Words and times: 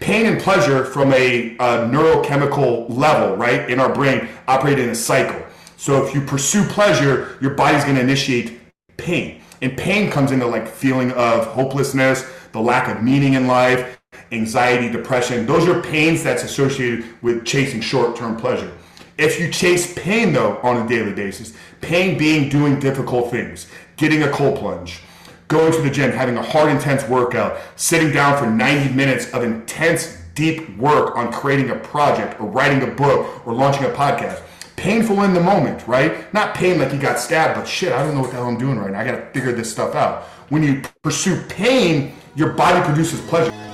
pain 0.00 0.26
and 0.26 0.40
pleasure 0.40 0.84
from 0.84 1.12
a, 1.12 1.56
a 1.56 1.88
neurochemical 1.88 2.86
level, 2.88 3.36
right, 3.36 3.68
in 3.70 3.80
our 3.80 3.92
brain 3.92 4.28
operate 4.48 4.78
in 4.78 4.88
a 4.88 4.94
cycle. 4.94 5.42
So 5.76 6.04
if 6.04 6.14
you 6.14 6.20
pursue 6.20 6.64
pleasure, 6.64 7.36
your 7.40 7.54
body's 7.54 7.84
going 7.84 7.96
to 7.96 8.02
initiate 8.02 8.58
pain. 8.96 9.42
And 9.62 9.76
pain 9.76 10.10
comes 10.10 10.32
into 10.32 10.46
like 10.46 10.68
feeling 10.68 11.12
of 11.12 11.46
hopelessness, 11.46 12.28
the 12.52 12.60
lack 12.60 12.94
of 12.94 13.02
meaning 13.02 13.34
in 13.34 13.46
life, 13.46 13.98
anxiety, 14.32 14.90
depression. 14.90 15.46
Those 15.46 15.68
are 15.68 15.82
pains 15.82 16.22
that's 16.22 16.42
associated 16.42 17.04
with 17.22 17.44
chasing 17.44 17.80
short-term 17.80 18.36
pleasure. 18.36 18.72
If 19.18 19.40
you 19.40 19.50
chase 19.50 19.94
pain 19.94 20.32
though 20.32 20.58
on 20.58 20.84
a 20.84 20.88
daily 20.88 21.12
basis, 21.12 21.54
pain 21.80 22.18
being 22.18 22.48
doing 22.48 22.78
difficult 22.78 23.30
things, 23.30 23.66
getting 23.96 24.22
a 24.22 24.30
cold 24.30 24.58
plunge, 24.58 25.00
going 25.48 25.72
to 25.72 25.80
the 25.80 25.90
gym, 25.90 26.10
having 26.10 26.36
a 26.36 26.42
hard, 26.42 26.70
intense 26.70 27.06
workout, 27.08 27.58
sitting 27.76 28.12
down 28.12 28.38
for 28.38 28.50
90 28.50 28.94
minutes 28.94 29.32
of 29.32 29.42
intense, 29.42 30.18
deep 30.34 30.76
work 30.76 31.16
on 31.16 31.32
creating 31.32 31.70
a 31.70 31.76
project 31.76 32.40
or 32.40 32.46
writing 32.46 32.82
a 32.82 32.92
book 32.92 33.46
or 33.46 33.54
launching 33.54 33.84
a 33.84 33.90
podcast. 33.90 34.42
Painful 34.76 35.22
in 35.22 35.32
the 35.32 35.40
moment, 35.40 35.86
right? 35.88 36.32
Not 36.34 36.54
pain 36.54 36.78
like 36.78 36.92
you 36.92 36.98
got 36.98 37.18
stabbed, 37.18 37.58
but 37.58 37.66
shit, 37.66 37.92
I 37.92 38.02
don't 38.02 38.14
know 38.14 38.20
what 38.20 38.30
the 38.30 38.36
hell 38.36 38.46
I'm 38.46 38.58
doing 38.58 38.78
right 38.78 38.90
now. 38.90 39.00
I 39.00 39.04
got 39.04 39.12
to 39.16 39.26
figure 39.32 39.52
this 39.52 39.70
stuff 39.72 39.94
out. 39.94 40.24
When 40.50 40.62
you 40.62 40.82
pursue 41.02 41.42
pain, 41.48 42.14
your 42.34 42.52
body 42.52 42.84
produces 42.84 43.20
pleasure. 43.22 43.65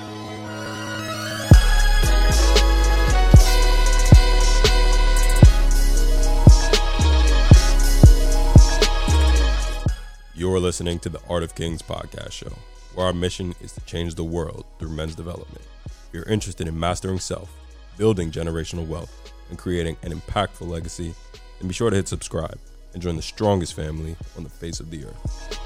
You're 10.53 10.61
listening 10.61 10.99
to 10.99 11.09
the 11.09 11.21
Art 11.31 11.43
of 11.43 11.55
Kings 11.55 11.81
podcast 11.81 12.33
show, 12.33 12.53
where 12.95 13.07
our 13.07 13.15
mission 13.15 13.55
is 13.63 13.73
to 13.73 13.81
change 13.87 14.17
the 14.17 14.23
world 14.23 14.67
through 14.79 14.91
men's 14.91 15.15
development. 15.15 15.65
If 15.87 16.11
you're 16.13 16.25
interested 16.25 16.69
in 16.69 16.79
mastering 16.79 17.21
self, 17.21 17.51
building 17.97 18.31
generational 18.31 18.87
wealth, 18.87 19.33
and 19.49 19.57
creating 19.57 19.97
an 20.03 20.13
impactful 20.13 20.69
legacy, 20.69 21.15
then 21.59 21.69
be 21.69 21.73
sure 21.73 21.89
to 21.89 21.97
hit 21.97 22.07
subscribe 22.07 22.59
and 22.93 23.03
join 23.03 23.17
the 23.17 23.23
strongest 23.23 23.73
family 23.73 24.15
on 24.37 24.45
the 24.45 24.51
face 24.51 24.79
of 24.79 24.91
the 24.91 25.07
earth. 25.07 25.59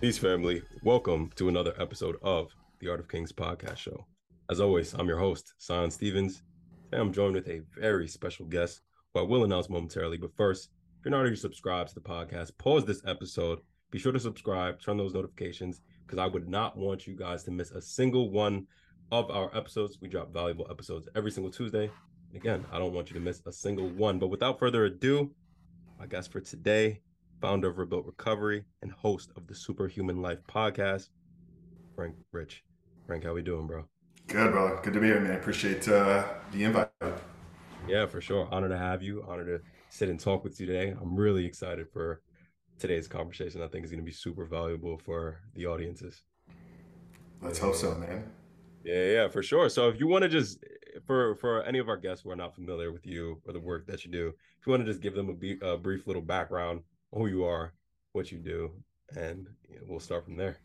Peace, 0.00 0.18
family. 0.18 0.62
Welcome 0.84 1.32
to 1.34 1.48
another 1.48 1.74
episode 1.80 2.16
of 2.22 2.54
the 2.78 2.88
Art 2.88 3.00
of 3.00 3.08
Kings 3.08 3.32
podcast 3.32 3.78
show. 3.78 4.06
As 4.48 4.60
always, 4.60 4.94
I'm 4.94 5.08
your 5.08 5.18
host, 5.18 5.54
Tsion 5.58 5.90
Stevens. 5.90 6.42
Today 6.84 7.00
I'm 7.00 7.12
joined 7.12 7.34
with 7.34 7.48
a 7.48 7.62
very 7.76 8.06
special 8.06 8.46
guest 8.46 8.80
who 9.12 9.18
I 9.18 9.24
will 9.24 9.42
announce 9.42 9.68
momentarily. 9.68 10.18
But 10.18 10.36
first, 10.36 10.68
if 11.00 11.04
you're 11.04 11.10
not 11.10 11.18
already 11.18 11.34
subscribed 11.34 11.88
to 11.88 11.94
the 11.96 12.00
podcast, 12.00 12.56
pause 12.56 12.84
this 12.84 13.02
episode. 13.04 13.58
Be 13.90 13.98
sure 13.98 14.12
to 14.12 14.20
subscribe, 14.20 14.80
turn 14.80 14.98
those 14.98 15.14
notifications, 15.14 15.80
because 16.06 16.20
I 16.20 16.26
would 16.26 16.48
not 16.48 16.76
want 16.76 17.08
you 17.08 17.16
guys 17.16 17.42
to 17.44 17.50
miss 17.50 17.72
a 17.72 17.82
single 17.82 18.30
one 18.30 18.68
of 19.10 19.32
our 19.32 19.50
episodes. 19.52 19.98
We 20.00 20.06
drop 20.06 20.32
valuable 20.32 20.68
episodes 20.70 21.08
every 21.16 21.32
single 21.32 21.50
Tuesday. 21.50 21.90
And 22.28 22.36
again, 22.36 22.64
I 22.70 22.78
don't 22.78 22.92
want 22.92 23.10
you 23.10 23.14
to 23.14 23.20
miss 23.20 23.42
a 23.46 23.52
single 23.52 23.88
one. 23.88 24.20
But 24.20 24.28
without 24.28 24.60
further 24.60 24.84
ado, 24.84 25.34
my 25.98 26.06
guest 26.06 26.30
for 26.30 26.40
today, 26.40 27.00
founder 27.40 27.70
of 27.70 27.78
Rebuilt 27.78 28.06
Recovery 28.06 28.64
and 28.80 28.92
host 28.92 29.32
of 29.36 29.48
the 29.48 29.56
Superhuman 29.56 30.22
Life 30.22 30.38
podcast, 30.48 31.08
Frank 31.96 32.14
Rich. 32.30 32.62
Frank, 33.08 33.24
how 33.24 33.34
we 33.34 33.42
doing, 33.42 33.66
bro? 33.66 33.88
Good, 34.28 34.50
brother. 34.50 34.80
Good 34.82 34.94
to 34.94 35.00
be 35.00 35.06
here, 35.06 35.20
man. 35.20 35.36
Appreciate 35.36 35.88
uh, 35.88 36.24
the 36.50 36.64
invite. 36.64 36.90
Yeah, 37.86 38.06
for 38.06 38.20
sure. 38.20 38.48
Honor 38.50 38.68
to 38.68 38.76
have 38.76 39.00
you. 39.00 39.24
Honor 39.28 39.44
to 39.44 39.60
sit 39.88 40.08
and 40.08 40.18
talk 40.18 40.42
with 40.42 40.58
you 40.60 40.66
today. 40.66 40.94
I'm 41.00 41.14
really 41.14 41.46
excited 41.46 41.88
for 41.92 42.20
today's 42.80 43.06
conversation. 43.06 43.62
I 43.62 43.68
think 43.68 43.84
is 43.84 43.92
going 43.92 44.02
to 44.02 44.04
be 44.04 44.10
super 44.10 44.44
valuable 44.44 44.98
for 44.98 45.42
the 45.54 45.66
audiences. 45.66 46.22
Let's 47.40 47.60
hope 47.60 47.76
so, 47.76 47.94
man. 47.94 48.24
Yeah, 48.84 49.04
yeah, 49.04 49.28
for 49.28 49.44
sure. 49.44 49.68
So 49.68 49.88
if 49.88 50.00
you 50.00 50.08
want 50.08 50.22
to 50.22 50.28
just 50.28 50.58
for 51.06 51.36
for 51.36 51.62
any 51.62 51.78
of 51.78 51.88
our 51.88 51.96
guests 51.96 52.24
who 52.24 52.30
are 52.30 52.36
not 52.36 52.54
familiar 52.54 52.90
with 52.90 53.06
you 53.06 53.40
or 53.46 53.52
the 53.52 53.60
work 53.60 53.86
that 53.86 54.04
you 54.04 54.10
do, 54.10 54.32
if 54.60 54.66
you 54.66 54.72
want 54.72 54.84
to 54.84 54.90
just 54.90 55.02
give 55.02 55.14
them 55.14 55.28
a, 55.28 55.34
be, 55.34 55.56
a 55.62 55.76
brief 55.76 56.08
little 56.08 56.22
background, 56.22 56.80
who 57.12 57.28
you 57.28 57.44
are, 57.44 57.74
what 58.10 58.32
you 58.32 58.38
do, 58.38 58.72
and 59.16 59.46
you 59.68 59.76
know, 59.76 59.82
we'll 59.86 60.00
start 60.00 60.24
from 60.24 60.36
there. 60.36 60.58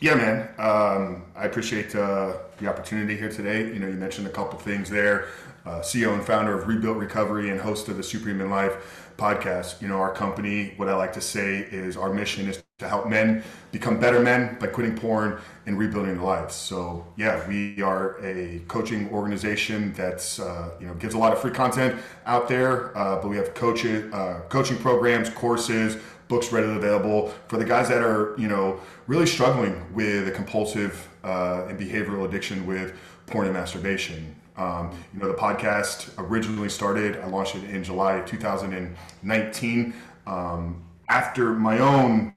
Yeah, 0.00 0.14
man. 0.14 0.48
Um, 0.58 1.24
I 1.34 1.46
appreciate 1.46 1.94
uh, 1.94 2.34
the 2.58 2.68
opportunity 2.68 3.16
here 3.16 3.28
today. 3.30 3.66
You 3.72 3.80
know, 3.80 3.88
you 3.88 3.94
mentioned 3.94 4.26
a 4.26 4.30
couple 4.30 4.58
things 4.58 4.88
there. 4.88 5.28
Uh, 5.66 5.80
CEO 5.80 6.14
and 6.14 6.24
founder 6.24 6.58
of 6.58 6.68
Rebuilt 6.68 6.96
Recovery 6.96 7.50
and 7.50 7.60
host 7.60 7.88
of 7.88 7.96
the 7.96 8.02
Superhuman 8.02 8.48
Life 8.48 9.12
podcast. 9.18 9.82
You 9.82 9.88
know, 9.88 9.98
our 9.98 10.12
company, 10.14 10.72
what 10.76 10.88
I 10.88 10.94
like 10.94 11.12
to 11.14 11.20
say 11.20 11.58
is 11.70 11.96
our 11.96 12.12
mission 12.12 12.48
is 12.48 12.62
to 12.78 12.88
help 12.88 13.08
men 13.08 13.42
become 13.72 13.98
better 13.98 14.20
men 14.20 14.56
by 14.60 14.68
quitting 14.68 14.96
porn 14.96 15.40
and 15.66 15.76
rebuilding 15.76 16.14
their 16.14 16.24
lives. 16.24 16.54
So, 16.54 17.04
yeah, 17.16 17.46
we 17.48 17.82
are 17.82 18.24
a 18.24 18.60
coaching 18.68 19.10
organization 19.10 19.92
that's 19.94 20.38
uh, 20.38 20.70
you 20.80 20.86
know 20.86 20.94
gives 20.94 21.14
a 21.14 21.18
lot 21.18 21.32
of 21.32 21.40
free 21.40 21.50
content 21.50 22.00
out 22.24 22.48
there, 22.48 22.96
uh, 22.96 23.20
but 23.20 23.28
we 23.28 23.36
have 23.36 23.52
coaches, 23.54 24.10
uh, 24.14 24.40
coaching 24.48 24.78
programs, 24.78 25.28
courses, 25.28 25.96
books 26.28 26.52
readily 26.52 26.76
available 26.76 27.32
for 27.48 27.56
the 27.56 27.64
guys 27.64 27.88
that 27.88 28.02
are 28.02 28.34
you 28.38 28.48
know 28.48 28.80
really 29.06 29.26
struggling 29.26 29.92
with 29.94 30.28
a 30.28 30.30
compulsive 30.30 31.08
uh, 31.24 31.66
and 31.68 31.78
behavioral 31.78 32.26
addiction 32.26 32.66
with 32.66 32.94
porn 33.26 33.46
and 33.46 33.54
masturbation. 33.54 34.34
Um, 34.56 34.90
you 35.14 35.20
know, 35.20 35.28
the 35.28 35.34
podcast 35.34 36.10
originally 36.18 36.68
started. 36.68 37.16
I 37.18 37.26
launched 37.26 37.54
it 37.54 37.64
in 37.70 37.84
July 37.84 38.16
of 38.16 38.26
2019 38.26 39.94
um, 40.26 40.82
after 41.08 41.52
my 41.52 41.78
own, 41.78 42.34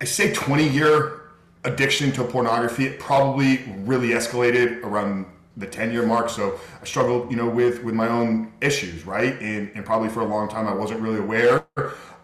I 0.00 0.04
say, 0.04 0.32
20 0.32 0.66
year 0.66 1.20
addiction 1.64 2.10
to 2.12 2.24
pornography. 2.24 2.86
It 2.86 2.98
probably 2.98 3.64
really 3.84 4.08
escalated 4.08 4.82
around 4.82 5.26
the 5.56 5.66
10 5.66 5.92
year 5.92 6.04
mark. 6.06 6.28
So 6.28 6.58
I 6.80 6.84
struggled, 6.84 7.30
you 7.30 7.36
know, 7.36 7.48
with, 7.48 7.82
with 7.84 7.94
my 7.94 8.08
own 8.08 8.52
issues, 8.60 9.06
right? 9.06 9.40
And, 9.40 9.70
and 9.74 9.84
probably 9.84 10.08
for 10.08 10.20
a 10.20 10.26
long 10.26 10.48
time, 10.48 10.66
I 10.66 10.74
wasn't 10.74 11.00
really 11.00 11.18
aware 11.18 11.64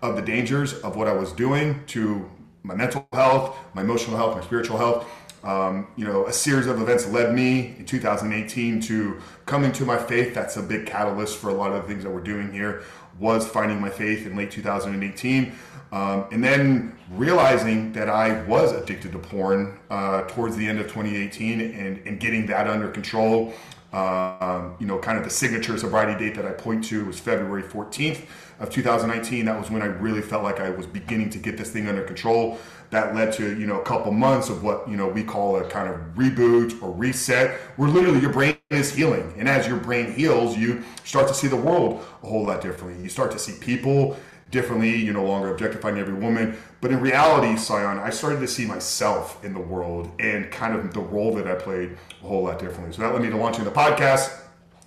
of 0.02 0.16
the 0.16 0.22
dangers 0.22 0.74
of 0.80 0.96
what 0.96 1.08
I 1.08 1.12
was 1.12 1.32
doing 1.32 1.84
to 1.88 2.28
my 2.62 2.74
mental 2.74 3.08
health, 3.12 3.56
my 3.74 3.82
emotional 3.82 4.16
health, 4.16 4.36
my 4.36 4.42
spiritual 4.42 4.78
health. 4.78 5.06
Um, 5.42 5.86
you 5.96 6.04
know, 6.04 6.26
a 6.26 6.32
series 6.32 6.66
of 6.66 6.82
events 6.82 7.06
led 7.08 7.34
me 7.34 7.74
in 7.78 7.86
2018 7.86 8.80
to 8.82 9.20
coming 9.46 9.72
to 9.72 9.86
my 9.86 9.96
faith. 9.96 10.34
That's 10.34 10.58
a 10.58 10.62
big 10.62 10.84
catalyst 10.84 11.38
for 11.38 11.48
a 11.48 11.54
lot 11.54 11.72
of 11.72 11.82
the 11.82 11.88
things 11.88 12.04
that 12.04 12.10
we're 12.10 12.20
doing 12.20 12.52
here. 12.52 12.82
Was 13.20 13.46
finding 13.46 13.80
my 13.80 13.90
faith 13.90 14.26
in 14.26 14.36
late 14.36 14.50
2018, 14.50 15.52
um, 15.92 16.24
and 16.32 16.42
then 16.42 16.96
realizing 17.10 17.92
that 17.92 18.08
I 18.08 18.42
was 18.44 18.72
addicted 18.72 19.12
to 19.12 19.18
porn 19.18 19.78
uh, 19.90 20.22
towards 20.22 20.56
the 20.56 20.66
end 20.66 20.80
of 20.80 20.86
2018, 20.86 21.60
and, 21.60 21.98
and 22.06 22.18
getting 22.18 22.46
that 22.46 22.66
under 22.66 22.88
control. 22.88 23.52
Um, 23.92 24.76
you 24.78 24.86
know, 24.86 24.98
kind 24.98 25.18
of 25.18 25.24
the 25.24 25.30
signature 25.30 25.76
sobriety 25.76 26.16
date 26.24 26.36
that 26.36 26.46
I 26.46 26.52
point 26.52 26.84
to 26.84 27.04
was 27.04 27.18
February 27.18 27.64
14th 27.64 28.24
of 28.60 28.70
2019. 28.70 29.44
That 29.44 29.58
was 29.58 29.70
when 29.70 29.82
I 29.82 29.86
really 29.86 30.22
felt 30.22 30.44
like 30.44 30.60
I 30.60 30.70
was 30.70 30.86
beginning 30.86 31.30
to 31.30 31.38
get 31.38 31.58
this 31.58 31.70
thing 31.70 31.88
under 31.88 32.02
control. 32.04 32.58
That 32.90 33.14
led 33.14 33.32
to, 33.34 33.58
you 33.58 33.66
know, 33.66 33.80
a 33.80 33.84
couple 33.84 34.10
months 34.12 34.48
of 34.48 34.64
what, 34.64 34.88
you 34.88 34.96
know, 34.96 35.06
we 35.06 35.22
call 35.22 35.56
a 35.56 35.64
kind 35.68 35.88
of 35.88 36.00
reboot 36.16 36.82
or 36.82 36.90
reset, 36.90 37.60
where 37.76 37.88
literally 37.88 38.20
your 38.20 38.32
brain 38.32 38.56
is 38.70 38.92
healing. 38.92 39.32
And 39.38 39.48
as 39.48 39.68
your 39.68 39.76
brain 39.76 40.12
heals, 40.12 40.56
you 40.56 40.82
start 41.04 41.28
to 41.28 41.34
see 41.34 41.46
the 41.46 41.56
world 41.56 42.04
a 42.22 42.26
whole 42.26 42.44
lot 42.44 42.60
differently. 42.60 43.00
You 43.02 43.08
start 43.08 43.30
to 43.32 43.38
see 43.38 43.52
people 43.60 44.16
differently. 44.50 44.96
You're 44.96 45.14
no 45.14 45.24
longer 45.24 45.52
objectifying 45.52 45.98
every 45.98 46.14
woman. 46.14 46.56
But 46.80 46.90
in 46.90 47.00
reality, 47.00 47.54
Tsion, 47.54 48.00
I 48.00 48.10
started 48.10 48.40
to 48.40 48.48
see 48.48 48.66
myself 48.66 49.44
in 49.44 49.54
the 49.54 49.60
world 49.60 50.10
and 50.18 50.50
kind 50.50 50.74
of 50.74 50.92
the 50.92 51.00
role 51.00 51.34
that 51.34 51.46
I 51.46 51.54
played 51.54 51.96
a 52.22 52.26
whole 52.26 52.44
lot 52.44 52.58
differently. 52.58 52.92
So 52.92 53.02
that 53.02 53.12
led 53.12 53.22
me 53.22 53.30
to 53.30 53.36
launching 53.36 53.64
the 53.64 53.70
podcast. 53.70 54.36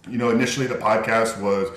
You 0.09 0.17
know, 0.17 0.31
initially 0.31 0.67
the 0.67 0.75
podcast 0.75 1.41
was 1.41 1.69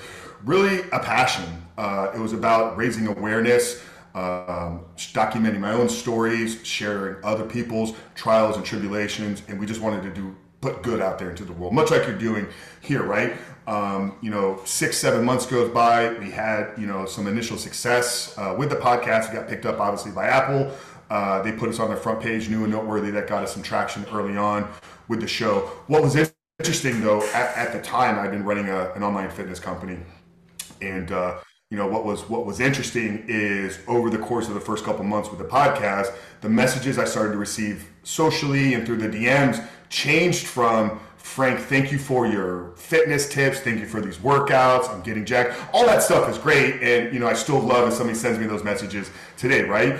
really 0.43 0.81
a 0.91 0.99
passion. 0.99 1.45
Uh, 1.77 2.11
it 2.13 2.19
was 2.19 2.33
about 2.33 2.75
raising 2.75 3.07
awareness, 3.07 3.81
um, 4.17 4.85
documenting 4.97 5.59
my 5.59 5.73
own 5.73 5.89
stories, 5.89 6.59
sharing 6.65 7.23
other 7.23 7.45
people's 7.45 7.93
trials 8.15 8.55
and 8.57 8.65
tribulations, 8.65 9.43
and 9.47 9.59
we 9.59 9.65
just 9.65 9.81
wanted 9.81 10.01
to 10.03 10.09
do 10.09 10.35
put 10.59 10.81
good 10.81 11.01
out 11.01 11.19
there 11.19 11.29
into 11.29 11.45
the 11.45 11.53
world, 11.53 11.73
much 11.73 11.91
like 11.91 12.07
you're 12.07 12.17
doing 12.17 12.47
here, 12.81 13.03
right? 13.03 13.33
Um, 13.67 14.17
you 14.21 14.31
know, 14.31 14.59
six, 14.65 14.97
seven 14.97 15.23
months 15.23 15.45
goes 15.45 15.69
by. 15.69 16.13
We 16.13 16.31
had, 16.31 16.71
you 16.77 16.87
know, 16.87 17.05
some 17.05 17.27
initial 17.27 17.57
success 17.57 18.35
uh, 18.37 18.55
with 18.57 18.69
the 18.69 18.77
podcast. 18.77 19.29
We 19.29 19.37
got 19.37 19.47
picked 19.47 19.65
up, 19.65 19.79
obviously, 19.79 20.11
by 20.11 20.27
Apple. 20.27 20.71
Uh, 21.09 21.41
they 21.43 21.51
put 21.51 21.69
us 21.69 21.79
on 21.79 21.89
their 21.89 21.97
front 21.97 22.21
page, 22.21 22.49
new 22.49 22.63
and 22.63 22.71
noteworthy. 22.71 23.11
That 23.11 23.27
got 23.27 23.43
us 23.43 23.53
some 23.53 23.61
traction 23.61 24.03
early 24.11 24.35
on 24.35 24.67
with 25.07 25.21
the 25.21 25.27
show. 25.27 25.69
What 25.87 26.01
was 26.01 26.15
interesting, 26.59 27.01
though, 27.01 27.21
at, 27.33 27.55
at 27.55 27.73
the 27.73 27.81
time, 27.81 28.17
I'd 28.17 28.31
been 28.31 28.43
running 28.43 28.69
a, 28.69 28.91
an 28.93 29.03
online 29.03 29.29
fitness 29.29 29.59
company, 29.59 29.99
and 30.81 31.11
uh, 31.11 31.39
you 31.69 31.77
know 31.77 31.87
what 31.87 32.05
was 32.05 32.29
what 32.29 32.45
was 32.45 32.59
interesting 32.61 33.25
is 33.27 33.79
over 33.87 34.09
the 34.09 34.17
course 34.17 34.47
of 34.47 34.53
the 34.53 34.59
first 34.59 34.85
couple 34.85 35.03
months 35.03 35.29
with 35.29 35.39
the 35.39 35.45
podcast, 35.45 36.15
the 36.41 36.49
messages 36.49 36.97
I 36.97 37.05
started 37.05 37.33
to 37.33 37.37
receive 37.37 37.89
socially 38.03 38.73
and 38.73 38.85
through 38.85 38.97
the 38.97 39.09
DMs 39.09 39.65
changed 39.89 40.47
from 40.47 40.99
Frank, 41.27 41.59
thank 41.59 41.91
you 41.91 41.99
for 41.99 42.25
your 42.25 42.71
fitness 42.77 43.27
tips. 43.27 43.59
Thank 43.59 43.81
you 43.81 43.85
for 43.85 43.99
these 43.99 44.17
workouts. 44.17 44.89
I'm 44.89 45.01
getting 45.01 45.25
jacked. 45.25 45.59
All 45.73 45.85
that 45.85 46.01
stuff 46.01 46.29
is 46.29 46.37
great. 46.37 46.81
And, 46.81 47.13
you 47.13 47.19
know, 47.19 47.27
I 47.27 47.33
still 47.33 47.59
love 47.59 47.89
if 47.89 47.95
somebody 47.95 48.17
sends 48.17 48.39
me 48.39 48.45
those 48.45 48.63
messages 48.63 49.11
today, 49.35 49.63
right? 49.63 49.99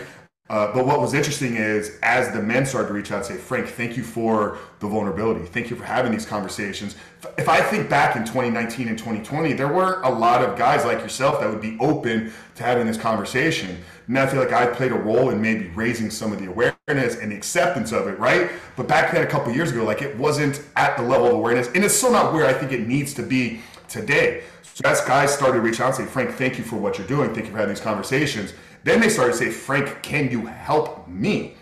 Uh, 0.50 0.72
but 0.74 0.86
what 0.86 1.02
was 1.02 1.14
interesting 1.14 1.58
is 1.58 1.98
as 2.04 2.32
the 2.32 2.42
men 2.42 2.66
started 2.66 2.88
to 2.88 2.94
reach 2.94 3.12
out 3.12 3.18
and 3.18 3.26
say, 3.26 3.36
Frank, 3.36 3.68
thank 3.68 3.98
you 3.98 4.04
for 4.04 4.58
the 4.80 4.88
vulnerability. 4.88 5.46
Thank 5.46 5.70
you 5.70 5.76
for 5.76 5.84
having 5.84 6.12
these 6.12 6.26
conversations. 6.26 6.96
If 7.38 7.50
I 7.50 7.60
think 7.60 7.90
back 7.90 8.16
in 8.16 8.24
2019 8.24 8.88
and 8.88 8.98
2020, 8.98 9.54
there 9.54 9.68
weren't 9.68 10.06
a 10.06 10.10
lot 10.10 10.42
of 10.42 10.58
guys 10.58 10.86
like 10.86 11.00
yourself 11.00 11.42
that 11.42 11.50
would 11.50 11.60
be 11.60 11.78
open 11.82 12.32
to 12.56 12.64
having 12.64 12.88
this 12.88 12.96
conversation. 12.96 13.84
Now 14.08 14.24
I 14.24 14.28
feel 14.28 14.40
like 14.40 14.54
I 14.54 14.68
played 14.68 14.94
a 14.94 14.98
role 14.98 15.32
in 15.32 15.42
maybe 15.42 15.68
raising 15.70 16.10
some 16.10 16.32
of 16.32 16.40
the 16.40 16.46
awareness 16.46 17.18
and 17.18 17.32
the 17.32 17.36
acceptance 17.36 17.92
of 17.92 18.08
it, 18.08 18.18
right? 18.18 18.50
But 18.78 18.88
back 18.88 19.12
then, 19.12 19.24
a 19.24 19.28
couple 19.28 19.52
years 19.54 19.72
ago, 19.72 19.84
like 19.84 20.02
it 20.02 20.16
wasn't 20.18 20.62
at 20.78 20.96
the 20.96 21.04
level 21.04 21.28
of 21.28 21.34
awareness, 21.34 21.68
and 21.76 21.84
it's 21.84 21.96
still 21.96 22.12
not 22.14 22.32
where 22.32 22.46
I 22.46 22.54
think 22.54 22.72
it 22.72 22.88
needs 22.88 23.14
to 23.16 23.24
be 23.24 23.60
today. 23.90 24.44
So 24.64 24.88
as 24.88 25.02
guys 25.02 25.34
started 25.34 25.56
to 25.56 25.62
reach 25.62 25.82
out 25.82 25.88
and 25.88 25.96
say, 25.96 26.06
Frank, 26.06 26.32
thank 26.36 26.58
you 26.58 26.64
for 26.64 26.78
what 26.78 26.98
you're 26.98 27.08
doing. 27.08 27.34
Thank 27.34 27.48
you 27.48 27.52
for 27.52 27.58
having 27.58 27.74
these 27.74 27.84
conversations 27.84 28.54
then 28.84 29.00
they 29.02 29.10
started 29.10 29.34
to 29.34 29.38
say, 29.38 29.50
Frank, 29.50 30.02
can 30.02 30.32
you 30.32 30.46
help 30.46 31.08
me? 31.08 31.56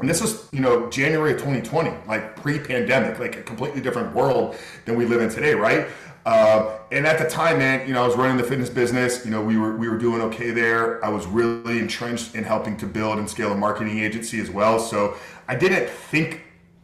And 0.00 0.08
this 0.08 0.20
was, 0.20 0.48
you 0.52 0.60
know, 0.60 0.88
January 0.90 1.32
of 1.32 1.38
2020, 1.38 1.90
like 2.06 2.36
pre-pandemic, 2.36 3.18
like 3.18 3.36
a 3.36 3.42
completely 3.42 3.80
different 3.80 4.14
world 4.14 4.56
than 4.84 4.96
we 4.96 5.06
live 5.06 5.20
in 5.20 5.28
today, 5.28 5.54
right? 5.54 5.88
Uh, 6.24 6.78
and 6.92 7.06
at 7.06 7.18
the 7.18 7.28
time, 7.28 7.58
man, 7.58 7.86
you 7.88 7.94
know, 7.94 8.04
I 8.04 8.06
was 8.06 8.16
running 8.16 8.36
the 8.36 8.44
fitness 8.44 8.68
business. 8.70 9.24
You 9.24 9.30
know, 9.30 9.42
we 9.42 9.56
were 9.56 9.76
we 9.76 9.88
were 9.88 9.96
doing 9.96 10.20
okay 10.22 10.50
there. 10.50 11.02
I 11.04 11.08
was 11.08 11.26
really 11.26 11.78
entrenched 11.78 12.34
in 12.34 12.44
helping 12.44 12.76
to 12.78 12.86
build 12.86 13.18
and 13.18 13.28
scale 13.28 13.50
a 13.52 13.56
marketing 13.56 13.98
agency 13.98 14.38
as 14.40 14.50
well. 14.50 14.78
So 14.78 15.16
I 15.48 15.54
didn't 15.54 15.88
think 15.88 16.42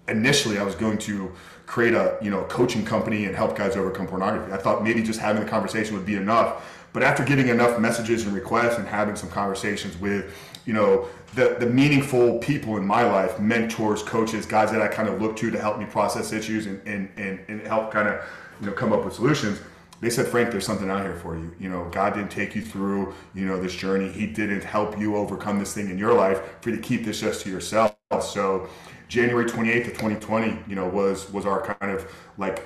initially 0.09 0.59
I 0.59 0.63
was 0.63 0.75
going 0.75 0.99
to 0.99 1.31
create 1.67 1.95
a 1.95 2.17
you 2.23 2.31
know 2.31 2.45
coaching 2.45 2.85
company 2.85 3.27
and 3.27 3.37
help 3.37 3.57
guys 3.57 3.77
overcome 3.77 4.07
pornography. 4.07 4.53
I 4.53 4.57
thought 4.57 4.83
maybe 4.83 5.03
just 5.03 5.21
having 5.21 5.43
the 5.43 5.49
conversation 5.49 5.95
would 5.95 6.07
be 6.07 6.17
enough. 6.17 6.74
But 6.95 7.03
after 7.03 7.25
getting 7.25 7.49
enough 7.49 7.81
messages 7.81 8.25
and 8.25 8.33
requests 8.33 8.79
and 8.79 8.87
having 8.87 9.17
some 9.17 9.29
conversations 9.29 9.99
with, 9.99 10.33
you 10.65 10.73
know, 10.73 11.09
the, 11.35 11.57
the 11.59 11.67
meaningful 11.67 12.39
people 12.39 12.77
in 12.77 12.87
my 12.87 13.03
life, 13.03 13.41
mentors, 13.41 14.01
coaches, 14.05 14.47
guys 14.47 14.71
that 14.71 14.81
I 14.81 14.87
kind 14.87 15.09
of 15.09 15.21
look 15.21 15.37
to 15.39 15.51
to 15.51 15.59
help 15.59 15.79
me 15.79 15.87
process 15.87 16.33
issues 16.33 16.67
and, 16.67 16.81
and, 16.87 17.11
and, 17.17 17.41
and 17.49 17.67
help 17.67 17.91
kind 17.91 18.07
of, 18.07 18.25
you 18.61 18.69
know, 18.69 18.73
come 18.73 18.93
up 18.93 19.05
with 19.05 19.13
solutions. 19.13 19.61
They 20.01 20.09
said, 20.09 20.29
Frank, 20.29 20.53
there's 20.53 20.65
something 20.65 20.89
out 20.89 21.03
here 21.03 21.17
for 21.17 21.37
you. 21.37 21.53
You 21.59 21.69
know, 21.69 21.89
God 21.91 22.15
didn't 22.15 22.31
take 22.31 22.55
you 22.55 22.63
through, 22.63 23.13
you 23.35 23.45
know, 23.45 23.61
this 23.61 23.75
journey. 23.75 24.13
He 24.13 24.29
didn't 24.29 24.63
help 24.63 24.97
you 24.97 25.17
overcome 25.17 25.59
this 25.59 25.75
thing 25.75 25.91
in 25.91 25.99
your 25.99 26.15
life 26.15 26.41
for 26.61 26.71
you 26.71 26.77
to 26.77 26.83
keep 26.83 27.05
this 27.05 27.21
just 27.21 27.43
to 27.43 27.51
yourself. 27.51 27.97
So 28.21 28.69
January 29.09 29.47
28th 29.47 29.89
of 29.89 29.93
2020, 29.95 30.59
you 30.69 30.77
know, 30.77 30.89
was 30.89 31.33
was 31.33 31.45
our 31.45 31.75
kind 31.75 31.93
of 31.93 32.09
like 32.39 32.65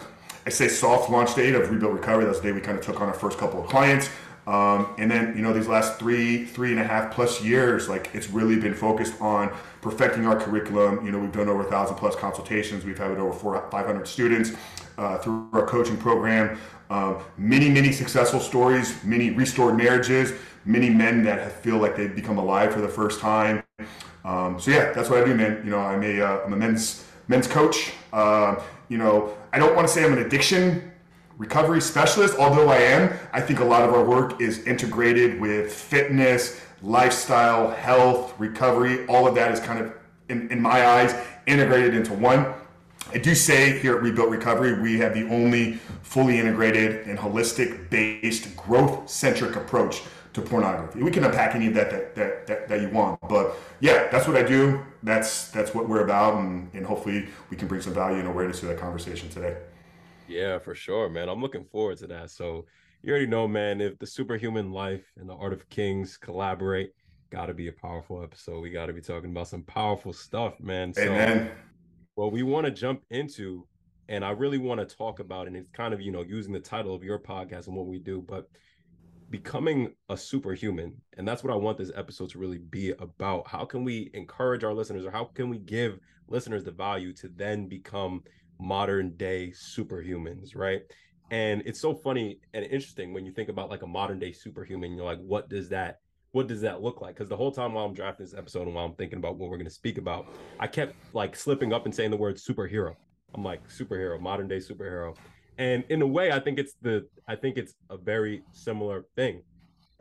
I 0.48 0.50
say 0.50 0.68
soft 0.68 1.10
launch 1.10 1.34
date 1.34 1.54
of 1.54 1.70
Rebuilt 1.70 1.92
Recovery. 1.92 2.24
That's 2.24 2.40
the 2.40 2.48
day 2.48 2.52
we 2.52 2.62
kind 2.62 2.78
of 2.78 2.82
took 2.82 3.02
on 3.02 3.06
our 3.06 3.12
first 3.12 3.36
couple 3.36 3.62
of 3.62 3.68
clients. 3.68 4.08
Um, 4.46 4.94
and 4.96 5.10
then, 5.10 5.36
you 5.36 5.42
know, 5.42 5.52
these 5.52 5.68
last 5.68 5.98
three, 5.98 6.46
three 6.46 6.70
and 6.70 6.80
a 6.80 6.84
half 6.84 7.12
plus 7.12 7.44
years, 7.44 7.86
like 7.86 8.08
it's 8.14 8.30
really 8.30 8.58
been 8.58 8.72
focused 8.72 9.12
on 9.20 9.54
perfecting 9.82 10.26
our 10.26 10.40
curriculum. 10.40 11.04
You 11.04 11.12
know, 11.12 11.18
we've 11.18 11.32
done 11.32 11.50
over 11.50 11.66
a 11.66 11.70
thousand 11.70 11.96
plus 11.96 12.16
consultations. 12.16 12.86
We've 12.86 12.96
had 12.96 13.10
over 13.18 13.34
four, 13.34 13.62
500 13.70 14.08
students 14.08 14.52
uh, 14.96 15.18
through 15.18 15.50
our 15.52 15.66
coaching 15.66 15.98
program. 15.98 16.58
Um, 16.88 17.18
many, 17.36 17.68
many 17.68 17.92
successful 17.92 18.40
stories, 18.40 19.04
many 19.04 19.28
restored 19.28 19.76
marriages, 19.76 20.32
many 20.64 20.88
men 20.88 21.24
that 21.24 21.52
feel 21.62 21.76
like 21.76 21.94
they've 21.94 22.16
become 22.16 22.38
alive 22.38 22.72
for 22.72 22.80
the 22.80 22.88
first 22.88 23.20
time. 23.20 23.62
Um, 24.24 24.58
so 24.58 24.70
yeah, 24.70 24.92
that's 24.92 25.10
what 25.10 25.22
I 25.22 25.26
do, 25.26 25.34
man. 25.34 25.60
You 25.62 25.72
know, 25.72 25.80
I'm 25.80 26.02
a, 26.02 26.22
am 26.22 26.52
uh, 26.52 26.56
a 26.56 26.56
men's 26.56 27.04
men's 27.28 27.46
coach. 27.46 27.92
Uh, 28.14 28.58
you 28.88 28.96
know, 28.96 29.36
I 29.52 29.58
don't 29.58 29.74
want 29.74 29.88
to 29.88 29.92
say 29.92 30.04
I'm 30.04 30.12
an 30.12 30.18
addiction 30.18 30.92
recovery 31.38 31.80
specialist, 31.80 32.36
although 32.38 32.68
I 32.68 32.76
am. 32.76 33.16
I 33.32 33.40
think 33.40 33.60
a 33.60 33.64
lot 33.64 33.82
of 33.82 33.94
our 33.94 34.04
work 34.04 34.40
is 34.40 34.66
integrated 34.66 35.40
with 35.40 35.72
fitness, 35.72 36.60
lifestyle, 36.82 37.70
health, 37.70 38.34
recovery. 38.38 39.06
All 39.06 39.26
of 39.26 39.34
that 39.36 39.52
is 39.52 39.60
kind 39.60 39.80
of, 39.80 39.92
in, 40.28 40.50
in 40.50 40.60
my 40.60 40.86
eyes, 40.86 41.14
integrated 41.46 41.94
into 41.94 42.12
one. 42.12 42.46
I 43.14 43.18
do 43.18 43.34
say 43.34 43.78
here 43.78 43.96
at 43.96 44.02
Rebuilt 44.02 44.28
Recovery, 44.28 44.82
we 44.82 44.98
have 44.98 45.14
the 45.14 45.26
only 45.28 45.74
fully 46.02 46.38
integrated 46.38 47.06
and 47.06 47.18
holistic 47.18 47.88
based 47.88 48.54
growth 48.56 49.08
centric 49.08 49.56
approach 49.56 50.02
to 50.34 50.42
pornography. 50.42 51.02
We 51.02 51.10
can 51.10 51.24
unpack 51.24 51.54
any 51.54 51.68
of 51.68 51.74
that 51.74 51.90
that, 51.90 52.14
that, 52.16 52.46
that, 52.46 52.68
that 52.68 52.80
you 52.82 52.90
want. 52.90 53.18
But 53.26 53.56
yeah, 53.80 54.08
that's 54.10 54.28
what 54.28 54.36
I 54.36 54.42
do. 54.42 54.84
That's 55.02 55.50
that's 55.50 55.74
what 55.74 55.88
we're 55.88 56.04
about 56.04 56.34
and, 56.34 56.70
and 56.74 56.84
hopefully 56.84 57.28
we 57.50 57.56
can 57.56 57.68
bring 57.68 57.80
some 57.80 57.94
value 57.94 58.18
and 58.18 58.28
awareness 58.28 58.60
to 58.60 58.66
that 58.66 58.78
conversation 58.78 59.28
today. 59.28 59.56
Yeah, 60.26 60.58
for 60.58 60.74
sure, 60.74 61.08
man. 61.08 61.28
I'm 61.28 61.40
looking 61.40 61.64
forward 61.64 61.98
to 61.98 62.06
that. 62.08 62.30
So 62.30 62.66
you 63.02 63.10
already 63.10 63.26
know, 63.26 63.46
man, 63.46 63.80
if 63.80 63.98
the 63.98 64.06
superhuman 64.06 64.72
life 64.72 65.04
and 65.16 65.28
the 65.28 65.34
art 65.34 65.52
of 65.52 65.68
kings 65.68 66.16
collaborate, 66.16 66.90
gotta 67.30 67.54
be 67.54 67.68
a 67.68 67.72
powerful 67.72 68.22
episode. 68.22 68.60
We 68.60 68.70
gotta 68.70 68.92
be 68.92 69.00
talking 69.00 69.30
about 69.30 69.48
some 69.48 69.62
powerful 69.62 70.12
stuff, 70.12 70.58
man. 70.60 70.92
So 70.92 71.02
Amen. 71.02 71.50
well, 72.16 72.30
we 72.30 72.42
want 72.42 72.66
to 72.66 72.72
jump 72.72 73.02
into 73.10 73.66
and 74.08 74.24
I 74.24 74.30
really 74.30 74.58
want 74.58 74.80
to 74.80 74.96
talk 74.96 75.20
about, 75.20 75.46
and 75.46 75.56
it's 75.56 75.70
kind 75.72 75.92
of, 75.92 76.00
you 76.00 76.10
know, 76.10 76.22
using 76.22 76.52
the 76.52 76.60
title 76.60 76.94
of 76.94 77.04
your 77.04 77.18
podcast 77.18 77.66
and 77.66 77.76
what 77.76 77.86
we 77.86 77.98
do, 77.98 78.24
but 78.26 78.48
becoming 79.30 79.92
a 80.08 80.16
superhuman 80.16 80.94
and 81.16 81.26
that's 81.28 81.44
what 81.44 81.52
i 81.52 81.56
want 81.56 81.76
this 81.76 81.90
episode 81.94 82.30
to 82.30 82.38
really 82.38 82.58
be 82.58 82.92
about. 82.98 83.46
How 83.46 83.64
can 83.64 83.84
we 83.84 84.10
encourage 84.14 84.64
our 84.64 84.72
listeners 84.72 85.04
or 85.04 85.10
how 85.10 85.24
can 85.24 85.48
we 85.48 85.58
give 85.58 85.98
listeners 86.28 86.64
the 86.64 86.70
value 86.70 87.12
to 87.14 87.28
then 87.28 87.68
become 87.68 88.22
modern 88.60 89.16
day 89.16 89.52
superhumans 89.54 90.56
right? 90.56 90.82
And 91.30 91.62
it's 91.66 91.80
so 91.80 91.94
funny 91.94 92.40
and 92.54 92.64
interesting 92.64 93.12
when 93.12 93.26
you 93.26 93.32
think 93.32 93.50
about 93.50 93.70
like 93.70 93.82
a 93.82 93.86
modern 93.86 94.18
day 94.18 94.32
superhuman 94.32 94.94
you're 94.94 95.04
like 95.04 95.20
what 95.20 95.48
does 95.48 95.68
that 95.70 96.00
what 96.32 96.46
does 96.46 96.60
that 96.60 96.82
look 96.82 97.00
like? 97.00 97.14
Because 97.14 97.28
the 97.28 97.36
whole 97.36 97.52
time 97.52 97.74
while 97.74 97.84
i'm 97.84 97.94
drafting 97.94 98.24
this 98.24 98.34
episode 98.34 98.66
and 98.66 98.74
while 98.74 98.86
i'm 98.86 98.94
thinking 98.94 99.18
about 99.18 99.36
what 99.36 99.50
we're 99.50 99.56
going 99.56 99.68
to 99.68 99.74
speak 99.74 99.98
about 99.98 100.26
i 100.60 100.66
kept 100.66 100.94
like 101.14 101.36
slipping 101.36 101.72
up 101.72 101.84
and 101.84 101.94
saying 101.94 102.10
the 102.10 102.16
word 102.16 102.36
superhero. 102.36 102.94
I'm 103.34 103.44
like 103.44 103.66
superhero 103.68 104.18
modern 104.20 104.48
day 104.48 104.58
superhero 104.58 105.16
and 105.58 105.84
in 105.88 106.02
a 106.02 106.06
way 106.06 106.32
i 106.32 106.40
think 106.40 106.58
it's 106.58 106.74
the 106.82 107.06
i 107.28 107.34
think 107.34 107.56
it's 107.56 107.74
a 107.90 107.96
very 107.96 108.42
similar 108.52 109.04
thing. 109.16 109.42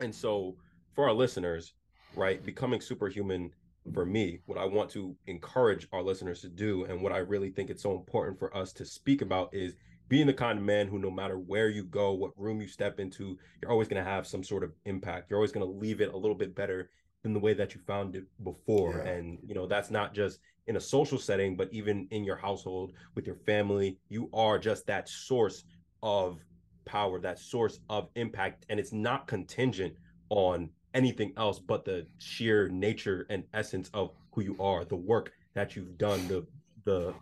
And 0.00 0.14
so 0.14 0.56
for 0.94 1.08
our 1.08 1.14
listeners 1.14 1.74
right 2.14 2.44
becoming 2.44 2.80
superhuman 2.80 3.50
for 3.92 4.06
me 4.06 4.40
what 4.46 4.58
i 4.58 4.64
want 4.64 4.90
to 4.90 5.14
encourage 5.26 5.88
our 5.92 6.02
listeners 6.02 6.40
to 6.40 6.48
do 6.48 6.84
and 6.84 7.00
what 7.02 7.12
i 7.12 7.18
really 7.18 7.50
think 7.50 7.70
it's 7.70 7.82
so 7.82 7.92
important 7.92 8.38
for 8.38 8.54
us 8.56 8.72
to 8.72 8.84
speak 8.84 9.22
about 9.22 9.48
is 9.52 9.74
being 10.08 10.26
the 10.26 10.32
kind 10.32 10.58
of 10.58 10.64
man 10.64 10.86
who 10.88 10.98
no 10.98 11.10
matter 11.10 11.38
where 11.38 11.68
you 11.68 11.84
go 11.84 12.12
what 12.12 12.32
room 12.36 12.60
you 12.60 12.66
step 12.66 12.98
into 12.98 13.36
you're 13.60 13.70
always 13.70 13.88
going 13.88 14.02
to 14.02 14.10
have 14.10 14.26
some 14.26 14.42
sort 14.42 14.64
of 14.64 14.72
impact. 14.84 15.30
You're 15.30 15.38
always 15.38 15.52
going 15.52 15.66
to 15.66 15.78
leave 15.78 16.00
it 16.00 16.12
a 16.12 16.16
little 16.16 16.36
bit 16.36 16.54
better 16.54 16.90
than 17.22 17.32
the 17.32 17.40
way 17.40 17.52
that 17.54 17.74
you 17.74 17.80
found 17.86 18.16
it 18.16 18.24
before. 18.42 19.02
Yeah. 19.04 19.12
and 19.12 19.38
you 19.46 19.54
know 19.54 19.66
that's 19.66 19.90
not 19.90 20.14
just 20.14 20.38
in 20.68 20.76
a 20.76 20.80
social 20.80 21.18
setting, 21.18 21.56
but 21.56 21.68
even 21.72 22.06
in 22.10 22.24
your 22.24 22.36
household 22.36 22.92
with 23.14 23.26
your 23.26 23.36
family, 23.36 23.98
you 24.08 24.28
are 24.32 24.58
just 24.58 24.86
that 24.86 25.08
source 25.08 25.64
of 26.02 26.38
power, 26.84 27.18
that 27.20 27.38
source 27.38 27.80
of 27.88 28.08
impact. 28.14 28.66
And 28.68 28.78
it's 28.78 28.92
not 28.92 29.26
contingent 29.26 29.94
on 30.30 30.70
anything 30.94 31.32
else 31.36 31.58
but 31.58 31.84
the 31.84 32.06
sheer 32.18 32.68
nature 32.68 33.26
and 33.30 33.44
essence 33.52 33.90
of 33.94 34.10
who 34.32 34.42
you 34.42 34.56
are, 34.60 34.84
the 34.84 34.96
work 34.96 35.32
that 35.54 35.74
you've 35.74 35.98
done, 35.98 36.26
the 36.28 36.46
the 36.84 37.14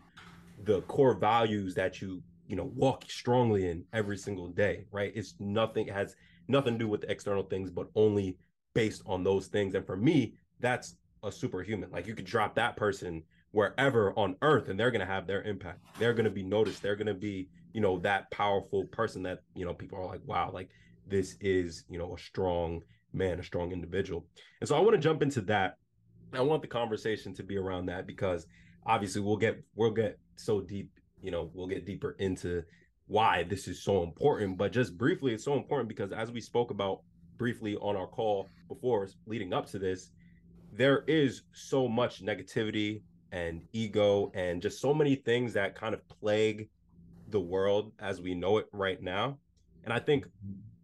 the 0.65 0.81
core 0.83 1.15
values 1.15 1.75
that 1.75 2.01
you 2.01 2.23
you 2.47 2.57
know 2.57 2.71
walk 2.75 3.05
strongly 3.09 3.69
in 3.69 3.85
every 3.93 4.17
single 4.17 4.49
day 4.49 4.87
right 4.93 5.13
it's 5.15 5.35
nothing 5.41 5.87
has 5.89 6.15
nothing 6.49 6.75
to 6.75 6.79
do 6.79 6.89
with 6.89 7.01
the 7.01 7.11
external 7.11 7.43
things 7.43 7.71
but 7.71 7.89
only 7.95 8.37
based 8.75 9.03
on 9.07 9.25
those 9.25 9.49
things 9.49 9.75
and 9.75 9.85
for 9.85 9.97
me 9.97 10.35
that's 10.61 10.97
a 11.25 11.33
superhuman 11.33 11.91
like 11.91 12.07
you 12.07 12.15
could 12.15 12.25
drop 12.25 12.55
that 12.55 12.77
person 12.77 13.23
wherever 13.57 14.13
on 14.19 14.37
earth 14.43 14.69
and 14.69 14.79
they're 14.79 14.91
going 14.91 15.01
to 15.01 15.11
have 15.11 15.27
their 15.27 15.43
impact. 15.45 15.81
They're 15.99 16.13
going 16.13 16.27
to 16.27 16.31
be 16.31 16.43
noticed. 16.43 16.83
They're 16.83 16.95
going 16.95 17.07
to 17.07 17.15
be 17.15 17.49
you 17.73 17.81
know 17.81 17.99
that 18.01 18.31
powerful 18.31 18.85
person 18.93 19.23
that 19.23 19.39
you 19.55 19.65
know 19.65 19.73
people 19.73 19.99
are 19.99 20.07
like 20.07 20.21
wow 20.27 20.51
like 20.53 20.69
this 21.07 21.37
is 21.41 21.85
you 21.89 21.99
know 21.99 22.15
a 22.15 22.19
strong 22.19 22.83
man 23.15 23.41
a 23.41 23.43
strong 23.43 23.73
individual. 23.73 24.27
And 24.61 24.69
so 24.69 24.77
i 24.77 24.81
want 24.81 24.93
to 24.93 24.99
jump 24.99 25.23
into 25.23 25.41
that. 25.53 25.79
I 26.35 26.43
want 26.43 26.61
the 26.61 26.69
conversation 26.69 27.33
to 27.33 27.43
be 27.43 27.57
around 27.57 27.87
that 27.87 28.07
because 28.07 28.47
obviously 28.85 29.23
we'll 29.23 29.39
get 29.39 29.63
we'll 29.75 29.91
get 29.91 30.19
so 30.37 30.61
deep 30.61 30.91
you 31.23 31.31
know 31.31 31.51
we'll 31.55 31.67
get 31.67 31.87
deeper 31.87 32.15
into 32.19 32.63
why 33.07 33.43
this 33.45 33.69
is 33.69 33.83
so 33.83 34.03
important 34.03 34.59
but 34.59 34.71
just 34.71 34.99
briefly 34.99 35.33
it's 35.33 35.45
so 35.45 35.55
important 35.55 35.89
because 35.89 36.13
as 36.13 36.31
we 36.31 36.43
spoke 36.43 36.71
about 36.71 37.01
briefly 37.39 37.75
on 37.77 37.97
our 37.97 38.07
call 38.07 38.51
before 38.69 39.09
leading 39.27 39.55
up 39.55 39.65
to 39.71 39.79
this 39.79 40.11
there 40.75 41.05
is 41.07 41.43
so 41.53 41.89
much 41.89 42.23
negativity 42.23 43.01
and 43.33 43.63
ego 43.73 44.31
and 44.35 44.63
just 44.63 44.81
so 44.81 44.95
many 44.95 45.15
things 45.15 45.53
that 45.53 45.75
kind 45.75 45.95
of 45.95 46.07
plague 46.09 46.69
the 47.29 47.41
world 47.41 47.93
as 47.99 48.21
we 48.21 48.35
know 48.35 48.59
it 48.59 48.67
right 48.73 49.03
now. 49.03 49.39
And 49.85 49.93
I 49.93 49.99
think 49.99 50.27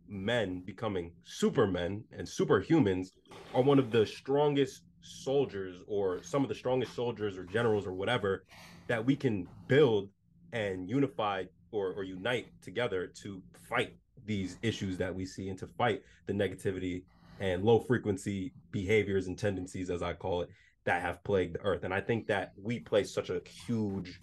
men 0.09 0.61
becoming 0.61 1.13
supermen 1.25 2.05
and 2.17 2.27
superhumans 2.27 3.09
are 3.55 3.63
one 3.63 3.79
of 3.79 3.91
the 3.91 4.05
strongest 4.05 4.83
soldiers 5.01 5.83
or 5.87 6.23
some 6.23 6.43
of 6.43 6.49
the 6.49 6.55
strongest 6.55 6.95
soldiers 6.95 7.37
or 7.37 7.45
generals 7.45 7.87
or 7.87 7.93
whatever 7.93 8.45
that 8.87 9.05
we 9.05 9.17
can 9.17 9.49
build 9.69 10.09
and 10.53 10.89
unify 10.89 11.45
or, 11.71 11.93
or 11.93 12.05
unite 12.05 12.47
together 12.61 13.07
to 13.07 13.43
fight 13.69 13.97
these 14.27 14.59
issues 14.63 14.99
that 14.99 15.15
we 15.15 15.25
see 15.25 15.49
and 15.49 15.59
to 15.59 15.67
fight 15.67 16.03
the 16.27 16.33
negativity 16.33 17.03
and 17.41 17.65
low 17.65 17.81
frequency 17.81 18.53
behaviors 18.71 19.27
and 19.27 19.39
tendencies, 19.39 19.91
as 19.91 20.03
I 20.03 20.13
call 20.13 20.43
it, 20.43 20.51
that 20.85 21.03
have 21.03 21.23
plagued 21.25 21.55
the 21.55 21.61
earth. 21.61 21.85
And 21.85 21.95
I 21.95 22.01
think 22.01 22.27
that 22.27 22.53
we 22.61 22.81
play 22.81 23.05
such 23.05 23.31
a 23.31 23.41
huge 23.67 24.21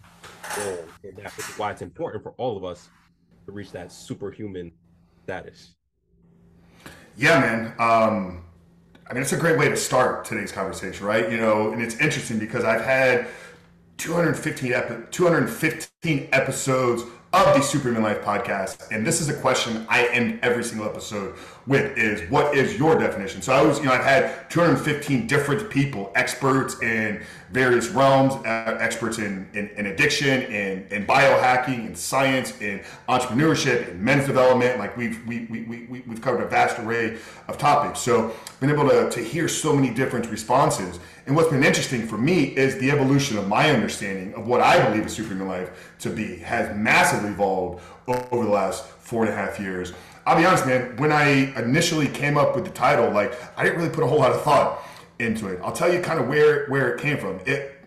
role 0.57 0.85
in 1.03 1.15
that, 1.15 1.31
which 1.37 1.49
is 1.49 1.57
why 1.57 1.71
it's 1.71 1.81
important 1.81 2.23
for 2.23 2.33
all 2.37 2.57
of 2.57 2.63
us 2.63 2.89
to 3.45 3.51
reach 3.51 3.71
that 3.71 3.91
superhuman 3.91 4.71
status. 5.23 5.75
Yeah, 7.15 7.39
man. 7.39 7.73
Um, 7.79 8.43
I 9.09 9.13
mean, 9.13 9.23
it's 9.23 9.33
a 9.33 9.37
great 9.37 9.57
way 9.57 9.69
to 9.69 9.77
start 9.77 10.25
today's 10.25 10.51
conversation, 10.51 11.05
right? 11.05 11.31
You 11.31 11.37
know, 11.37 11.71
and 11.71 11.81
it's 11.81 11.95
interesting 11.95 12.39
because 12.39 12.63
I've 12.63 12.83
had 12.83 13.27
215, 13.97 14.73
epi- 14.73 15.03
215 15.11 16.29
episodes 16.31 17.03
of 17.31 17.55
the 17.55 17.61
Superhuman 17.61 18.01
Life 18.01 18.21
podcast. 18.23 18.91
And 18.91 19.05
this 19.05 19.21
is 19.21 19.29
a 19.29 19.35
question 19.35 19.85
I 19.87 20.07
end 20.07 20.39
every 20.41 20.63
single 20.63 20.87
episode 20.87 21.35
with 21.67 21.95
is 21.95 22.27
what 22.31 22.57
is 22.57 22.79
your 22.79 22.97
definition? 22.97 23.43
So 23.43 23.53
I 23.53 23.61
was, 23.61 23.77
you 23.77 23.85
know, 23.85 23.91
I've 23.91 24.03
had 24.03 24.49
215 24.49 25.27
different 25.27 25.69
people, 25.69 26.11
experts 26.15 26.81
in 26.81 27.23
various 27.51 27.89
realms, 27.89 28.33
uh, 28.45 28.77
experts 28.79 29.19
in, 29.19 29.47
in, 29.53 29.67
in, 29.69 29.85
addiction, 29.85 30.41
in, 30.41 30.87
in 30.89 31.05
biohacking, 31.05 31.85
in 31.85 31.93
science, 31.93 32.59
in 32.61 32.81
entrepreneurship, 33.07 33.89
in 33.91 34.03
men's 34.03 34.25
development. 34.25 34.79
Like 34.79 34.97
we've, 34.97 35.23
we, 35.27 35.45
we, 35.51 35.61
we, 35.63 36.03
we've 36.07 36.21
covered 36.21 36.41
a 36.41 36.47
vast 36.47 36.79
array 36.79 37.19
of 37.47 37.59
topics. 37.59 37.99
So 37.99 38.29
I've 38.31 38.59
been 38.59 38.71
able 38.71 38.89
to, 38.89 39.07
to 39.07 39.23
hear 39.23 39.47
so 39.47 39.75
many 39.75 39.93
different 39.93 40.31
responses. 40.31 40.99
And 41.29 41.35
what's 41.35 41.49
been 41.49 41.63
interesting 41.63 42.07
for 42.07 42.17
me 42.17 42.45
is 42.45 42.79
the 42.79 42.89
evolution 42.89 43.37
of 43.37 43.47
my 43.47 43.69
understanding 43.69 44.33
of 44.33 44.47
what 44.47 44.61
I 44.61 44.83
believe 44.89 45.05
a 45.05 45.09
superhuman 45.09 45.47
life 45.47 45.93
to 45.99 46.09
be 46.09 46.37
has 46.37 46.75
massively 46.75 47.29
evolved 47.29 47.83
over 48.07 48.45
the 48.45 48.49
last 48.49 48.83
four 48.83 49.25
and 49.25 49.31
a 49.31 49.35
half 49.35 49.59
years. 49.59 49.93
I'll 50.25 50.35
be 50.35 50.43
honest, 50.43 50.65
man, 50.65 50.97
when 50.97 51.11
I 51.11 51.53
initially 51.55 52.07
came 52.07 52.35
up 52.35 52.55
with 52.55 52.65
the 52.65 52.71
title, 52.71 53.11
like 53.11 53.39
I 53.55 53.63
didn't 53.63 53.77
really 53.77 53.91
put 53.91 54.03
a 54.03 54.07
whole 54.07 54.17
lot 54.17 54.31
of 54.31 54.41
thought 54.41 54.81
into 55.19 55.49
it. 55.49 55.59
I'll 55.63 55.71
tell 55.71 55.93
you 55.93 56.01
kind 56.01 56.19
of 56.19 56.27
where 56.27 56.65
where 56.65 56.95
it 56.95 56.99
came 56.99 57.19
from. 57.19 57.39
It 57.45 57.79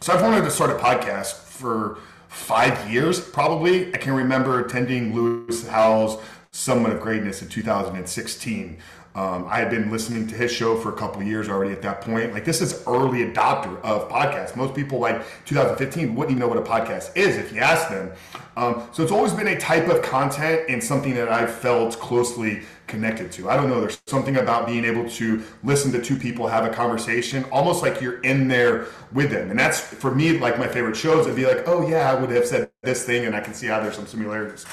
so 0.00 0.14
I've 0.14 0.22
wanted 0.22 0.40
to 0.44 0.50
start 0.50 0.70
a 0.70 0.76
podcast 0.76 1.34
for 1.34 1.98
five 2.28 2.90
years, 2.90 3.20
probably. 3.20 3.94
I 3.94 3.98
can 3.98 4.14
remember 4.14 4.64
attending 4.64 5.14
Lewis 5.14 5.68
Howes' 5.68 6.16
Summit 6.52 6.94
of 6.94 7.02
Greatness 7.02 7.42
in 7.42 7.48
2016. 7.48 8.78
Um, 9.16 9.46
I 9.48 9.56
had 9.56 9.70
been 9.70 9.90
listening 9.90 10.26
to 10.26 10.34
his 10.34 10.52
show 10.52 10.76
for 10.76 10.90
a 10.90 10.92
couple 10.92 11.22
years 11.22 11.48
already 11.48 11.72
at 11.72 11.80
that 11.80 12.02
point. 12.02 12.34
Like 12.34 12.44
this 12.44 12.60
is 12.60 12.82
early 12.86 13.24
adopter 13.24 13.80
of 13.80 14.10
podcasts. 14.10 14.54
Most 14.54 14.74
people 14.74 14.98
like 14.98 15.24
2015 15.46 16.14
wouldn't 16.14 16.32
even 16.32 16.38
know 16.38 16.48
what 16.48 16.58
a 16.58 16.60
podcast 16.60 17.16
is 17.16 17.38
if 17.38 17.50
you 17.50 17.60
ask 17.60 17.88
them. 17.88 18.12
Um, 18.58 18.86
so 18.92 19.02
it's 19.02 19.12
always 19.12 19.32
been 19.32 19.48
a 19.48 19.58
type 19.58 19.88
of 19.88 20.02
content 20.02 20.68
and 20.68 20.84
something 20.84 21.14
that 21.14 21.30
I've 21.30 21.50
felt 21.50 21.98
closely 21.98 22.64
connected 22.88 23.32
to. 23.32 23.48
I 23.48 23.56
don't 23.56 23.70
know. 23.70 23.80
There's 23.80 24.02
something 24.06 24.36
about 24.36 24.66
being 24.66 24.84
able 24.84 25.08
to 25.08 25.42
listen 25.64 25.90
to 25.92 26.02
two 26.02 26.16
people 26.16 26.46
have 26.46 26.66
a 26.66 26.70
conversation, 26.70 27.44
almost 27.44 27.82
like 27.82 28.02
you're 28.02 28.20
in 28.20 28.48
there 28.48 28.88
with 29.12 29.30
them. 29.30 29.48
And 29.50 29.58
that's 29.58 29.80
for 29.80 30.14
me 30.14 30.38
like 30.38 30.58
my 30.58 30.68
favorite 30.68 30.94
shows. 30.94 31.24
It'd 31.24 31.36
be 31.36 31.46
like, 31.46 31.66
oh 31.66 31.88
yeah, 31.88 32.12
I 32.12 32.20
would 32.20 32.28
have 32.30 32.44
said 32.44 32.70
this 32.82 33.04
thing, 33.04 33.24
and 33.24 33.34
I 33.34 33.40
can 33.40 33.54
see 33.54 33.66
how 33.66 33.80
there's 33.80 33.96
some 33.96 34.06
similarities. 34.06 34.66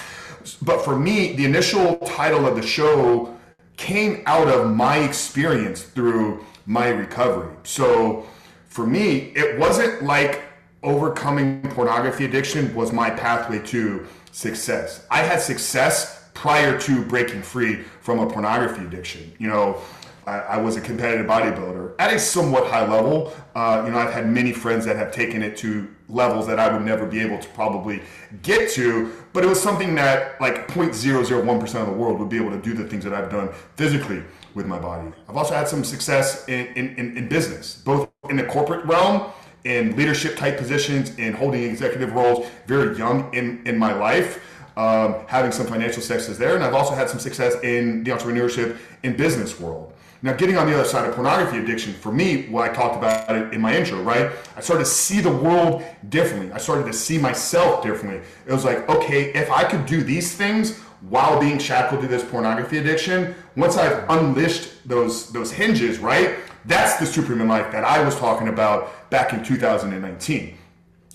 But 0.61 0.83
for 0.83 0.99
me, 0.99 1.33
the 1.33 1.45
initial 1.45 1.95
title 1.99 2.45
of 2.45 2.57
the 2.57 2.61
show 2.61 3.37
came 3.83 4.23
out 4.25 4.47
of 4.47 4.73
my 4.73 4.99
experience 4.99 5.83
through 5.83 6.43
my 6.65 6.87
recovery. 6.87 7.53
So 7.63 8.25
for 8.69 8.87
me, 8.87 9.33
it 9.35 9.59
wasn't 9.59 10.03
like 10.03 10.41
overcoming 10.83 11.61
pornography 11.71 12.23
addiction 12.23 12.73
was 12.73 12.93
my 12.93 13.09
pathway 13.09 13.59
to 13.59 14.07
success. 14.31 15.05
I 15.11 15.17
had 15.19 15.41
success 15.41 16.29
prior 16.33 16.79
to 16.79 17.03
breaking 17.03 17.41
free 17.41 17.81
from 17.99 18.19
a 18.19 18.25
pornography 18.25 18.85
addiction. 18.85 19.33
You 19.37 19.49
know, 19.49 19.81
I, 20.25 20.39
I 20.39 20.57
was 20.57 20.77
a 20.77 20.81
competitive 20.81 21.25
bodybuilder 21.25 21.95
at 21.99 22.13
a 22.13 22.19
somewhat 22.19 22.67
high 22.67 22.87
level. 22.87 23.33
Uh, 23.55 23.83
you 23.85 23.91
know, 23.91 23.97
I've 23.97 24.13
had 24.13 24.29
many 24.29 24.53
friends 24.53 24.85
that 24.85 24.95
have 24.95 25.11
taken 25.11 25.43
it 25.43 25.57
to 25.57 25.87
levels 26.09 26.47
that 26.47 26.59
I 26.59 26.71
would 26.71 26.83
never 26.83 27.05
be 27.05 27.19
able 27.19 27.39
to 27.39 27.49
probably 27.49 28.01
get 28.41 28.69
to, 28.71 29.11
but 29.33 29.43
it 29.43 29.47
was 29.47 29.61
something 29.61 29.95
that 29.95 30.39
like 30.39 30.67
0.001% 30.67 31.75
of 31.75 31.87
the 31.87 31.93
world 31.93 32.19
would 32.19 32.29
be 32.29 32.37
able 32.37 32.51
to 32.51 32.61
do 32.61 32.73
the 32.73 32.85
things 32.85 33.03
that 33.03 33.13
I've 33.13 33.31
done 33.31 33.49
physically 33.75 34.23
with 34.53 34.65
my 34.65 34.79
body. 34.79 35.11
I've 35.27 35.37
also 35.37 35.53
had 35.53 35.67
some 35.67 35.83
success 35.83 36.47
in, 36.47 36.67
in, 36.75 37.17
in 37.17 37.27
business, 37.27 37.81
both 37.83 38.09
in 38.29 38.37
the 38.37 38.43
corporate 38.43 38.85
realm, 38.85 39.31
in 39.63 39.95
leadership 39.95 40.35
type 40.35 40.57
positions, 40.57 41.17
in 41.17 41.33
holding 41.33 41.63
executive 41.63 42.13
roles 42.13 42.47
very 42.67 42.97
young 42.97 43.33
in, 43.33 43.65
in 43.65 43.77
my 43.77 43.93
life. 43.93 44.43
Um, 44.75 45.17
having 45.27 45.51
some 45.51 45.67
financial 45.67 46.01
success 46.01 46.35
there, 46.39 46.55
and 46.55 46.63
I've 46.63 46.73
also 46.73 46.95
had 46.95 47.07
some 47.07 47.19
success 47.19 47.53
in 47.61 48.03
the 48.03 48.09
entrepreneurship 48.09 48.79
and 49.03 49.15
business 49.15 49.59
world. 49.59 49.92
Now, 50.23 50.31
getting 50.31 50.55
on 50.55 50.67
the 50.67 50.73
other 50.73 50.87
side 50.87 51.05
of 51.05 51.15
pornography 51.15 51.57
addiction, 51.57 51.91
for 51.91 52.09
me, 52.09 52.47
what 52.47 52.71
I 52.71 52.73
talked 52.73 52.95
about 52.95 53.29
it 53.35 53.53
in 53.53 53.59
my 53.59 53.75
intro, 53.75 54.01
right? 54.01 54.31
I 54.55 54.61
started 54.61 54.85
to 54.85 54.89
see 54.89 55.19
the 55.19 55.29
world 55.29 55.83
differently. 56.07 56.49
I 56.53 56.59
started 56.59 56.85
to 56.85 56.93
see 56.93 57.17
myself 57.17 57.83
differently. 57.83 58.21
It 58.47 58.53
was 58.53 58.63
like, 58.63 58.87
okay, 58.87 59.33
if 59.33 59.51
I 59.51 59.65
could 59.65 59.85
do 59.85 60.01
these 60.01 60.33
things 60.33 60.79
while 61.09 61.41
being 61.41 61.59
shackled 61.59 61.99
to 62.03 62.07
this 62.07 62.23
pornography 62.23 62.77
addiction, 62.77 63.35
once 63.57 63.75
I've 63.75 64.09
unleashed 64.09 64.87
those 64.87 65.29
those 65.33 65.51
hinges, 65.51 65.99
right? 65.99 66.37
That's 66.63 66.95
the 66.95 67.05
superhuman 67.05 67.49
life 67.49 67.69
that 67.73 67.83
I 67.83 68.01
was 68.01 68.15
talking 68.15 68.47
about 68.47 69.09
back 69.09 69.33
in 69.33 69.43
2019. 69.43 70.57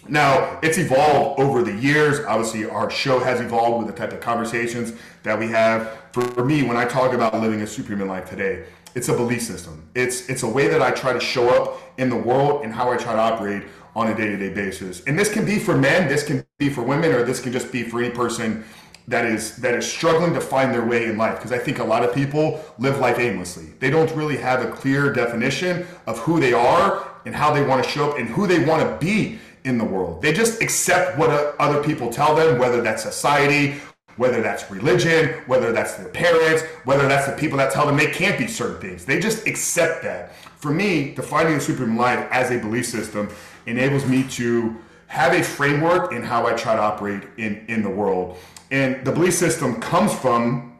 Now, 0.08 0.58
it's 0.62 0.78
evolved 0.78 1.40
over 1.40 1.62
the 1.62 1.74
years. 1.74 2.20
Obviously, 2.20 2.68
our 2.68 2.90
show 2.90 3.18
has 3.18 3.40
evolved 3.40 3.84
with 3.84 3.94
the 3.94 3.98
type 3.98 4.12
of 4.12 4.20
conversations 4.20 4.94
that 5.22 5.38
we 5.38 5.48
have. 5.48 5.98
For 6.12 6.44
me, 6.44 6.62
when 6.62 6.76
I 6.76 6.86
talk 6.86 7.12
about 7.12 7.34
living 7.34 7.60
a 7.60 7.66
superhuman 7.66 8.08
life 8.08 8.28
today, 8.28 8.64
it's 8.94 9.08
a 9.08 9.12
belief 9.12 9.42
system. 9.42 9.88
It's 9.94 10.28
it's 10.28 10.42
a 10.42 10.48
way 10.48 10.68
that 10.68 10.82
I 10.82 10.90
try 10.90 11.12
to 11.12 11.20
show 11.20 11.48
up 11.48 11.80
in 11.98 12.08
the 12.10 12.16
world 12.16 12.64
and 12.64 12.72
how 12.72 12.90
I 12.90 12.96
try 12.96 13.12
to 13.14 13.20
operate 13.20 13.64
on 13.94 14.08
a 14.08 14.16
day-to-day 14.16 14.50
basis. 14.50 15.02
And 15.04 15.18
this 15.18 15.32
can 15.32 15.44
be 15.44 15.58
for 15.58 15.76
men, 15.76 16.08
this 16.08 16.22
can 16.22 16.44
be 16.58 16.68
for 16.68 16.82
women, 16.82 17.12
or 17.12 17.24
this 17.24 17.40
can 17.40 17.52
just 17.52 17.72
be 17.72 17.82
for 17.82 18.00
any 18.00 18.14
person 18.14 18.64
that 19.08 19.24
is 19.24 19.56
that 19.56 19.74
is 19.74 19.90
struggling 19.90 20.34
to 20.34 20.40
find 20.40 20.72
their 20.72 20.84
way 20.84 21.06
in 21.06 21.16
life. 21.16 21.36
Because 21.36 21.52
I 21.52 21.58
think 21.58 21.78
a 21.78 21.84
lot 21.84 22.04
of 22.04 22.14
people 22.14 22.60
live 22.78 22.98
life 22.98 23.18
aimlessly. 23.18 23.66
They 23.80 23.90
don't 23.90 24.10
really 24.14 24.36
have 24.36 24.62
a 24.64 24.70
clear 24.70 25.12
definition 25.12 25.86
of 26.06 26.18
who 26.18 26.40
they 26.40 26.52
are 26.52 27.08
and 27.24 27.34
how 27.34 27.52
they 27.52 27.64
want 27.64 27.82
to 27.82 27.90
show 27.90 28.10
up 28.10 28.18
and 28.18 28.28
who 28.28 28.46
they 28.46 28.64
want 28.64 28.82
to 28.82 29.04
be 29.04 29.38
in 29.64 29.78
the 29.78 29.84
world. 29.84 30.22
They 30.22 30.32
just 30.32 30.62
accept 30.62 31.18
what 31.18 31.30
other 31.58 31.82
people 31.82 32.10
tell 32.10 32.34
them, 32.34 32.58
whether 32.58 32.80
that's 32.80 33.02
society, 33.02 33.76
whether 34.18 34.42
that's 34.42 34.70
religion, 34.70 35.40
whether 35.46 35.72
that's 35.72 35.94
their 35.94 36.08
parents, 36.08 36.62
whether 36.84 37.08
that's 37.08 37.26
the 37.26 37.36
people 37.36 37.56
that 37.58 37.72
tell 37.72 37.86
them 37.86 37.96
they 37.96 38.10
can't 38.10 38.38
be 38.38 38.46
certain 38.46 38.80
things. 38.80 39.04
They 39.04 39.18
just 39.18 39.46
accept 39.46 40.02
that. 40.02 40.34
For 40.56 40.72
me, 40.72 41.14
defining 41.14 41.54
the 41.54 41.60
superhuman 41.60 41.96
life 41.96 42.28
as 42.30 42.50
a 42.50 42.58
belief 42.58 42.84
system 42.86 43.30
enables 43.66 44.06
me 44.06 44.24
to 44.30 44.76
have 45.06 45.32
a 45.32 45.42
framework 45.42 46.12
in 46.12 46.22
how 46.22 46.46
I 46.46 46.52
try 46.52 46.74
to 46.74 46.82
operate 46.82 47.22
in, 47.38 47.64
in 47.68 47.82
the 47.82 47.90
world. 47.90 48.36
And 48.70 49.04
the 49.04 49.12
belief 49.12 49.34
system 49.34 49.80
comes 49.80 50.14
from 50.14 50.77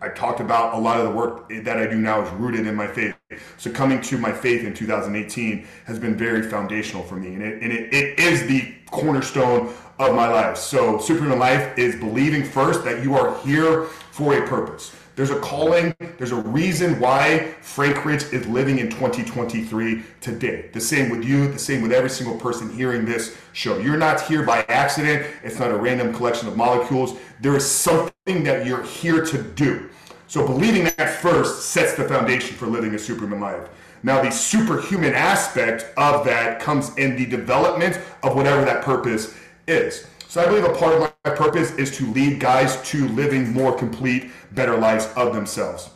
I 0.00 0.08
talked 0.08 0.40
about 0.40 0.74
a 0.74 0.78
lot 0.78 0.98
of 1.00 1.04
the 1.04 1.10
work 1.10 1.48
that 1.48 1.76
I 1.76 1.86
do 1.86 1.96
now 1.96 2.22
is 2.22 2.30
rooted 2.34 2.66
in 2.66 2.74
my 2.74 2.86
faith. 2.86 3.16
So 3.56 3.70
coming 3.70 4.00
to 4.02 4.18
my 4.18 4.32
faith 4.32 4.64
in 4.64 4.72
2018 4.72 5.66
has 5.86 5.98
been 5.98 6.16
very 6.16 6.42
foundational 6.48 7.02
for 7.02 7.16
me. 7.16 7.34
And 7.34 7.42
it, 7.42 7.62
and 7.62 7.72
it, 7.72 7.92
it 7.92 8.18
is 8.20 8.46
the 8.46 8.74
cornerstone 8.90 9.74
of 9.98 10.14
my 10.14 10.28
life. 10.28 10.56
So 10.56 10.98
superhuman 10.98 11.38
life 11.38 11.76
is 11.76 11.96
believing 11.96 12.44
first 12.44 12.84
that 12.84 13.02
you 13.02 13.16
are 13.16 13.36
here 13.38 13.84
for 14.12 14.34
a 14.34 14.46
purpose. 14.46 14.94
There's 15.18 15.30
a 15.30 15.40
calling, 15.40 15.96
there's 16.16 16.30
a 16.30 16.36
reason 16.36 17.00
why 17.00 17.52
Frank 17.60 18.04
Rich 18.04 18.32
is 18.32 18.46
living 18.46 18.78
in 18.78 18.88
2023 18.88 20.04
today. 20.20 20.70
The 20.72 20.80
same 20.80 21.10
with 21.10 21.24
you, 21.24 21.50
the 21.50 21.58
same 21.58 21.82
with 21.82 21.90
every 21.90 22.08
single 22.08 22.38
person 22.38 22.72
hearing 22.72 23.04
this 23.04 23.36
show. 23.52 23.78
You're 23.78 23.96
not 23.96 24.20
here 24.20 24.44
by 24.44 24.62
accident, 24.68 25.26
it's 25.42 25.58
not 25.58 25.72
a 25.72 25.76
random 25.76 26.14
collection 26.14 26.46
of 26.46 26.56
molecules. 26.56 27.18
There 27.40 27.56
is 27.56 27.68
something 27.68 28.44
that 28.44 28.64
you're 28.64 28.84
here 28.84 29.24
to 29.24 29.42
do. 29.42 29.90
So 30.28 30.46
believing 30.46 30.84
that 30.84 31.18
first 31.20 31.70
sets 31.70 31.94
the 31.94 32.04
foundation 32.04 32.56
for 32.56 32.68
living 32.68 32.94
a 32.94 32.98
superhuman 33.00 33.40
life. 33.40 33.68
Now, 34.04 34.22
the 34.22 34.30
superhuman 34.30 35.14
aspect 35.14 35.86
of 35.96 36.24
that 36.26 36.60
comes 36.60 36.96
in 36.96 37.16
the 37.16 37.26
development 37.26 38.00
of 38.22 38.36
whatever 38.36 38.64
that 38.64 38.84
purpose 38.84 39.34
is. 39.66 40.06
So 40.28 40.42
I 40.42 40.46
believe 40.46 40.64
a 40.64 40.74
part 40.74 40.92
of 40.92 41.00
my 41.00 41.30
purpose 41.30 41.70
is 41.76 41.96
to 41.96 42.06
lead 42.12 42.38
guys 42.38 42.82
to 42.90 43.08
living 43.08 43.50
more 43.50 43.74
complete, 43.74 44.30
better 44.52 44.76
lives 44.76 45.08
of 45.16 45.32
themselves. 45.32 45.88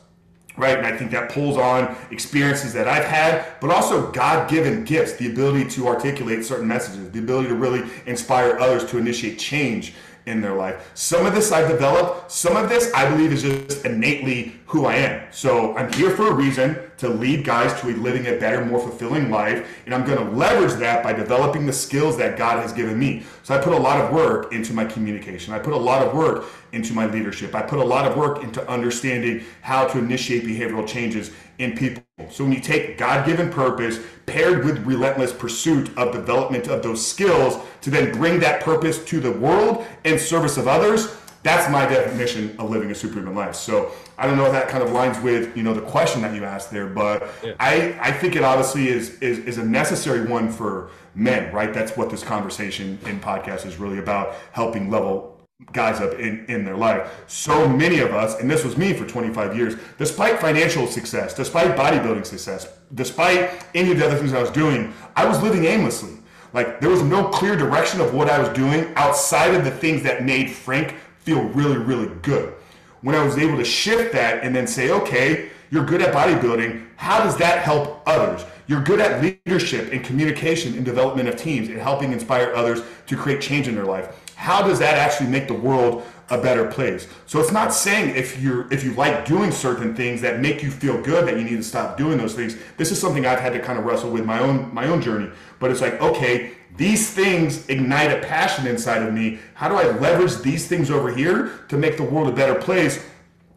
Right? 0.57 0.79
And 0.79 0.87
I 0.87 0.97
think 0.97 1.11
that 1.11 1.31
pulls 1.31 1.59
on 1.59 1.95
experiences 2.11 2.73
that 2.73 2.89
I've 2.89 3.05
had, 3.05 3.61
but 3.61 3.71
also 3.71 4.11
God 4.11 4.49
given 4.49 4.85
gifts, 4.85 5.17
the 5.17 5.31
ability 5.31 5.69
to 5.73 5.87
articulate 5.87 6.47
certain 6.47 6.67
messages, 6.67 7.11
the 7.11 7.19
ability 7.19 7.49
to 7.49 7.55
really 7.55 7.87
inspire 8.07 8.59
others 8.59 8.87
to 8.91 8.97
initiate 8.97 9.39
change 9.39 9.93
in 10.25 10.41
their 10.41 10.55
life. 10.55 10.93
Some 10.95 11.27
of 11.27 11.35
this 11.35 11.53
I've 11.53 11.69
developed, 11.69 12.33
some 12.33 12.57
of 12.57 12.71
this 12.71 12.91
I 12.95 13.11
believe 13.11 13.33
is 13.33 13.43
just 13.43 13.85
innately 13.85 14.55
who 14.73 14.87
I 14.87 14.95
am. 14.95 15.31
So 15.31 15.76
I'm 15.76 15.93
here 15.93 16.17
for 16.17 16.29
a 16.29 16.33
reason 16.33 16.79
to 16.97 17.07
lead 17.07 17.45
guys 17.45 17.79
to 17.83 17.88
a 17.88 17.93
living 17.93 18.26
a 18.26 18.38
better, 18.38 18.64
more 18.64 18.81
fulfilling 18.81 19.31
life. 19.31 19.69
And 19.85 19.95
I'm 19.95 20.02
going 20.07 20.17
to 20.17 20.35
leverage 20.35 20.79
that 20.81 21.02
by 21.02 21.12
developing 21.12 21.67
the 21.67 21.75
skills 21.75 22.17
that 22.17 22.38
God 22.38 22.62
has 22.62 22.73
given 22.73 22.99
me. 22.99 23.23
So 23.43 23.55
I 23.55 23.59
put 23.59 23.75
a 23.75 23.79
lot 23.79 24.00
of 24.00 24.14
work 24.14 24.50
into 24.50 24.73
my 24.73 24.87
communication. 24.87 25.52
I 25.52 25.59
put 25.59 25.75
a 25.75 25.76
lot 25.76 26.00
of 26.00 26.14
work 26.14 26.47
into 26.73 26.95
my 26.95 27.05
leadership. 27.05 27.55
I 27.55 27.61
put 27.61 27.81
a 27.81 27.85
lot 27.85 28.11
of 28.11 28.17
work 28.17 28.43
into 28.43 28.67
understanding 28.67 29.45
how 29.61 29.87
to 29.88 29.99
initiate 29.99 30.45
behavioral 30.45 30.88
changes 30.88 31.33
in 31.59 31.76
people. 31.76 32.02
So 32.31 32.45
when 32.45 32.55
you 32.55 32.61
take 32.61 32.97
God 32.97 33.26
given 33.26 33.50
purpose 33.50 34.00
paired 34.25 34.64
with 34.64 34.79
relentless 34.87 35.35
pursuit 35.35 35.95
of 35.99 36.14
development 36.14 36.69
of 36.69 36.83
those 36.83 37.07
skills 37.07 37.59
to 37.83 37.91
then 37.91 38.11
bring 38.11 38.41
that 38.41 38.62
purpose 38.62 39.05
to 39.05 39.21
the 39.21 39.33
world 39.33 39.85
in 40.05 40.19
service 40.19 40.57
of 40.57 40.67
others, 40.67 41.14
that's 41.43 41.71
my 41.71 41.87
definition 41.87 42.55
of 42.59 42.71
living 42.71 42.91
a 42.91 42.95
superhuman 42.95 43.35
life. 43.35 43.57
So 43.57 43.91
I 44.19 44.26
don't 44.26 44.37
know 44.37 44.47
if 44.47 44.52
that 44.52 44.69
kind 44.69 44.83
of 44.83 44.92
lines 44.92 45.19
with 45.21 45.57
you 45.57 45.62
know 45.62 45.75
the 45.75 45.83
question 45.83 46.23
that 46.23 46.35
you 46.35 46.45
asked 46.45 46.71
there, 46.71 46.87
but 46.87 47.28
yeah. 47.42 47.54
I 47.59 47.99
I 48.00 48.12
think 48.12 48.37
it 48.37 48.42
obviously 48.42 48.88
is, 48.88 49.19
is 49.21 49.38
is 49.40 49.59
a 49.59 49.64
necessary 49.64 50.26
one 50.26 50.50
for 50.50 50.90
men, 51.14 51.52
right? 51.52 51.73
That's 51.73 51.97
what 51.97 52.11
this 52.11 52.23
conversation 52.23 52.99
in 53.07 53.21
podcast 53.21 53.66
is 53.66 53.76
really 53.76 53.99
about, 53.99 54.35
helping 54.52 54.90
level 54.90 55.33
guys 55.73 56.00
up 56.00 56.14
in, 56.14 56.45
in 56.47 56.64
their 56.64 56.76
life. 56.76 57.23
So 57.28 57.69
many 57.69 58.00
of 58.00 58.12
us, 58.12 58.40
and 58.40 58.50
this 58.50 58.64
was 58.64 58.76
me 58.76 58.92
for 58.92 59.07
25 59.07 59.57
years, 59.57 59.76
despite 59.97 60.40
financial 60.40 60.87
success, 60.87 61.35
despite 61.35 61.76
bodybuilding 61.76 62.26
success, 62.26 62.69
despite 62.95 63.64
any 63.75 63.92
of 63.92 63.99
the 63.99 64.07
other 64.07 64.16
things 64.16 64.33
I 64.33 64.40
was 64.40 64.50
doing, 64.50 64.92
I 65.14 65.25
was 65.25 65.40
living 65.42 65.64
aimlessly. 65.64 66.19
Like 66.52 66.81
there 66.81 66.90
was 66.90 67.02
no 67.02 67.28
clear 67.28 67.57
direction 67.57 68.00
of 68.00 68.12
what 68.12 68.28
I 68.28 68.38
was 68.38 68.49
doing 68.50 68.92
outside 68.97 69.54
of 69.54 69.64
the 69.64 69.71
things 69.71 70.02
that 70.02 70.25
made 70.25 70.50
Frank 70.50 70.97
feel 71.21 71.42
really, 71.45 71.78
really 71.78 72.12
good. 72.23 72.54
When 73.02 73.14
I 73.14 73.25
was 73.25 73.37
able 73.37 73.59
to 73.59 73.64
shift 73.64 74.12
that 74.14 74.42
and 74.42 74.54
then 74.54 74.66
say, 74.66 74.90
okay, 74.90 75.50
you're 75.71 75.85
good 75.85 76.02
at 76.02 76.14
bodybuilding, 76.14 76.87
how 76.97 77.23
does 77.23 77.37
that 77.38 77.62
help 77.62 78.02
others? 78.06 78.44
You're 78.68 78.82
good 78.82 79.00
at 79.00 79.21
leadership 79.21 79.92
and 79.92 80.04
communication 80.04 80.75
and 80.75 80.85
development 80.85 81.28
of 81.28 81.37
teams 81.37 81.68
and 81.68 81.78
helping 81.78 82.12
inspire 82.12 82.52
others 82.54 82.82
to 83.06 83.16
create 83.16 83.40
change 83.40 83.68
in 83.68 83.75
their 83.75 83.85
life. 83.85 84.16
How 84.37 84.66
does 84.66 84.78
that 84.78 84.97
actually 84.97 85.28
make 85.28 85.49
the 85.49 85.54
world 85.54 86.04
a 86.30 86.40
better 86.40 86.66
place? 86.71 87.09
So 87.26 87.40
it's 87.40 87.52
not 87.52 87.75
saying 87.75 88.16
if 88.16 88.40
you're 88.40 88.73
if 88.73 88.85
you 88.85 88.92
like 88.94 89.26
doing 89.26 89.50
certain 89.50 89.94
things 89.94 90.21
that 90.21 90.40
make 90.40 90.62
you 90.62 90.71
feel 90.71 91.00
good 91.02 91.26
that 91.26 91.37
you 91.37 91.44
need 91.44 91.56
to 91.56 91.62
stop 91.62 91.97
doing 91.97 92.18
those 92.18 92.35
things. 92.35 92.56
This 92.76 92.90
is 92.92 93.00
something 93.00 93.26
I've 93.26 93.40
had 93.40 93.52
to 93.52 93.61
kind 93.61 93.78
of 93.78 93.85
wrestle 93.85 94.11
with 94.11 94.25
my 94.25 94.38
own 94.38 94.73
my 94.73 94.87
own 94.87 95.02
journey. 95.02 95.30
But 95.59 95.71
it's 95.71 95.80
like, 95.80 96.00
okay, 96.00 96.52
these 96.76 97.11
things 97.11 97.69
ignite 97.69 98.11
a 98.11 98.26
passion 98.26 98.67
inside 98.67 99.02
of 99.02 99.12
me. 99.12 99.38
How 99.55 99.69
do 99.69 99.75
I 99.75 99.97
leverage 99.99 100.38
these 100.38 100.67
things 100.67 100.91
over 100.91 101.14
here 101.14 101.52
to 101.69 101.76
make 101.76 101.97
the 101.97 102.02
world 102.02 102.29
a 102.29 102.33
better 102.33 102.55
place? 102.55 103.05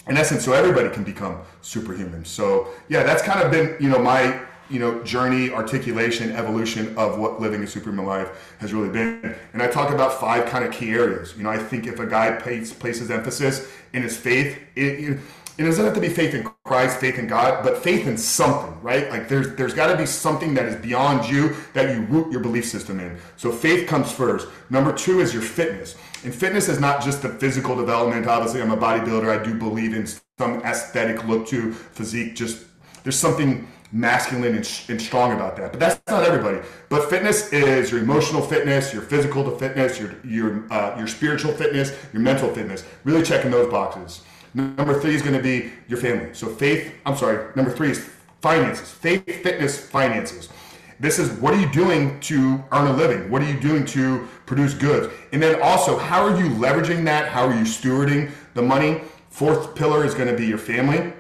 In 0.08 0.18
essence, 0.18 0.44
so 0.46 0.54
everybody 0.54 0.90
can 0.90 1.04
become 1.04 1.40
superhuman. 1.62 2.26
So 2.26 2.68
yeah, 2.90 3.04
that's 3.04 3.24
kind 3.24 3.42
of 3.42 3.52
been, 3.52 3.76
you 3.80 3.90
know, 3.90 4.00
my 4.00 4.40
you 4.70 4.80
know 4.80 5.04
journey 5.04 5.52
articulation 5.52 6.32
evolution 6.32 6.96
of 6.98 7.20
what 7.20 7.40
living 7.40 7.62
a 7.64 7.68
superhuman 7.68 8.06
life 8.06 8.56
has 8.60 8.74
really 8.74 8.90
been 8.90 9.36
and 9.54 9.62
i 9.62 9.68
talk 9.68 9.94
about 9.94 10.20
five 10.20 10.48
kind 10.48 10.66
of 10.66 10.72
key 10.74 10.90
areas 10.90 11.36
you 11.38 11.44
know 11.44 11.50
i 11.52 11.58
think 11.58 11.86
if 11.86 12.00
a 12.00 12.06
guy 12.08 12.32
pays, 12.32 12.74
places 12.74 13.12
emphasis 13.12 13.72
in 13.94 14.02
his 14.02 14.18
faith 14.18 14.58
it, 14.76 14.82
it 14.82 15.20
doesn't 15.64 15.86
have 15.86 15.94
to 15.94 16.02
be 16.02 16.10
faith 16.10 16.34
in 16.34 16.50
Christ, 16.66 17.00
faith 17.00 17.18
in 17.18 17.28
God, 17.28 17.64
but 17.64 17.78
faith 17.78 18.08
in 18.08 18.18
something, 18.18 18.80
right? 18.82 19.10
Like 19.10 19.30
there's 19.30 19.56
there's 19.56 19.74
got 19.74 19.88
to 19.88 19.98
be 19.98 20.06
something 20.06 20.54
that 20.56 20.66
is 20.66 20.76
beyond 20.76 21.30
you 21.30 21.56
that 21.74 21.96
you 21.96 22.02
root 22.04 22.32
your 22.32 22.42
belief 22.42 22.66
system 22.66 23.00
in. 23.00 23.18
So 23.38 23.52
faith 23.52 23.88
comes 23.88 24.12
first. 24.12 24.48
Number 24.70 24.92
two 24.92 25.22
is 25.22 25.34
your 25.34 25.44
fitness, 25.44 25.96
and 26.26 26.36
fitness 26.36 26.68
is 26.68 26.80
not 26.80 27.02
just 27.02 27.22
the 27.22 27.30
physical 27.30 27.76
development. 27.76 28.28
Obviously, 28.28 28.62
I'm 28.62 28.72
a 28.72 28.78
bodybuilder. 28.78 29.40
I 29.40 29.44
do 29.44 29.54
believe 29.54 29.94
in 29.94 30.06
some 30.38 30.62
aesthetic 30.64 31.26
look 31.26 31.48
to 31.48 31.72
physique. 31.72 32.36
Just 32.36 32.66
there's 33.04 33.18
something 33.18 33.68
masculine 33.92 34.56
and, 34.56 34.82
and, 34.90 35.02
strong 35.02 35.32
about 35.32 35.56
that. 35.56 35.72
But 35.72 35.80
that's 35.80 36.02
not 36.10 36.24
everybody. 36.24 36.60
But 36.90 37.10
fitness 37.10 37.54
is 37.54 37.92
your 37.92 38.02
emotional 38.02 38.42
fitness, 38.42 38.92
your 38.92 39.04
physical 39.04 39.50
fitness, 39.58 40.00
your 40.00 40.16
your 40.26 40.72
uh, 40.72 40.96
your 40.98 41.08
spiritual 41.08 41.54
fitness, 41.54 41.96
your 42.12 42.22
mental 42.22 42.54
fitness. 42.54 42.84
Really 43.06 43.24
checking 43.24 43.52
those 43.52 43.72
boxes. 43.72 44.22
Number 44.56 44.98
three 45.02 45.14
is 45.14 45.22
going 45.22 45.36
to 45.36 45.44
be 45.44 45.74
your 45.90 46.00
family. 46.00 46.34
So 46.34 46.48
faith. 46.48 46.94
I'm 47.06 47.18
sorry. 47.18 47.54
Number 47.56 47.72
three 47.72 47.92
is 47.92 48.10
finances. 48.42 48.90
Faith, 48.90 49.26
fitness, 49.44 49.78
finances. 49.78 50.48
This 50.98 51.20
is 51.20 51.30
what 51.42 51.54
are 51.54 51.60
you 51.60 51.70
doing 51.74 52.18
to 52.22 52.64
earn 52.72 52.88
a 52.88 52.96
living? 52.96 53.30
What 53.30 53.42
are 53.42 53.52
you 53.52 53.60
doing 53.60 53.86
to 53.88 54.26
produce 54.46 54.74
goods? 54.74 55.14
And 55.34 55.44
then 55.44 55.62
also, 55.62 55.98
how 55.98 56.24
are 56.24 56.40
you 56.40 56.50
leveraging 56.52 57.04
that? 57.04 57.28
How 57.28 57.46
are 57.46 57.54
you 57.54 57.66
stewarding 57.66 58.32
the 58.54 58.62
money? 58.62 59.02
Fourth 59.30 59.76
pillar 59.76 60.06
is 60.06 60.14
going 60.14 60.30
to 60.30 60.38
be 60.38 60.46
your 60.46 60.58
family. 60.58 61.12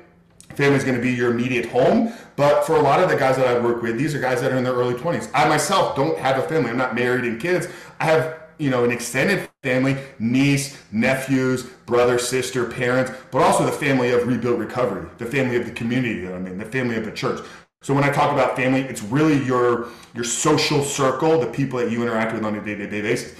Family 0.55 0.77
is 0.77 0.85
going 0.85 0.95
to 0.95 1.01
be 1.01 1.11
your 1.11 1.31
immediate 1.31 1.65
home. 1.65 2.13
But 2.37 2.65
for 2.65 2.77
a 2.77 2.81
lot 2.81 3.03
of 3.03 3.09
the 3.09 3.17
guys 3.17 3.35
that 3.35 3.47
I 3.47 3.59
work 3.59 3.81
with, 3.81 3.97
these 3.97 4.15
are 4.15 4.21
guys 4.21 4.39
that 4.39 4.53
are 4.53 4.57
in 4.57 4.63
their 4.63 4.73
early 4.73 4.93
20s. 4.93 5.29
I 5.33 5.49
myself 5.49 5.97
don't 5.97 6.17
have 6.19 6.37
a 6.37 6.47
family. 6.47 6.69
I'm 6.69 6.77
not 6.77 6.95
married 6.95 7.25
and 7.25 7.41
kids. 7.41 7.67
I 7.99 8.05
have 8.05 8.44
you 8.57 8.69
know 8.69 8.83
an 8.83 8.91
extended 8.91 9.49
family 9.63 9.97
niece 10.19 10.77
nephews 10.91 11.63
brother 11.85 12.17
sister 12.17 12.65
parents 12.65 13.11
but 13.31 13.41
also 13.41 13.65
the 13.65 13.71
family 13.71 14.11
of 14.11 14.27
rebuilt 14.27 14.57
recovery 14.57 15.07
the 15.17 15.25
family 15.25 15.55
of 15.55 15.65
the 15.65 15.71
community 15.71 16.21
that 16.21 16.33
i'm 16.33 16.47
in 16.47 16.57
the 16.57 16.65
family 16.65 16.95
of 16.95 17.05
the 17.05 17.11
church. 17.11 17.45
So 17.81 17.93
when 17.93 18.03
i 18.03 18.11
talk 18.11 18.31
about 18.31 18.55
family 18.55 18.81
it's 18.81 19.03
really 19.03 19.43
your 19.45 19.89
your 20.13 20.23
social 20.23 20.83
circle 20.83 21.39
the 21.39 21.47
people 21.47 21.79
that 21.79 21.91
you 21.91 22.01
interact 22.01 22.33
with 22.33 22.43
on 22.43 22.55
a 22.55 22.63
day-to-day 22.63 23.01
basis 23.01 23.37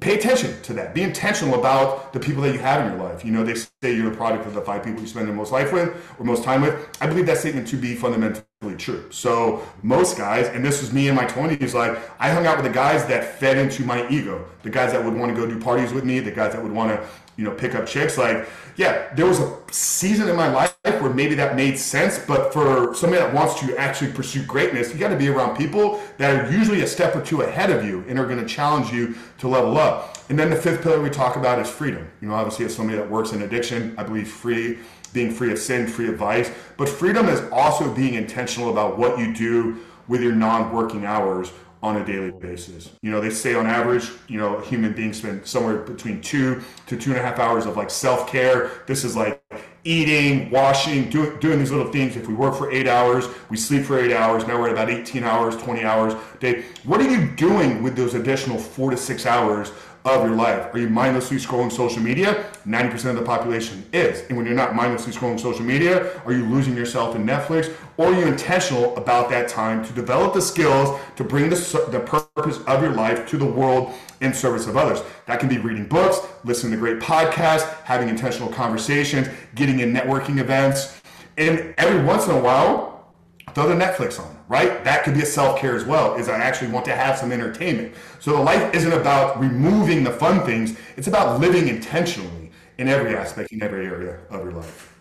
pay 0.00 0.16
attention 0.16 0.60
to 0.62 0.72
that. 0.74 0.94
Be 0.94 1.02
intentional 1.02 1.58
about 1.58 2.12
the 2.12 2.20
people 2.20 2.42
that 2.42 2.52
you 2.52 2.58
have 2.58 2.84
in 2.84 2.92
your 2.92 3.08
life. 3.08 3.24
You 3.24 3.32
know, 3.32 3.44
they 3.44 3.54
say 3.54 3.94
you're 3.94 4.10
the 4.10 4.16
product 4.16 4.46
of 4.46 4.54
the 4.54 4.60
five 4.60 4.84
people 4.84 5.00
you 5.00 5.06
spend 5.06 5.28
the 5.28 5.32
most 5.32 5.52
life 5.52 5.72
with 5.72 5.96
or 6.18 6.24
most 6.24 6.44
time 6.44 6.62
with. 6.62 6.88
I 7.00 7.06
believe 7.06 7.26
that 7.26 7.38
statement 7.38 7.66
to 7.68 7.76
be 7.76 7.94
fundamentally 7.94 8.76
true. 8.76 9.06
So 9.10 9.66
most 9.82 10.18
guys, 10.18 10.48
and 10.48 10.64
this 10.64 10.80
was 10.80 10.92
me 10.92 11.08
in 11.08 11.14
my 11.14 11.24
20s, 11.24 11.74
like 11.74 11.98
I 12.20 12.30
hung 12.30 12.46
out 12.46 12.56
with 12.56 12.66
the 12.66 12.72
guys 12.72 13.06
that 13.06 13.38
fed 13.38 13.56
into 13.56 13.84
my 13.84 14.08
ego, 14.08 14.44
the 14.62 14.70
guys 14.70 14.92
that 14.92 15.02
would 15.02 15.14
want 15.14 15.34
to 15.34 15.40
go 15.40 15.46
do 15.46 15.58
parties 15.60 15.92
with 15.92 16.04
me, 16.04 16.20
the 16.20 16.30
guys 16.30 16.52
that 16.52 16.62
would 16.62 16.72
want 16.72 16.90
to 16.90 17.08
you 17.36 17.44
know, 17.44 17.50
pick 17.50 17.74
up 17.74 17.86
chicks. 17.86 18.16
Like, 18.16 18.48
yeah, 18.76 19.12
there 19.14 19.26
was 19.26 19.40
a 19.40 19.58
season 19.70 20.28
in 20.28 20.36
my 20.36 20.48
life 20.48 20.74
where 20.84 21.12
maybe 21.12 21.34
that 21.34 21.56
made 21.56 21.78
sense, 21.78 22.18
but 22.18 22.52
for 22.52 22.94
somebody 22.94 23.22
that 23.22 23.32
wants 23.32 23.58
to 23.60 23.76
actually 23.76 24.12
pursue 24.12 24.44
greatness, 24.44 24.92
you 24.92 24.98
got 24.98 25.08
to 25.08 25.16
be 25.16 25.28
around 25.28 25.56
people 25.56 26.02
that 26.18 26.34
are 26.34 26.50
usually 26.50 26.82
a 26.82 26.86
step 26.86 27.14
or 27.14 27.22
two 27.22 27.42
ahead 27.42 27.70
of 27.70 27.84
you 27.84 28.04
and 28.08 28.18
are 28.18 28.26
going 28.26 28.38
to 28.38 28.46
challenge 28.46 28.92
you 28.92 29.14
to 29.38 29.48
level 29.48 29.76
up. 29.78 30.18
And 30.28 30.38
then 30.38 30.50
the 30.50 30.56
fifth 30.56 30.82
pillar 30.82 31.00
we 31.00 31.10
talk 31.10 31.36
about 31.36 31.58
is 31.58 31.68
freedom. 31.68 32.08
You 32.20 32.28
know, 32.28 32.34
obviously, 32.34 32.64
as 32.64 32.74
somebody 32.74 32.98
that 32.98 33.08
works 33.08 33.32
in 33.32 33.42
addiction, 33.42 33.94
I 33.96 34.02
believe 34.02 34.28
free, 34.28 34.78
being 35.12 35.30
free 35.30 35.52
of 35.52 35.58
sin, 35.58 35.86
free 35.86 36.08
of 36.08 36.16
vice, 36.16 36.50
but 36.76 36.88
freedom 36.88 37.28
is 37.28 37.42
also 37.52 37.92
being 37.94 38.14
intentional 38.14 38.70
about 38.70 38.98
what 38.98 39.18
you 39.18 39.32
do 39.32 39.78
with 40.08 40.22
your 40.22 40.34
non-working 40.34 41.04
hours 41.04 41.52
on 41.86 41.96
a 41.96 42.04
daily 42.04 42.32
basis. 42.32 42.90
You 43.00 43.12
know, 43.12 43.20
they 43.20 43.30
say 43.30 43.54
on 43.54 43.66
average, 43.66 44.10
you 44.26 44.38
know, 44.38 44.58
human 44.58 44.92
beings 44.92 45.18
spend 45.18 45.46
somewhere 45.46 45.76
between 45.76 46.20
two 46.20 46.60
to 46.86 46.96
two 46.96 47.10
and 47.10 47.20
a 47.20 47.22
half 47.22 47.38
hours 47.38 47.64
of 47.64 47.76
like 47.76 47.90
self 47.90 48.28
care. 48.28 48.82
This 48.88 49.04
is 49.04 49.14
like 49.14 49.40
eating, 49.84 50.50
washing, 50.50 51.08
do, 51.08 51.38
doing 51.38 51.60
these 51.60 51.70
little 51.70 51.92
things. 51.92 52.16
If 52.16 52.26
we 52.26 52.34
work 52.34 52.56
for 52.56 52.72
eight 52.72 52.88
hours, 52.88 53.28
we 53.50 53.56
sleep 53.56 53.84
for 53.84 54.00
eight 54.00 54.12
hours. 54.12 54.44
Now 54.44 54.60
we're 54.60 54.66
at 54.66 54.72
about 54.72 54.90
18 54.90 55.22
hours, 55.22 55.56
20 55.56 55.84
hours 55.84 56.14
a 56.14 56.38
day. 56.38 56.64
What 56.82 57.00
are 57.00 57.08
you 57.08 57.30
doing 57.36 57.84
with 57.84 57.94
those 57.94 58.14
additional 58.14 58.58
four 58.58 58.90
to 58.90 58.96
six 58.96 59.24
hours 59.24 59.70
of 60.14 60.26
your 60.26 60.36
life. 60.36 60.72
Are 60.72 60.78
you 60.78 60.88
mindlessly 60.88 61.36
scrolling 61.36 61.72
social 61.72 62.00
media? 62.00 62.46
90% 62.66 63.10
of 63.10 63.16
the 63.16 63.22
population 63.22 63.84
is. 63.92 64.26
And 64.28 64.36
when 64.36 64.46
you're 64.46 64.54
not 64.54 64.74
mindlessly 64.74 65.12
scrolling 65.12 65.40
social 65.40 65.64
media, 65.64 66.20
are 66.24 66.32
you 66.32 66.44
losing 66.46 66.76
yourself 66.76 67.16
in 67.16 67.26
Netflix? 67.26 67.74
Or 67.96 68.06
are 68.06 68.14
you 68.14 68.26
intentional 68.26 68.96
about 68.96 69.28
that 69.30 69.48
time 69.48 69.84
to 69.84 69.92
develop 69.92 70.34
the 70.34 70.40
skills 70.40 70.98
to 71.16 71.24
bring 71.24 71.50
the, 71.50 71.56
the 71.90 72.00
purpose 72.00 72.58
of 72.66 72.82
your 72.82 72.92
life 72.92 73.26
to 73.28 73.36
the 73.36 73.46
world 73.46 73.92
in 74.20 74.32
service 74.32 74.66
of 74.66 74.76
others? 74.76 75.02
That 75.26 75.40
can 75.40 75.48
be 75.48 75.58
reading 75.58 75.86
books, 75.86 76.20
listening 76.44 76.72
to 76.72 76.78
great 76.78 77.00
podcasts, 77.00 77.68
having 77.82 78.08
intentional 78.08 78.48
conversations, 78.48 79.28
getting 79.54 79.80
in 79.80 79.92
networking 79.92 80.38
events. 80.38 81.00
And 81.36 81.74
every 81.78 82.02
once 82.04 82.26
in 82.26 82.30
a 82.32 82.40
while, 82.40 83.12
throw 83.54 83.68
the 83.68 83.74
Netflix 83.74 84.20
on, 84.20 84.35
right? 84.48 84.82
That 84.84 85.04
could 85.04 85.14
be 85.14 85.22
a 85.22 85.26
self 85.26 85.58
care 85.58 85.76
as 85.76 85.84
well, 85.84 86.14
is 86.16 86.28
I 86.28 86.38
actually 86.38 86.70
want 86.70 86.84
to 86.86 86.94
have 86.94 87.18
some 87.18 87.32
entertainment. 87.32 87.94
So 88.20 88.32
the 88.32 88.42
life 88.42 88.74
isn't 88.74 88.92
about 88.92 89.40
removing 89.40 90.04
the 90.04 90.12
fun 90.12 90.44
things, 90.44 90.78
it's 90.96 91.08
about 91.08 91.40
living 91.40 91.68
intentionally 91.68 92.50
in 92.78 92.88
every 92.88 93.16
aspect, 93.16 93.52
in 93.52 93.62
every 93.62 93.86
area 93.86 94.20
of 94.30 94.44
your 94.44 94.52
life. 94.52 94.92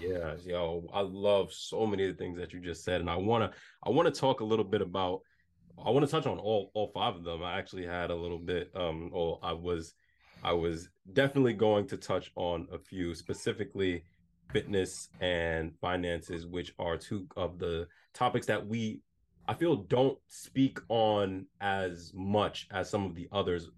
Yeah, 0.00 0.34
yo, 0.44 0.88
I 0.92 1.00
love 1.00 1.52
so 1.52 1.86
many 1.86 2.08
of 2.08 2.16
the 2.16 2.22
things 2.22 2.36
that 2.38 2.52
you 2.52 2.60
just 2.60 2.84
said. 2.84 3.00
And 3.00 3.08
I 3.08 3.16
wanna 3.16 3.52
I 3.84 3.90
wanna 3.90 4.10
talk 4.10 4.40
a 4.40 4.44
little 4.44 4.64
bit 4.64 4.82
about 4.82 5.20
I 5.84 5.90
want 5.90 6.04
to 6.06 6.10
touch 6.10 6.26
on 6.26 6.38
all 6.38 6.70
all 6.74 6.90
five 6.94 7.16
of 7.16 7.24
them. 7.24 7.42
I 7.42 7.58
actually 7.58 7.86
had 7.86 8.10
a 8.10 8.14
little 8.14 8.38
bit 8.38 8.70
um 8.74 9.10
or 9.12 9.38
I 9.42 9.52
was 9.52 9.94
I 10.44 10.52
was 10.52 10.88
definitely 11.12 11.54
going 11.54 11.86
to 11.88 11.96
touch 11.96 12.32
on 12.36 12.66
a 12.72 12.78
few 12.78 13.14
specifically 13.14 14.04
fitness 14.52 15.08
and 15.20 15.72
finances, 15.80 16.46
which 16.46 16.74
are 16.78 16.96
two 16.96 17.26
of 17.36 17.58
the 17.58 17.86
topics 18.14 18.46
that 18.46 18.66
we 18.66 19.00
I 19.48 19.54
feel 19.54 19.76
don't 19.76 20.18
speak 20.28 20.78
on 20.88 21.46
as 21.60 22.12
much 22.14 22.68
as 22.70 22.88
some 22.88 23.04
of 23.04 23.14
the 23.14 23.28
others 23.32 23.70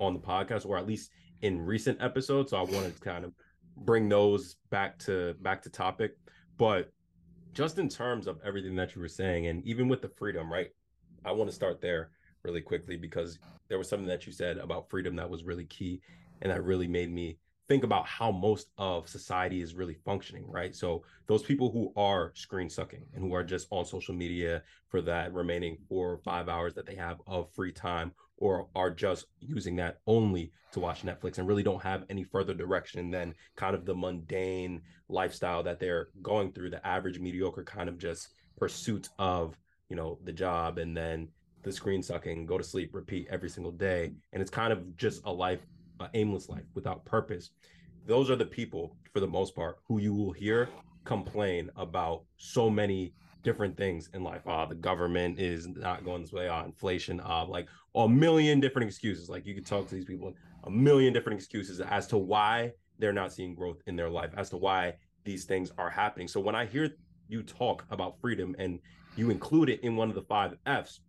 on 0.00 0.14
the 0.14 0.20
podcast, 0.20 0.64
or 0.66 0.78
at 0.78 0.86
least 0.86 1.10
in 1.42 1.60
recent 1.60 2.00
episodes. 2.00 2.50
So 2.50 2.56
I 2.56 2.62
wanted 2.62 2.94
to 2.94 3.00
kind 3.00 3.24
of 3.24 3.32
bring 3.76 4.08
those 4.08 4.56
back 4.70 4.98
to 5.00 5.34
back 5.42 5.62
to 5.62 5.70
topic. 5.70 6.16
But 6.56 6.90
just 7.52 7.78
in 7.78 7.88
terms 7.88 8.26
of 8.26 8.40
everything 8.44 8.74
that 8.76 8.94
you 8.94 9.02
were 9.02 9.08
saying, 9.08 9.46
and 9.46 9.64
even 9.66 9.88
with 9.88 10.00
the 10.00 10.08
freedom, 10.08 10.50
right? 10.50 10.68
I 11.24 11.32
want 11.32 11.50
to 11.50 11.54
start 11.54 11.80
there 11.80 12.10
really 12.42 12.62
quickly 12.62 12.96
because 12.96 13.38
there 13.68 13.78
was 13.78 13.88
something 13.88 14.08
that 14.08 14.26
you 14.26 14.32
said 14.32 14.58
about 14.58 14.90
freedom 14.90 15.14
that 15.16 15.28
was 15.28 15.44
really 15.44 15.66
key 15.66 16.00
and 16.40 16.50
that 16.50 16.64
really 16.64 16.88
made 16.88 17.12
me 17.12 17.38
think 17.72 17.84
about 17.84 18.06
how 18.06 18.30
most 18.30 18.68
of 18.76 19.08
society 19.08 19.62
is 19.62 19.74
really 19.74 19.94
functioning, 20.04 20.44
right? 20.46 20.76
So 20.76 21.04
those 21.26 21.42
people 21.42 21.72
who 21.72 21.90
are 21.96 22.30
screen 22.34 22.68
sucking 22.68 23.06
and 23.14 23.24
who 23.24 23.32
are 23.32 23.42
just 23.42 23.66
on 23.70 23.86
social 23.86 24.14
media 24.14 24.62
for 24.90 25.00
that 25.00 25.32
remaining 25.32 25.78
four 25.88 26.12
or 26.12 26.18
five 26.18 26.50
hours 26.50 26.74
that 26.74 26.84
they 26.84 26.96
have 26.96 27.22
of 27.26 27.50
free 27.54 27.72
time 27.72 28.12
or 28.36 28.68
are 28.76 28.90
just 28.90 29.24
using 29.40 29.74
that 29.76 30.00
only 30.06 30.52
to 30.72 30.80
watch 30.80 31.00
Netflix 31.02 31.38
and 31.38 31.48
really 31.48 31.62
don't 31.62 31.82
have 31.82 32.04
any 32.10 32.24
further 32.24 32.52
direction 32.52 33.10
than 33.10 33.34
kind 33.56 33.74
of 33.74 33.86
the 33.86 33.94
mundane 33.94 34.82
lifestyle 35.08 35.62
that 35.62 35.80
they're 35.80 36.08
going 36.20 36.52
through, 36.52 36.68
the 36.68 36.86
average 36.86 37.20
mediocre 37.20 37.64
kind 37.64 37.88
of 37.88 37.96
just 37.96 38.34
pursuit 38.58 39.08
of, 39.18 39.56
you 39.88 39.96
know, 39.96 40.18
the 40.24 40.32
job 40.32 40.76
and 40.76 40.94
then 40.94 41.26
the 41.62 41.72
screen 41.72 42.02
sucking, 42.02 42.44
go 42.44 42.58
to 42.58 42.64
sleep, 42.64 42.90
repeat 42.92 43.28
every 43.30 43.48
single 43.48 43.72
day. 43.72 44.12
And 44.34 44.42
it's 44.42 44.50
kind 44.50 44.74
of 44.74 44.94
just 44.98 45.22
a 45.24 45.32
life, 45.32 45.64
an 46.02 46.10
aimless 46.14 46.48
life 46.48 46.64
without 46.74 47.04
purpose. 47.04 47.50
Those 48.06 48.30
are 48.30 48.36
the 48.36 48.44
people, 48.44 48.96
for 49.12 49.20
the 49.20 49.26
most 49.26 49.54
part, 49.54 49.78
who 49.86 49.98
you 49.98 50.14
will 50.14 50.32
hear 50.32 50.68
complain 51.04 51.70
about 51.76 52.22
so 52.36 52.70
many 52.70 53.12
different 53.42 53.76
things 53.76 54.08
in 54.14 54.22
life. 54.22 54.42
Ah, 54.46 54.66
the 54.66 54.74
government 54.74 55.38
is 55.38 55.66
not 55.66 56.04
going 56.04 56.22
this 56.22 56.32
way. 56.32 56.48
Ah, 56.48 56.64
inflation. 56.64 57.20
Ah, 57.24 57.42
like 57.42 57.68
a 57.94 58.08
million 58.08 58.60
different 58.60 58.88
excuses. 58.88 59.28
Like 59.28 59.46
you 59.46 59.54
could 59.54 59.66
talk 59.66 59.88
to 59.88 59.94
these 59.94 60.04
people, 60.04 60.34
a 60.64 60.70
million 60.70 61.12
different 61.12 61.38
excuses 61.38 61.80
as 61.80 62.06
to 62.08 62.18
why 62.18 62.72
they're 62.98 63.12
not 63.12 63.32
seeing 63.32 63.54
growth 63.54 63.82
in 63.86 63.96
their 63.96 64.10
life, 64.10 64.30
as 64.36 64.50
to 64.50 64.56
why 64.56 64.94
these 65.24 65.44
things 65.44 65.72
are 65.78 65.90
happening. 65.90 66.28
So 66.28 66.40
when 66.40 66.54
I 66.54 66.66
hear 66.66 66.90
you 67.28 67.42
talk 67.42 67.84
about 67.90 68.20
freedom 68.20 68.54
and 68.58 68.78
you 69.16 69.30
include 69.30 69.68
it 69.70 69.80
in 69.82 69.96
one 69.96 70.08
of 70.08 70.14
the 70.14 70.22
five 70.22 70.56
F's, 70.66 71.00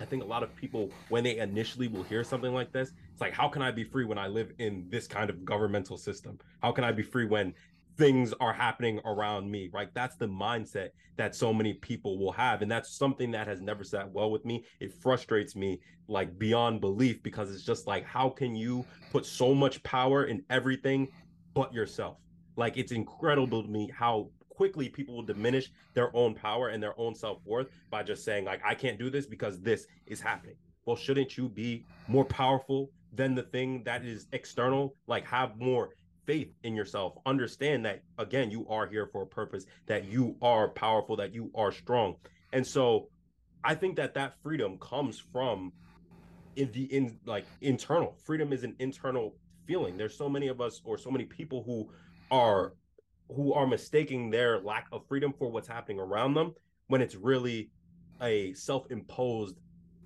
I 0.00 0.04
think 0.04 0.22
a 0.22 0.26
lot 0.26 0.42
of 0.42 0.54
people, 0.54 0.90
when 1.08 1.24
they 1.24 1.38
initially 1.38 1.88
will 1.88 2.04
hear 2.04 2.22
something 2.24 2.54
like 2.54 2.72
this, 2.72 2.92
it's 3.18 3.20
like, 3.20 3.34
how 3.34 3.48
can 3.48 3.62
I 3.62 3.72
be 3.72 3.82
free 3.82 4.04
when 4.04 4.16
I 4.16 4.28
live 4.28 4.52
in 4.60 4.86
this 4.90 5.08
kind 5.08 5.28
of 5.28 5.44
governmental 5.44 5.98
system? 5.98 6.38
How 6.62 6.70
can 6.70 6.84
I 6.84 6.92
be 6.92 7.02
free 7.02 7.24
when 7.26 7.52
things 7.96 8.32
are 8.38 8.52
happening 8.52 9.00
around 9.04 9.50
me? 9.50 9.68
Right. 9.72 9.92
That's 9.92 10.14
the 10.14 10.28
mindset 10.28 10.90
that 11.16 11.34
so 11.34 11.52
many 11.52 11.74
people 11.74 12.16
will 12.16 12.30
have. 12.30 12.62
And 12.62 12.70
that's 12.70 12.96
something 12.96 13.32
that 13.32 13.48
has 13.48 13.60
never 13.60 13.82
sat 13.82 14.08
well 14.08 14.30
with 14.30 14.44
me. 14.44 14.64
It 14.78 14.92
frustrates 14.92 15.56
me 15.56 15.80
like 16.06 16.38
beyond 16.38 16.80
belief 16.80 17.20
because 17.24 17.52
it's 17.52 17.64
just 17.64 17.88
like, 17.88 18.04
how 18.04 18.28
can 18.28 18.54
you 18.54 18.84
put 19.10 19.26
so 19.26 19.52
much 19.52 19.82
power 19.82 20.26
in 20.26 20.44
everything 20.48 21.08
but 21.54 21.74
yourself? 21.74 22.18
Like, 22.54 22.76
it's 22.76 22.92
incredible 22.92 23.64
to 23.64 23.68
me 23.68 23.90
how 23.92 24.30
quickly 24.48 24.88
people 24.88 25.16
will 25.16 25.24
diminish 25.24 25.72
their 25.94 26.14
own 26.14 26.36
power 26.36 26.68
and 26.68 26.80
their 26.80 26.94
own 27.00 27.16
self-worth 27.16 27.66
by 27.90 28.02
just 28.02 28.24
saying 28.24 28.44
like 28.44 28.60
i 28.64 28.74
can't 28.74 28.98
do 28.98 29.08
this 29.08 29.24
because 29.24 29.60
this 29.60 29.86
is 30.08 30.20
happening 30.20 30.56
well 30.84 30.96
shouldn't 30.96 31.36
you 31.36 31.48
be 31.48 31.86
more 32.08 32.24
powerful 32.24 32.90
than 33.12 33.34
the 33.34 33.42
thing 33.42 33.82
that 33.84 34.04
is 34.04 34.26
external 34.32 34.94
like 35.06 35.26
have 35.26 35.58
more 35.58 35.90
faith 36.26 36.52
in 36.62 36.74
yourself. 36.74 37.14
Understand 37.26 37.84
that 37.86 38.02
again 38.18 38.50
you 38.50 38.66
are 38.68 38.86
here 38.86 39.06
for 39.06 39.22
a 39.22 39.26
purpose 39.26 39.64
that 39.86 40.04
you 40.04 40.36
are 40.42 40.68
powerful 40.68 41.16
that 41.16 41.34
you 41.34 41.50
are 41.54 41.72
strong. 41.72 42.16
And 42.52 42.66
so 42.66 43.08
i 43.64 43.74
think 43.74 43.96
that 43.96 44.14
that 44.14 44.34
freedom 44.40 44.78
comes 44.78 45.18
from 45.32 45.72
in 46.58 46.70
the 46.72 46.84
in 46.94 47.18
like 47.24 47.46
internal. 47.60 48.16
Freedom 48.24 48.52
is 48.52 48.64
an 48.64 48.74
internal 48.78 49.34
feeling. 49.66 49.96
There's 49.96 50.16
so 50.16 50.28
many 50.28 50.48
of 50.48 50.60
us 50.60 50.80
or 50.84 50.98
so 50.98 51.10
many 51.10 51.24
people 51.24 51.62
who 51.62 51.88
are 52.30 52.74
who 53.34 53.52
are 53.52 53.66
mistaking 53.66 54.30
their 54.30 54.60
lack 54.60 54.86
of 54.90 55.06
freedom 55.06 55.32
for 55.38 55.50
what's 55.50 55.68
happening 55.68 56.00
around 56.00 56.34
them 56.34 56.54
when 56.88 57.00
it's 57.00 57.14
really 57.14 57.70
a 58.22 58.52
self-imposed 58.54 59.56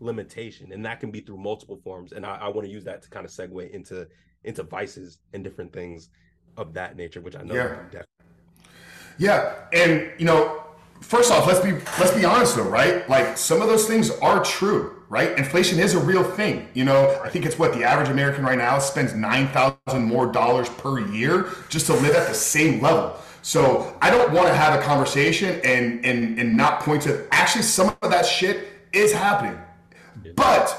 limitation 0.00 0.72
and 0.72 0.84
that 0.84 1.00
can 1.00 1.10
be 1.10 1.20
through 1.20 1.36
multiple 1.36 1.80
forms 1.84 2.12
and 2.12 2.26
i, 2.26 2.36
I 2.36 2.48
want 2.48 2.66
to 2.66 2.72
use 2.72 2.84
that 2.84 3.02
to 3.02 3.08
kind 3.08 3.24
of 3.24 3.30
segue 3.30 3.70
into 3.70 4.06
into 4.44 4.62
vices 4.62 5.18
and 5.32 5.44
different 5.44 5.72
things 5.72 6.08
of 6.56 6.74
that 6.74 6.96
nature 6.96 7.20
which 7.20 7.36
i 7.36 7.42
know 7.42 7.54
yeah. 7.54 8.02
yeah 9.18 9.54
and 9.72 10.10
you 10.18 10.24
know 10.24 10.64
first 11.00 11.30
off 11.30 11.46
let's 11.46 11.60
be 11.60 11.72
let's 12.00 12.12
be 12.12 12.24
honest 12.24 12.56
though 12.56 12.64
right 12.64 13.08
like 13.08 13.36
some 13.36 13.62
of 13.62 13.68
those 13.68 13.86
things 13.86 14.10
are 14.10 14.42
true 14.44 15.02
right? 15.12 15.36
Inflation 15.36 15.78
is 15.78 15.92
a 15.94 16.00
real 16.00 16.24
thing. 16.24 16.66
You 16.72 16.86
know, 16.86 17.20
I 17.22 17.28
think 17.28 17.44
it's 17.44 17.58
what 17.58 17.74
the 17.74 17.84
average 17.84 18.08
American 18.08 18.46
right 18.46 18.56
now 18.56 18.78
spends 18.78 19.12
9,000 19.12 19.76
more 20.02 20.32
dollars 20.32 20.70
per 20.70 21.00
year 21.00 21.50
just 21.68 21.84
to 21.88 21.92
live 21.92 22.14
at 22.14 22.28
the 22.28 22.34
same 22.34 22.80
level. 22.80 23.18
So 23.42 23.94
I 24.00 24.10
don't 24.10 24.32
want 24.32 24.48
to 24.48 24.54
have 24.54 24.80
a 24.80 24.82
conversation 24.82 25.60
and, 25.64 26.02
and, 26.06 26.38
and 26.38 26.56
not 26.56 26.80
point 26.80 27.02
to 27.02 27.26
actually 27.30 27.60
some 27.60 27.94
of 28.00 28.10
that 28.10 28.24
shit 28.24 28.68
is 28.94 29.12
happening. 29.12 29.60
But 30.36 30.78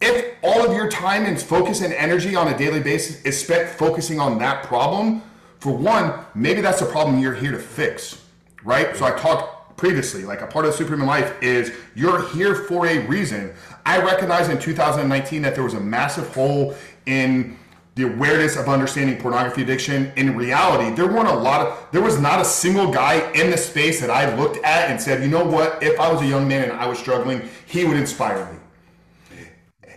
if 0.00 0.36
all 0.42 0.66
of 0.66 0.74
your 0.74 0.90
time 0.90 1.24
and 1.24 1.40
focus 1.40 1.82
and 1.82 1.92
energy 1.92 2.34
on 2.34 2.48
a 2.48 2.56
daily 2.56 2.80
basis 2.80 3.22
is 3.22 3.38
spent 3.38 3.68
focusing 3.68 4.18
on 4.18 4.38
that 4.38 4.64
problem, 4.64 5.22
for 5.58 5.76
one, 5.76 6.14
maybe 6.34 6.62
that's 6.62 6.80
a 6.80 6.86
problem 6.86 7.20
you're 7.20 7.34
here 7.34 7.52
to 7.52 7.58
fix, 7.58 8.24
right? 8.64 8.96
So 8.96 9.04
I 9.04 9.10
talked 9.10 9.76
previously, 9.76 10.24
like 10.24 10.40
a 10.40 10.46
part 10.46 10.64
of 10.64 10.72
the 10.72 10.76
Superhuman 10.76 11.06
Life 11.06 11.42
is 11.42 11.72
you're 11.94 12.28
here 12.30 12.54
for 12.54 12.86
a 12.86 12.98
reason. 13.06 13.52
I 13.84 13.98
recognized 14.00 14.50
in 14.50 14.58
2019 14.58 15.42
that 15.42 15.54
there 15.54 15.64
was 15.64 15.74
a 15.74 15.80
massive 15.80 16.34
hole 16.34 16.74
in 17.06 17.58
the 17.94 18.04
awareness 18.04 18.56
of 18.56 18.68
understanding 18.68 19.20
pornography 19.20 19.62
addiction. 19.62 20.12
In 20.16 20.36
reality, 20.36 20.94
there 20.94 21.06
weren't 21.06 21.28
a 21.28 21.34
lot 21.34 21.66
of, 21.66 21.86
there 21.92 22.00
was 22.00 22.18
not 22.20 22.40
a 22.40 22.44
single 22.44 22.90
guy 22.90 23.30
in 23.32 23.50
the 23.50 23.56
space 23.58 24.00
that 24.00 24.10
I 24.10 24.34
looked 24.36 24.58
at 24.64 24.90
and 24.90 25.00
said, 25.00 25.22
you 25.22 25.28
know 25.28 25.44
what, 25.44 25.82
if 25.82 25.98
I 25.98 26.10
was 26.10 26.22
a 26.22 26.26
young 26.26 26.46
man 26.48 26.70
and 26.70 26.72
I 26.72 26.86
was 26.86 26.98
struggling, 26.98 27.48
he 27.66 27.84
would 27.84 27.96
inspire 27.96 28.50
me 28.52 28.59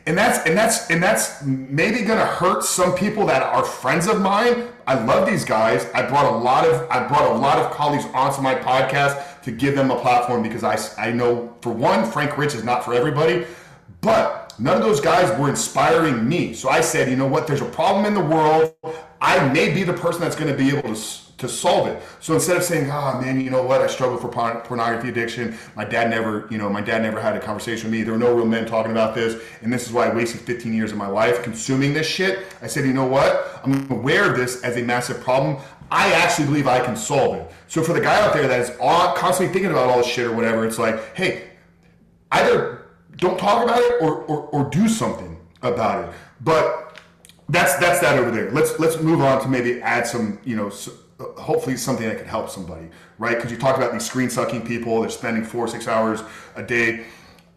and 0.05 0.17
that's 0.17 0.45
and 0.47 0.57
that's 0.57 0.89
and 0.89 1.01
that's 1.01 1.43
maybe 1.43 2.01
gonna 2.01 2.25
hurt 2.25 2.63
some 2.63 2.93
people 2.93 3.25
that 3.27 3.41
are 3.41 3.63
friends 3.63 4.07
of 4.07 4.19
mine. 4.21 4.67
I 4.85 4.95
love 4.95 5.27
these 5.27 5.45
guys. 5.45 5.87
I 5.93 6.01
brought 6.01 6.25
a 6.25 6.37
lot 6.37 6.67
of 6.67 6.89
I 6.89 7.07
brought 7.07 7.31
a 7.31 7.35
lot 7.35 7.57
of 7.57 7.71
colleagues 7.71 8.05
onto 8.13 8.41
my 8.41 8.55
podcast 8.55 9.41
to 9.43 9.51
give 9.51 9.75
them 9.75 9.91
a 9.91 9.99
platform 9.99 10.43
because 10.43 10.63
I 10.63 10.77
I 10.97 11.11
know 11.11 11.55
for 11.61 11.71
one, 11.71 12.03
Frank 12.03 12.37
Rich 12.37 12.55
is 12.55 12.63
not 12.63 12.83
for 12.83 12.93
everybody, 12.93 13.45
but 14.01 14.53
none 14.59 14.75
of 14.77 14.83
those 14.83 14.99
guys 14.99 15.37
were 15.39 15.49
inspiring 15.49 16.27
me. 16.27 16.53
So 16.53 16.69
I 16.69 16.81
said, 16.81 17.09
you 17.09 17.15
know 17.15 17.27
what? 17.27 17.47
There's 17.47 17.61
a 17.61 17.65
problem 17.65 18.05
in 18.05 18.13
the 18.13 18.23
world. 18.23 18.73
I 19.21 19.47
may 19.53 19.73
be 19.73 19.83
the 19.83 19.93
person 19.93 20.21
that's 20.21 20.35
going 20.35 20.51
to 20.51 20.57
be 20.57 20.75
able 20.75 20.93
to 20.93 20.95
to 21.43 21.49
solve 21.49 21.87
it. 21.87 22.01
So 22.19 22.33
instead 22.33 22.57
of 22.57 22.63
saying, 22.63 22.89
"Ah, 22.89 23.13
oh, 23.15 23.21
man, 23.21 23.39
you 23.39 23.49
know 23.49 23.63
what? 23.63 23.81
I 23.81 23.87
struggle 23.87 24.17
for 24.17 24.29
pornography 24.29 25.09
addiction. 25.09 25.55
My 25.75 25.85
dad 25.85 26.09
never, 26.09 26.47
you 26.49 26.57
know, 26.57 26.69
my 26.69 26.81
dad 26.81 27.01
never 27.01 27.19
had 27.19 27.35
a 27.35 27.39
conversation 27.39 27.91
with 27.91 27.99
me. 27.99 28.03
There 28.03 28.13
were 28.13 28.19
no 28.19 28.33
real 28.33 28.45
men 28.45 28.65
talking 28.65 28.91
about 28.91 29.13
this, 29.13 29.41
and 29.61 29.71
this 29.71 29.85
is 29.85 29.93
why 29.93 30.07
I 30.07 30.15
wasted 30.15 30.41
15 30.41 30.73
years 30.73 30.91
of 30.91 30.97
my 30.97 31.07
life 31.07 31.43
consuming 31.43 31.93
this 31.93 32.07
shit." 32.07 32.47
I 32.61 32.67
said, 32.67 32.85
"You 32.85 32.93
know 32.93 33.05
what? 33.05 33.61
I'm 33.63 33.91
aware 33.91 34.31
of 34.31 34.37
this 34.37 34.63
as 34.63 34.77
a 34.77 34.81
massive 34.81 35.21
problem. 35.21 35.57
I 35.91 36.11
actually 36.13 36.47
believe 36.47 36.67
I 36.67 36.79
can 36.79 36.95
solve 36.95 37.35
it." 37.35 37.51
So 37.67 37.83
for 37.83 37.93
the 37.93 38.01
guy 38.01 38.19
out 38.21 38.33
there 38.33 38.47
that 38.47 38.59
is 38.59 38.71
constantly 38.79 39.53
thinking 39.53 39.71
about 39.71 39.89
all 39.89 39.97
this 39.97 40.07
shit 40.07 40.25
or 40.25 40.35
whatever, 40.35 40.65
it's 40.65 40.79
like, 40.79 41.15
hey, 41.15 41.49
either 42.31 42.85
don't 43.17 43.37
talk 43.37 43.63
about 43.63 43.79
it 43.79 44.01
or, 44.01 44.23
or, 44.23 44.39
or 44.47 44.69
do 44.69 44.87
something 44.87 45.37
about 45.61 46.03
it. 46.03 46.15
But 46.41 46.83
that's 47.49 47.75
that's 47.77 47.99
that 47.99 48.17
over 48.17 48.31
there. 48.31 48.51
Let's 48.51 48.79
let's 48.79 48.99
move 48.99 49.21
on 49.21 49.41
to 49.41 49.47
maybe 49.47 49.81
add 49.81 50.07
some 50.07 50.39
you 50.43 50.55
know 50.55 50.71
hopefully 51.37 51.77
something 51.77 52.07
that 52.07 52.17
could 52.17 52.27
help 52.27 52.49
somebody, 52.49 52.87
right? 53.17 53.35
Because 53.35 53.51
you 53.51 53.57
talk 53.57 53.77
about 53.77 53.91
these 53.91 54.05
screen 54.05 54.29
sucking 54.29 54.65
people, 54.65 55.01
they're 55.01 55.09
spending 55.09 55.43
four 55.43 55.67
six 55.67 55.87
hours 55.87 56.21
a 56.55 56.63
day. 56.63 57.05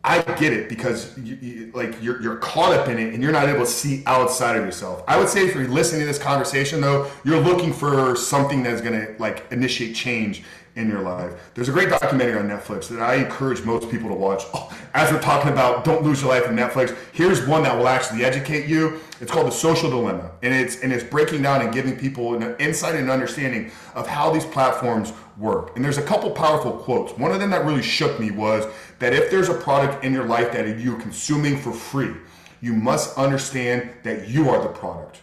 I 0.05 0.23
get 0.23 0.53
it 0.53 0.69
because 0.69 1.19
you, 1.19 1.35
you, 1.35 1.73
like 1.75 2.01
you're, 2.01 2.23
you're 2.23 2.37
caught 2.37 2.73
up 2.73 2.89
in 2.89 2.97
it 2.97 3.13
and 3.13 3.21
you're 3.21 3.33
not 3.33 3.49
able 3.49 3.65
to 3.65 3.71
see 3.71 4.05
outside 4.07 4.57
of 4.57 4.65
yourself. 4.65 5.03
I 5.09 5.19
would 5.19 5.29
say 5.29 5.45
if 5.45 5.55
you're 5.55 5.67
listening 5.67 6.03
to 6.03 6.07
this 6.07 6.19
conversation 6.19 6.81
though, 6.81 7.11
you're 7.25 7.41
looking 7.41 7.73
for 7.73 8.15
something 8.15 8.63
that's 8.63 8.81
going 8.81 9.01
to 9.01 9.17
like 9.19 9.51
initiate 9.51 9.97
change 9.97 10.45
in 10.77 10.91
your 10.91 11.01
life. 11.01 11.33
There's 11.55 11.71
a 11.71 11.73
great 11.73 11.89
documentary 11.89 12.39
on 12.39 12.49
Netflix 12.49 12.89
that 12.89 13.01
I 13.01 13.17
encourage 13.17 13.65
most 13.65 13.91
people 13.91 14.11
to 14.11 14.15
watch. 14.15 14.45
As 14.95 15.11
we're 15.11 15.21
talking 15.21 15.51
about 15.51 15.85
don't 15.85 16.05
lose 16.05 16.21
your 16.21 16.31
life 16.31 16.47
on 16.47 16.55
Netflix, 16.55 16.95
here's 17.13 17.47
one 17.47 17.63
that 17.65 17.77
will 17.77 17.89
actually 17.89 18.25
educate 18.25 18.67
you. 18.67 19.01
It's 19.21 19.31
called 19.31 19.47
The 19.47 19.53
Social 19.53 19.89
Dilemma, 19.91 20.31
and 20.43 20.55
it's 20.55 20.83
and 20.83 20.93
it's 20.93 21.03
breaking 21.03 21.43
down 21.43 21.63
and 21.63 21.73
giving 21.73 21.99
people 21.99 22.35
an 22.35 22.57
insight 22.59 22.95
and 22.95 23.11
understanding 23.11 23.71
of 23.95 24.07
how 24.07 24.31
these 24.31 24.45
platforms 24.45 25.13
work. 25.39 25.75
And 25.75 25.85
there's 25.85 25.99
a 25.99 26.03
couple 26.03 26.31
powerful 26.31 26.73
quotes. 26.73 27.17
One 27.19 27.33
of 27.33 27.41
them 27.41 27.51
that 27.51 27.65
really 27.65 27.83
shook 27.83 28.21
me 28.21 28.31
was 28.31 28.67
that 28.99 29.15
if 29.15 29.31
there's 29.31 29.49
a 29.49 29.55
product 29.55 30.05
in 30.05 30.13
your 30.13 30.25
life 30.25 30.53
that 30.53 30.79
you're 30.79 31.01
consuming 31.01 31.57
for 31.59 31.73
free, 31.73 32.13
you 32.61 32.75
must 32.75 33.17
understand 33.17 33.91
that 34.03 34.29
you 34.29 34.51
are 34.51 34.63
the 34.63 34.69
product. 34.69 35.21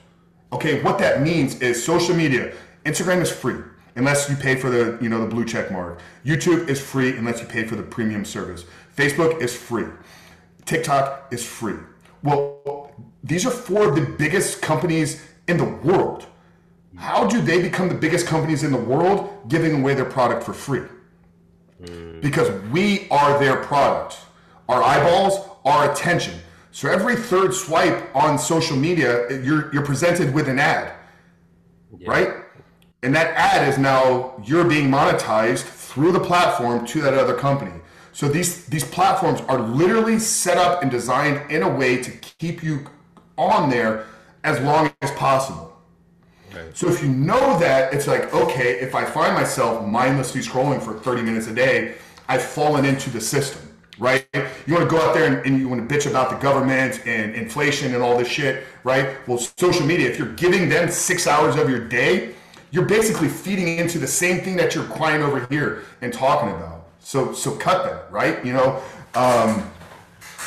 Okay, 0.52 0.82
what 0.82 0.98
that 1.00 1.22
means 1.22 1.62
is 1.62 1.84
social 1.84 2.16
media. 2.16 2.54
Instagram 2.86 3.22
is 3.22 3.32
free 3.32 3.62
unless 3.96 4.30
you 4.30 4.36
pay 4.36 4.56
for 4.56 4.70
the 4.70 4.98
you 5.02 5.10
know 5.10 5.20
the 5.20 5.28
blue 5.28 5.46
check 5.46 5.72
mark. 5.72 6.00
YouTube 6.26 6.68
is 6.68 6.80
free 6.82 7.16
unless 7.18 7.40
you 7.42 7.48
pay 7.48 7.64
for 7.66 7.76
the 7.76 7.84
premium 7.84 8.26
service. 8.26 8.66
Facebook 8.96 9.42
is 9.42 9.56
free. 9.56 9.86
TikTok 10.66 11.32
is 11.32 11.46
free. 11.46 11.76
Well, 12.22 12.94
these 13.24 13.46
are 13.46 13.52
four 13.52 13.90
of 13.90 13.96
the 13.96 14.02
biggest 14.02 14.62
companies 14.62 15.22
in 15.48 15.58
the 15.58 15.66
world. 15.66 16.26
how 16.96 17.26
do 17.26 17.42
they 17.42 17.60
become 17.60 17.90
the 17.90 17.96
biggest 17.96 18.28
companies 18.28 18.64
in 18.64 18.72
the 18.72 18.78
world 18.78 19.20
giving 19.48 19.82
away 19.82 19.96
their 19.96 20.06
product 20.06 20.44
for 20.44 20.54
free? 20.54 20.84
Mm. 21.82 22.22
Because 22.22 22.50
we 22.70 23.08
are 23.10 23.40
their 23.40 23.58
product. 23.58 24.20
Our 24.70 24.82
eyeballs, 24.84 25.34
our 25.66 25.92
attention. 25.92 26.36
So 26.72 26.90
every 26.90 27.16
third 27.16 27.54
swipe 27.54 28.16
on 28.16 28.38
social 28.38 28.78
media, 28.78 29.42
you're 29.42 29.74
you're 29.74 29.86
presented 29.86 30.34
with 30.34 30.48
an 30.48 30.60
ad. 30.60 30.94
Yeah. 31.98 32.10
Right? 32.10 32.43
And 33.04 33.14
that 33.16 33.36
ad 33.36 33.68
is 33.68 33.78
now 33.78 34.34
you're 34.44 34.64
being 34.64 34.90
monetized 34.90 35.64
through 35.64 36.14
the 36.14 36.20
platform 36.20 36.88
to 36.88 37.02
that 37.02 37.14
other 37.14 37.36
company. 37.36 37.74
So 38.14 38.30
these 38.30 38.66
these 38.68 38.84
platforms 38.84 39.42
are 39.42 39.60
literally 39.60 40.20
set 40.20 40.58
up 40.58 40.82
and 40.82 40.90
designed 40.90 41.52
in 41.52 41.64
a 41.64 41.70
way 41.70 42.02
to 42.02 42.12
keep 42.12 42.64
you 42.64 42.86
on 43.38 43.70
there 43.70 44.06
as 44.44 44.60
long 44.62 44.92
as 45.02 45.12
possible. 45.12 45.76
Right. 46.54 46.78
So 46.78 46.88
if 46.88 47.02
you 47.02 47.10
know 47.10 47.58
that, 47.60 47.94
it's 47.94 48.08
like, 48.08 48.34
okay, 48.34 48.80
if 48.80 48.94
I 48.94 49.04
find 49.04 49.34
myself 49.34 49.86
mindlessly 49.86 50.42
scrolling 50.42 50.82
for 50.82 50.94
30 50.94 51.24
minutes 51.24 51.48
a 51.48 51.54
day, 51.54 51.96
I've 52.30 52.44
fallen 52.44 52.86
into 52.86 53.10
the 53.10 53.20
system, 53.20 53.76
right? 53.98 54.28
You 54.68 54.76
want 54.76 54.88
to 54.88 54.96
go 54.96 55.02
out 55.02 55.16
there 55.16 55.26
and, 55.26 55.46
and 55.48 55.60
you 55.60 55.68
want 55.68 55.88
to 55.88 55.96
bitch 55.96 56.08
about 56.08 56.30
the 56.30 56.38
government 56.38 57.02
and 57.08 57.34
inflation 57.34 57.96
and 57.96 58.04
all 58.04 58.18
this 58.18 58.28
shit, 58.28 58.66
right? 58.84 59.18
Well, 59.28 59.40
social 59.40 59.86
media, 59.86 60.10
if 60.10 60.20
you're 60.20 60.34
giving 60.34 60.70
them 60.70 60.90
six 60.90 61.26
hours 61.26 61.56
of 61.56 61.70
your 61.70 61.88
day, 61.88 62.36
you're 62.74 62.86
basically 62.86 63.30
feeding 63.30 63.78
into 63.78 64.00
the 64.00 64.08
same 64.08 64.42
thing 64.42 64.56
that 64.56 64.74
you're 64.74 64.84
crying 64.86 65.22
over 65.22 65.46
here 65.46 65.84
and 66.02 66.12
talking 66.12 66.50
about. 66.50 66.88
So, 67.00 67.32
so 67.32 67.56
cut 67.56 67.84
that, 67.84 68.12
right? 68.12 68.44
You 68.44 68.54
know, 68.54 68.82
um, 69.14 69.72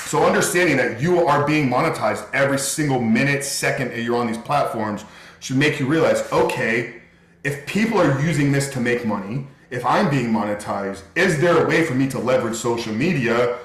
so 0.07 0.25
understanding 0.25 0.77
that 0.79 1.01
you 1.01 1.25
are 1.25 1.47
being 1.47 1.71
monetized 1.71 2.29
every 2.35 2.59
single 2.59 3.01
minute, 3.01 3.45
second 3.45 3.91
that 3.91 4.03
you're 4.03 4.17
on 4.17 4.27
these 4.27 4.39
platforms 4.39 5.05
should 5.39 5.57
make 5.57 5.79
you 5.79 5.87
realize, 5.87 6.21
okay, 6.33 7.01
if 7.45 7.65
people 7.65 7.97
are 7.97 8.21
using 8.21 8.51
this 8.51 8.71
to 8.71 8.81
make 8.81 9.07
money, 9.07 9.47
if 9.71 9.87
I'm 9.87 10.11
being 10.11 10.33
monetized, 10.33 11.05
is 11.15 11.41
there 11.41 11.65
a 11.65 11.69
way 11.69 11.85
for 11.85 11.95
me 11.95 12.09
to 12.09 12.19
leverage 12.19 12.57
social 12.57 12.93
media 12.93 13.57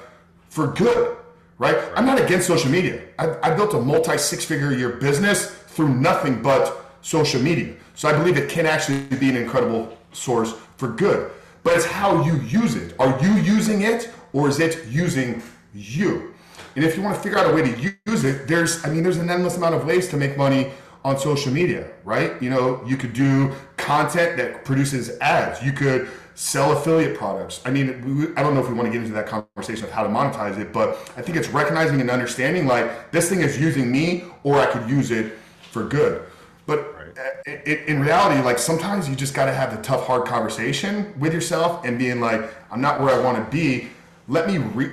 for 0.50 0.68
good? 0.68 1.16
Right? 1.58 1.74
right. 1.74 1.92
I'm 1.96 2.06
not 2.06 2.20
against 2.20 2.46
social 2.46 2.70
media. 2.70 3.02
I've, 3.18 3.38
I 3.42 3.52
built 3.56 3.74
a 3.74 3.80
multi 3.80 4.18
six 4.18 4.44
figure 4.44 4.72
year 4.72 4.90
business 4.90 5.50
through 5.50 5.88
nothing 5.96 6.42
but 6.42 6.96
social 7.02 7.42
media. 7.42 7.74
So 7.94 8.08
I 8.08 8.12
believe 8.12 8.36
it 8.36 8.48
can 8.48 8.66
actually 8.66 9.00
be 9.16 9.28
an 9.28 9.36
incredible 9.36 9.96
source 10.12 10.54
for 10.76 10.88
good. 10.88 11.30
But 11.62 11.76
it's 11.76 11.84
how 11.84 12.24
you 12.24 12.40
use 12.40 12.74
it. 12.74 12.94
Are 12.98 13.18
you 13.22 13.34
using 13.34 13.82
it 13.82 14.10
or 14.32 14.48
is 14.48 14.60
it 14.60 14.86
using 14.88 15.42
you? 15.74 16.34
And 16.74 16.84
if 16.84 16.96
you 16.96 17.02
want 17.02 17.16
to 17.16 17.22
figure 17.22 17.38
out 17.38 17.50
a 17.50 17.54
way 17.54 17.62
to 17.62 17.94
use 18.06 18.24
it, 18.24 18.48
there's, 18.48 18.84
I 18.84 18.90
mean, 18.90 19.02
there's 19.02 19.18
an 19.18 19.30
endless 19.30 19.56
amount 19.56 19.74
of 19.74 19.84
ways 19.84 20.08
to 20.08 20.16
make 20.16 20.36
money 20.36 20.70
on 21.04 21.18
social 21.18 21.52
media, 21.52 21.90
right? 22.04 22.40
You 22.40 22.50
know, 22.50 22.82
you 22.86 22.96
could 22.96 23.12
do 23.12 23.52
content 23.76 24.36
that 24.38 24.64
produces 24.64 25.18
ads. 25.20 25.62
You 25.62 25.72
could 25.72 26.08
sell 26.34 26.72
affiliate 26.72 27.16
products. 27.16 27.60
I 27.64 27.70
mean, 27.70 28.32
I 28.36 28.42
don't 28.42 28.54
know 28.54 28.60
if 28.60 28.68
we 28.68 28.74
want 28.74 28.86
to 28.86 28.92
get 28.92 29.02
into 29.02 29.12
that 29.14 29.26
conversation 29.26 29.84
of 29.84 29.90
how 29.90 30.02
to 30.02 30.08
monetize 30.08 30.58
it, 30.58 30.72
but 30.72 30.90
I 31.16 31.22
think 31.22 31.36
it's 31.36 31.48
recognizing 31.48 32.00
and 32.00 32.10
understanding 32.10 32.66
like 32.66 33.10
this 33.10 33.28
thing 33.28 33.40
is 33.40 33.60
using 33.60 33.90
me 33.92 34.24
or 34.42 34.58
I 34.58 34.66
could 34.66 34.88
use 34.88 35.10
it 35.10 35.34
for 35.70 35.84
good. 35.84 36.24
But 36.64 36.91
Uh, 37.16 37.22
right. 37.46 37.66
in 37.66 38.00
reality, 38.00 38.40
like 38.42 38.58
sometimes 38.58 39.08
you 39.08 39.16
just 39.16 39.34
got 39.34 39.46
to 39.46 39.52
have 39.52 39.74
the 39.76 39.82
tough, 39.82 40.06
hard 40.06 40.26
conversation 40.26 41.12
with 41.18 41.32
yourself 41.32 41.84
and 41.84 41.98
being 41.98 42.20
like, 42.20 42.42
I'm 42.70 42.80
not 42.80 43.00
where 43.00 43.14
I 43.14 43.20
want 43.20 43.38
to 43.38 43.50
be. 43.50 43.88
Let 44.28 44.46
me 44.46 44.58
re- 44.58 44.92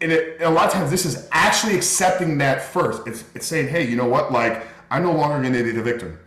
and, 0.00 0.12
it, 0.12 0.34
and 0.34 0.44
a 0.44 0.50
lot 0.50 0.66
of 0.66 0.72
times 0.72 0.90
this 0.90 1.04
is 1.04 1.28
actually 1.32 1.76
accepting 1.76 2.38
that 2.38 2.62
first. 2.62 3.06
It's, 3.06 3.24
it's 3.34 3.46
saying, 3.46 3.68
hey, 3.68 3.86
you 3.86 3.96
know 3.96 4.06
what? 4.06 4.32
Like, 4.32 4.66
I'm 4.90 5.02
no 5.02 5.12
longer 5.12 5.40
going 5.40 5.52
to 5.52 5.64
be 5.64 5.72
the 5.72 5.82
victim 5.82 6.18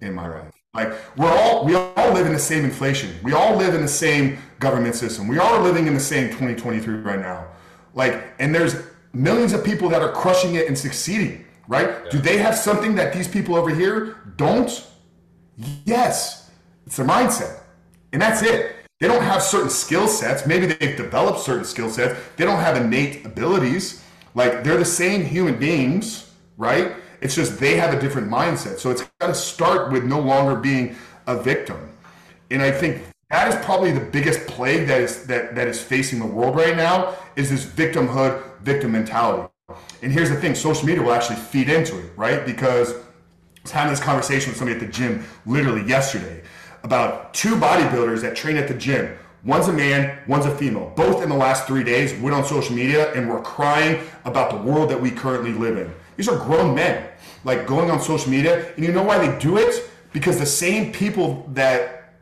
in 0.00 0.14
my 0.14 0.28
life. 0.28 0.52
Like, 0.74 0.92
we're 1.16 1.30
all, 1.30 1.64
we 1.64 1.74
all 1.74 2.12
live 2.12 2.26
in 2.26 2.32
the 2.32 2.38
same 2.38 2.64
inflation. 2.64 3.14
We 3.22 3.32
all 3.32 3.56
live 3.56 3.74
in 3.74 3.82
the 3.82 3.88
same 3.88 4.38
government 4.60 4.94
system. 4.94 5.26
We 5.28 5.38
are 5.38 5.60
living 5.60 5.86
in 5.86 5.94
the 5.94 6.00
same 6.00 6.28
2023 6.28 6.96
right 6.96 7.18
now. 7.18 7.46
Like, 7.94 8.22
and 8.38 8.54
there's 8.54 8.76
millions 9.12 9.52
of 9.52 9.64
people 9.64 9.88
that 9.88 10.02
are 10.02 10.12
crushing 10.12 10.54
it 10.54 10.68
and 10.68 10.78
succeeding, 10.78 11.44
right? 11.68 11.88
Yeah. 11.88 12.10
Do 12.10 12.18
they 12.18 12.38
have 12.38 12.56
something 12.56 12.96
that 12.96 13.12
these 13.12 13.28
people 13.28 13.54
over 13.54 13.70
here 13.70 14.16
don't? 14.36 14.84
Yes. 15.84 16.50
It's 16.86 16.96
their 16.96 17.06
mindset. 17.06 17.60
And 18.12 18.20
that's 18.20 18.42
it. 18.42 18.74
They 19.00 19.06
don't 19.06 19.22
have 19.22 19.42
certain 19.42 19.70
skill 19.70 20.08
sets. 20.08 20.46
Maybe 20.46 20.66
they've 20.66 20.96
developed 20.96 21.40
certain 21.40 21.64
skill 21.64 21.90
sets. 21.90 22.18
They 22.36 22.44
don't 22.44 22.58
have 22.58 22.76
innate 22.76 23.24
abilities. 23.24 24.02
Like 24.34 24.64
they're 24.64 24.78
the 24.78 24.84
same 24.84 25.24
human 25.24 25.58
beings, 25.58 26.32
right? 26.56 26.96
It's 27.20 27.34
just 27.34 27.60
they 27.60 27.76
have 27.76 27.94
a 27.94 28.00
different 28.00 28.28
mindset. 28.28 28.78
So 28.78 28.90
it's 28.90 29.02
got 29.20 29.28
to 29.28 29.34
start 29.34 29.92
with 29.92 30.04
no 30.04 30.20
longer 30.20 30.56
being 30.56 30.96
a 31.26 31.40
victim. 31.40 31.90
And 32.50 32.62
I 32.62 32.70
think 32.70 33.02
that 33.30 33.48
is 33.48 33.64
probably 33.64 33.92
the 33.92 34.00
biggest 34.00 34.46
plague 34.46 34.88
that 34.88 35.00
is 35.00 35.26
that 35.26 35.54
that 35.54 35.68
is 35.68 35.80
facing 35.80 36.18
the 36.18 36.26
world 36.26 36.56
right 36.56 36.76
now 36.76 37.14
is 37.36 37.50
this 37.50 37.64
victimhood, 37.64 38.42
victim 38.60 38.92
mentality. 38.92 39.48
And 40.02 40.12
here's 40.12 40.30
the 40.30 40.36
thing: 40.36 40.54
social 40.54 40.86
media 40.86 41.02
will 41.02 41.12
actually 41.12 41.36
feed 41.36 41.68
into 41.68 41.98
it, 41.98 42.12
right? 42.16 42.44
Because 42.46 42.92
I 42.92 43.62
was 43.62 43.72
having 43.72 43.92
this 43.92 44.00
conversation 44.00 44.50
with 44.50 44.58
somebody 44.58 44.80
at 44.80 44.86
the 44.86 44.92
gym 44.92 45.24
literally 45.46 45.86
yesterday 45.86 46.42
about 46.82 47.34
two 47.34 47.56
bodybuilders 47.56 48.22
that 48.22 48.36
train 48.36 48.56
at 48.56 48.68
the 48.68 48.74
gym. 48.74 49.16
One's 49.44 49.68
a 49.68 49.72
man, 49.72 50.18
one's 50.26 50.46
a 50.46 50.56
female. 50.56 50.92
Both 50.96 51.22
in 51.22 51.28
the 51.28 51.36
last 51.36 51.66
three 51.66 51.84
days 51.84 52.14
went 52.20 52.34
on 52.34 52.44
social 52.44 52.74
media 52.74 53.12
and 53.12 53.28
were 53.28 53.40
crying 53.40 54.04
about 54.24 54.50
the 54.50 54.56
world 54.56 54.90
that 54.90 55.00
we 55.00 55.10
currently 55.10 55.52
live 55.52 55.76
in. 55.76 55.92
These 56.16 56.28
are 56.28 56.36
grown 56.36 56.74
men, 56.74 57.08
like 57.44 57.66
going 57.66 57.90
on 57.90 58.00
social 58.00 58.30
media. 58.30 58.72
And 58.74 58.84
you 58.84 58.92
know 58.92 59.04
why 59.04 59.24
they 59.24 59.38
do 59.38 59.56
it? 59.58 59.88
Because 60.12 60.38
the 60.38 60.46
same 60.46 60.92
people 60.92 61.48
that 61.52 62.14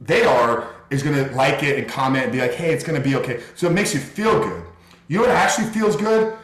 they 0.00 0.24
are 0.24 0.68
is 0.90 1.02
to 1.02 1.34
like 1.34 1.62
it 1.62 1.78
and 1.78 1.88
comment 1.88 2.24
and 2.24 2.32
be 2.32 2.40
like, 2.40 2.54
hey, 2.54 2.72
it's 2.72 2.82
to 3.00 3.04
be 3.04 3.14
okay. 3.16 3.40
So 3.54 3.68
it 3.68 3.72
makes 3.72 3.94
you 3.94 4.00
feel 4.00 4.40
good. 4.40 4.64
You 5.08 5.16
know 5.16 5.22
what 5.22 5.30
actually 5.30 5.68
feels 5.68 5.96
good? 5.96 6.36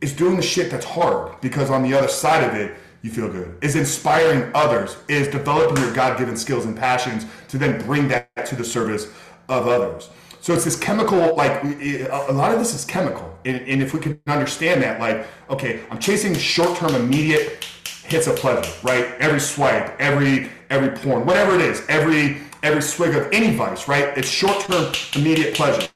Is 0.00 0.12
doing 0.12 0.36
the 0.36 0.42
shit 0.42 0.70
that's 0.70 0.84
hard 0.84 1.40
because 1.40 1.70
on 1.70 1.82
the 1.82 1.94
other 1.94 2.08
side 2.08 2.44
of 2.46 2.54
it, 2.54 2.76
you 3.00 3.10
feel 3.10 3.30
good. 3.30 3.56
Is 3.62 3.76
inspiring 3.76 4.50
others, 4.54 4.96
is 5.08 5.28
developing 5.28 5.82
your 5.82 5.94
God 5.94 6.18
given 6.18 6.36
skills 6.36 6.66
and 6.66 6.76
passions 6.76 7.26
to 7.48 7.58
then 7.58 7.84
bring 7.86 8.08
that 8.08 8.28
to 8.46 8.54
the 8.54 8.64
service 8.64 9.06
of 9.48 9.66
others. 9.66 10.10
So 10.40 10.52
it's 10.52 10.64
this 10.64 10.76
chemical, 10.76 11.34
like 11.36 11.64
a 11.64 12.32
lot 12.32 12.52
of 12.52 12.58
this 12.58 12.74
is 12.74 12.84
chemical. 12.84 13.38
And, 13.46 13.62
and 13.62 13.82
if 13.82 13.94
we 13.94 14.00
can 14.00 14.20
understand 14.26 14.82
that, 14.82 15.00
like, 15.00 15.26
okay, 15.48 15.80
I'm 15.90 15.98
chasing 15.98 16.34
short 16.34 16.76
term, 16.76 16.94
immediate 16.94 17.66
hits 18.04 18.26
of 18.26 18.36
pleasure, 18.36 18.70
right? 18.82 19.06
Every 19.18 19.40
swipe, 19.40 19.98
every 19.98 20.50
every 20.68 20.90
porn, 20.90 21.24
whatever 21.24 21.54
it 21.54 21.62
is, 21.62 21.82
every 21.88 22.42
every 22.62 22.82
swig 22.82 23.14
of 23.14 23.32
any 23.32 23.56
vice, 23.56 23.88
right? 23.88 24.16
It's 24.18 24.28
short 24.28 24.60
term, 24.60 24.92
immediate 25.14 25.54
pleasure. 25.54 25.88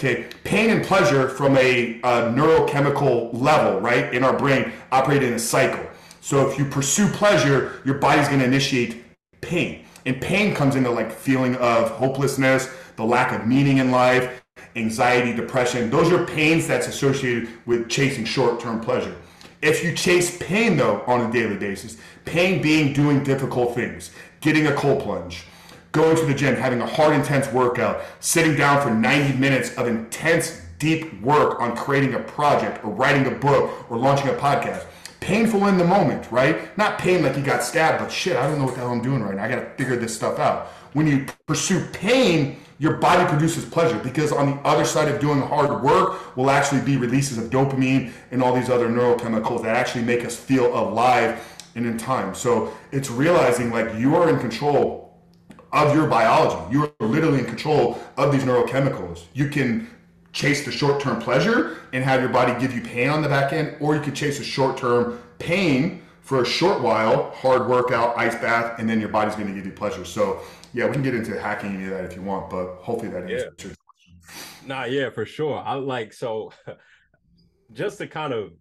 Okay, 0.00 0.28
pain 0.44 0.70
and 0.70 0.82
pleasure 0.82 1.28
from 1.28 1.58
a, 1.58 1.96
a 1.96 2.32
neurochemical 2.32 3.38
level, 3.38 3.82
right, 3.82 4.14
in 4.14 4.24
our 4.24 4.34
brain 4.34 4.72
operate 4.90 5.22
in 5.22 5.34
a 5.34 5.38
cycle. 5.38 5.86
So 6.22 6.48
if 6.48 6.58
you 6.58 6.64
pursue 6.64 7.06
pleasure, 7.08 7.82
your 7.84 7.96
body's 7.96 8.26
going 8.26 8.40
to 8.40 8.46
initiate 8.46 9.04
pain. 9.42 9.84
And 10.06 10.18
pain 10.18 10.54
comes 10.54 10.74
into 10.74 10.90
like 10.90 11.12
feeling 11.12 11.54
of 11.56 11.90
hopelessness, 11.90 12.72
the 12.96 13.04
lack 13.04 13.38
of 13.38 13.46
meaning 13.46 13.76
in 13.76 13.90
life, 13.90 14.42
anxiety, 14.74 15.34
depression. 15.34 15.90
Those 15.90 16.10
are 16.10 16.24
pains 16.24 16.66
that's 16.66 16.86
associated 16.86 17.50
with 17.66 17.90
chasing 17.90 18.24
short-term 18.24 18.80
pleasure. 18.80 19.14
If 19.60 19.84
you 19.84 19.94
chase 19.94 20.38
pain 20.38 20.78
though 20.78 21.02
on 21.02 21.28
a 21.28 21.30
daily 21.30 21.58
basis, 21.58 21.98
pain 22.24 22.62
being 22.62 22.94
doing 22.94 23.22
difficult 23.22 23.74
things, 23.74 24.12
getting 24.40 24.66
a 24.66 24.72
cold 24.72 25.02
plunge, 25.02 25.44
going 25.92 26.16
to 26.16 26.24
the 26.24 26.34
gym, 26.34 26.54
having 26.54 26.80
a 26.80 26.86
hard, 26.86 27.14
intense 27.14 27.50
workout, 27.52 28.02
sitting 28.20 28.56
down 28.56 28.82
for 28.82 28.94
90 28.94 29.38
minutes 29.38 29.76
of 29.76 29.86
intense, 29.86 30.62
deep 30.78 31.20
work 31.20 31.60
on 31.60 31.76
creating 31.76 32.14
a 32.14 32.20
project 32.20 32.84
or 32.84 32.90
writing 32.90 33.26
a 33.26 33.36
book 33.36 33.90
or 33.90 33.98
launching 33.98 34.28
a 34.28 34.34
podcast 34.34 34.86
painful 35.20 35.66
in 35.66 35.78
the 35.78 35.84
moment, 35.84 36.30
right? 36.32 36.76
Not 36.76 36.98
pain 36.98 37.22
like 37.22 37.36
you 37.36 37.42
got 37.42 37.62
stabbed, 37.62 38.00
but 38.00 38.10
shit, 38.10 38.36
I 38.36 38.46
don't 38.46 38.58
know 38.58 38.64
what 38.64 38.74
the 38.74 38.80
hell 38.80 38.90
I'm 38.90 39.02
doing 39.02 39.22
right 39.22 39.36
now. 39.36 39.44
I 39.44 39.48
got 39.48 39.56
to 39.56 39.70
figure 39.76 39.96
this 39.96 40.14
stuff 40.14 40.38
out. 40.38 40.68
When 40.94 41.06
you 41.06 41.26
pursue 41.46 41.86
pain, 41.92 42.58
your 42.78 42.94
body 42.94 43.28
produces 43.28 43.64
pleasure 43.64 43.98
because 43.98 44.32
on 44.32 44.50
the 44.50 44.56
other 44.66 44.84
side 44.84 45.08
of 45.08 45.20
doing 45.20 45.40
hard 45.40 45.82
work 45.82 46.36
will 46.36 46.50
actually 46.50 46.80
be 46.80 46.96
releases 46.96 47.38
of 47.38 47.50
dopamine 47.50 48.10
and 48.30 48.42
all 48.42 48.54
these 48.54 48.70
other 48.70 48.88
neurochemicals 48.88 49.62
that 49.62 49.76
actually 49.76 50.02
make 50.02 50.24
us 50.24 50.34
feel 50.34 50.66
alive 50.76 51.46
and 51.74 51.86
in 51.86 51.98
time. 51.98 52.34
So 52.34 52.72
it's 52.90 53.10
realizing 53.10 53.70
like 53.70 53.94
you 53.96 54.16
are 54.16 54.28
in 54.30 54.38
control 54.40 54.99
of 55.72 55.94
your 55.94 56.06
biology. 56.06 56.72
You 56.72 56.92
are 57.00 57.06
literally 57.06 57.40
in 57.40 57.46
control 57.46 57.98
of 58.16 58.32
these 58.32 58.42
neurochemicals. 58.42 59.24
You 59.34 59.48
can 59.48 59.88
chase 60.32 60.64
the 60.64 60.72
short 60.72 61.00
term 61.00 61.20
pleasure 61.20 61.78
and 61.92 62.04
have 62.04 62.20
your 62.20 62.30
body 62.30 62.58
give 62.60 62.74
you 62.74 62.80
pain 62.80 63.08
on 63.08 63.22
the 63.22 63.28
back 63.28 63.52
end, 63.52 63.76
or 63.80 63.94
you 63.94 64.00
could 64.00 64.14
chase 64.14 64.38
a 64.40 64.44
short 64.44 64.76
term 64.76 65.20
pain 65.38 66.02
for 66.20 66.42
a 66.42 66.46
short 66.46 66.80
while, 66.80 67.30
hard 67.32 67.68
workout, 67.68 68.16
ice 68.16 68.34
bath, 68.36 68.78
and 68.78 68.88
then 68.88 69.00
your 69.00 69.08
body's 69.08 69.34
going 69.34 69.48
to 69.48 69.54
give 69.54 69.66
you 69.66 69.72
pleasure. 69.72 70.04
So, 70.04 70.40
yeah, 70.72 70.86
we 70.86 70.92
can 70.92 71.02
get 71.02 71.14
into 71.14 71.40
hacking 71.40 71.74
any 71.74 71.84
of 71.84 71.90
that 71.90 72.04
if 72.04 72.14
you 72.14 72.22
want, 72.22 72.50
but 72.50 72.76
hopefully 72.76 73.10
that 73.10 73.22
answers 73.22 73.52
yeah. 73.58 73.66
your 73.66 73.76
question. 73.86 74.14
Nah, 74.68 74.84
yeah, 74.84 75.10
for 75.10 75.26
sure. 75.26 75.58
I 75.58 75.74
like 75.74 76.12
so 76.12 76.52
just 77.72 77.98
to 77.98 78.06
kind 78.06 78.32
of 78.32 78.52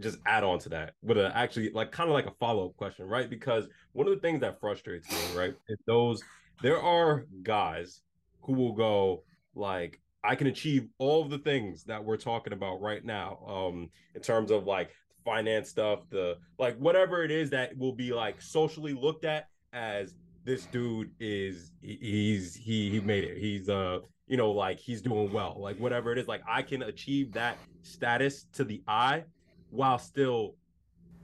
just 0.00 0.18
add 0.26 0.42
on 0.42 0.58
to 0.60 0.68
that 0.70 0.94
with 1.02 1.18
a 1.18 1.36
actually 1.36 1.70
like 1.70 1.92
kind 1.92 2.08
of 2.08 2.14
like 2.14 2.26
a 2.26 2.32
follow-up 2.40 2.76
question, 2.76 3.06
right? 3.06 3.30
Because 3.30 3.68
one 3.92 4.08
of 4.08 4.14
the 4.14 4.20
things 4.20 4.40
that 4.40 4.58
frustrates 4.60 5.08
me, 5.10 5.38
right, 5.38 5.54
is 5.68 5.78
those 5.86 6.22
there 6.62 6.80
are 6.80 7.26
guys 7.42 8.00
who 8.42 8.54
will 8.54 8.72
go 8.72 9.24
like 9.54 10.00
I 10.24 10.36
can 10.36 10.46
achieve 10.46 10.86
all 10.98 11.22
of 11.22 11.30
the 11.30 11.38
things 11.38 11.84
that 11.84 12.04
we're 12.04 12.16
talking 12.16 12.52
about 12.52 12.80
right 12.80 13.04
now 13.04 13.38
um 13.48 13.90
in 14.14 14.22
terms 14.22 14.50
of 14.50 14.64
like 14.64 14.90
finance 15.24 15.68
stuff, 15.68 16.00
the 16.10 16.36
like 16.58 16.76
whatever 16.78 17.24
it 17.24 17.30
is 17.30 17.50
that 17.50 17.76
will 17.76 17.94
be 17.94 18.12
like 18.12 18.40
socially 18.40 18.92
looked 18.92 19.24
at 19.24 19.48
as 19.72 20.14
this 20.44 20.66
dude 20.66 21.10
is 21.20 21.72
he's 21.80 22.54
he 22.54 22.90
he 22.90 23.00
made 23.00 23.24
it. 23.24 23.38
He's 23.38 23.68
uh 23.68 23.98
you 24.26 24.36
know 24.36 24.50
like 24.50 24.78
he's 24.78 25.02
doing 25.02 25.32
well. 25.32 25.56
Like 25.58 25.78
whatever 25.78 26.12
it 26.12 26.18
is 26.18 26.28
like 26.28 26.42
I 26.48 26.62
can 26.62 26.82
achieve 26.82 27.32
that 27.32 27.58
status 27.82 28.46
to 28.54 28.64
the 28.64 28.82
eye 28.86 29.24
while 29.70 29.98
still 29.98 30.56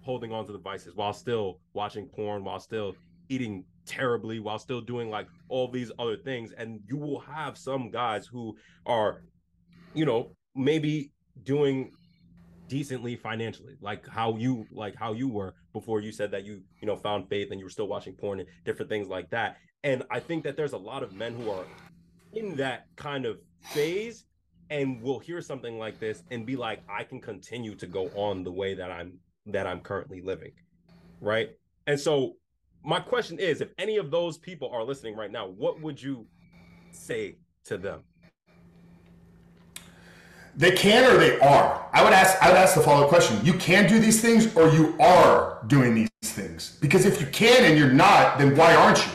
holding 0.02 0.32
on 0.32 0.46
to 0.46 0.52
the 0.52 0.58
vices, 0.58 0.94
while 0.94 1.12
still 1.12 1.60
watching 1.74 2.06
porn, 2.06 2.44
while 2.44 2.60
still 2.60 2.94
eating 3.28 3.64
terribly, 3.88 4.38
while 4.38 4.58
still 4.58 4.80
doing 4.80 5.10
like 5.10 5.26
all 5.48 5.68
these 5.68 5.90
other 5.98 6.16
things. 6.16 6.52
And 6.52 6.80
you 6.86 6.96
will 6.96 7.20
have 7.20 7.58
some 7.58 7.90
guys 7.90 8.26
who 8.26 8.56
are, 8.86 9.22
you 9.94 10.04
know, 10.04 10.36
maybe 10.54 11.12
doing 11.44 11.92
decently 12.68 13.16
financially 13.16 13.76
like 13.80 14.06
how 14.06 14.36
you 14.36 14.66
like 14.70 14.94
how 14.94 15.12
you 15.12 15.26
were 15.26 15.54
before 15.72 16.00
you 16.00 16.12
said 16.12 16.30
that 16.30 16.44
you 16.44 16.60
you 16.80 16.86
know 16.86 16.96
found 16.96 17.26
faith 17.28 17.48
and 17.50 17.58
you 17.58 17.64
were 17.64 17.70
still 17.70 17.88
watching 17.88 18.12
porn 18.12 18.40
and 18.40 18.48
different 18.64 18.90
things 18.90 19.08
like 19.08 19.28
that 19.30 19.56
and 19.84 20.02
i 20.10 20.20
think 20.20 20.44
that 20.44 20.56
there's 20.56 20.74
a 20.74 20.78
lot 20.78 21.02
of 21.02 21.12
men 21.14 21.34
who 21.34 21.50
are 21.50 21.64
in 22.34 22.54
that 22.56 22.86
kind 22.96 23.24
of 23.24 23.38
phase 23.62 24.26
and 24.70 25.00
will 25.00 25.18
hear 25.18 25.40
something 25.40 25.78
like 25.78 25.98
this 25.98 26.22
and 26.30 26.44
be 26.44 26.56
like 26.56 26.82
i 26.90 27.02
can 27.02 27.20
continue 27.20 27.74
to 27.74 27.86
go 27.86 28.10
on 28.14 28.44
the 28.44 28.52
way 28.52 28.74
that 28.74 28.90
i'm 28.90 29.14
that 29.46 29.66
i'm 29.66 29.80
currently 29.80 30.20
living 30.20 30.52
right 31.22 31.50
and 31.86 31.98
so 31.98 32.34
my 32.84 33.00
question 33.00 33.38
is 33.38 33.60
if 33.60 33.72
any 33.78 33.96
of 33.96 34.10
those 34.10 34.38
people 34.38 34.70
are 34.72 34.82
listening 34.84 35.16
right 35.16 35.30
now 35.30 35.46
what 35.46 35.80
would 35.80 36.00
you 36.00 36.26
say 36.90 37.36
to 37.64 37.76
them 37.76 38.00
they 40.56 40.72
can 40.72 41.10
or 41.10 41.18
they 41.18 41.38
are 41.40 41.88
i 41.92 42.02
would 42.02 42.12
ask 42.12 42.40
i 42.42 42.48
would 42.48 42.56
ask 42.56 42.74
the 42.74 42.80
follow-up 42.80 43.08
question 43.08 43.38
you 43.44 43.52
can 43.54 43.88
do 43.88 43.98
these 43.98 44.20
things 44.20 44.54
or 44.56 44.68
you 44.70 44.96
are 45.00 45.62
doing 45.66 45.94
these 45.94 46.08
things 46.22 46.78
because 46.80 47.04
if 47.04 47.20
you 47.20 47.26
can 47.28 47.64
and 47.64 47.78
you're 47.78 47.92
not 47.92 48.38
then 48.38 48.56
why 48.56 48.74
aren't 48.74 49.04
you 49.06 49.12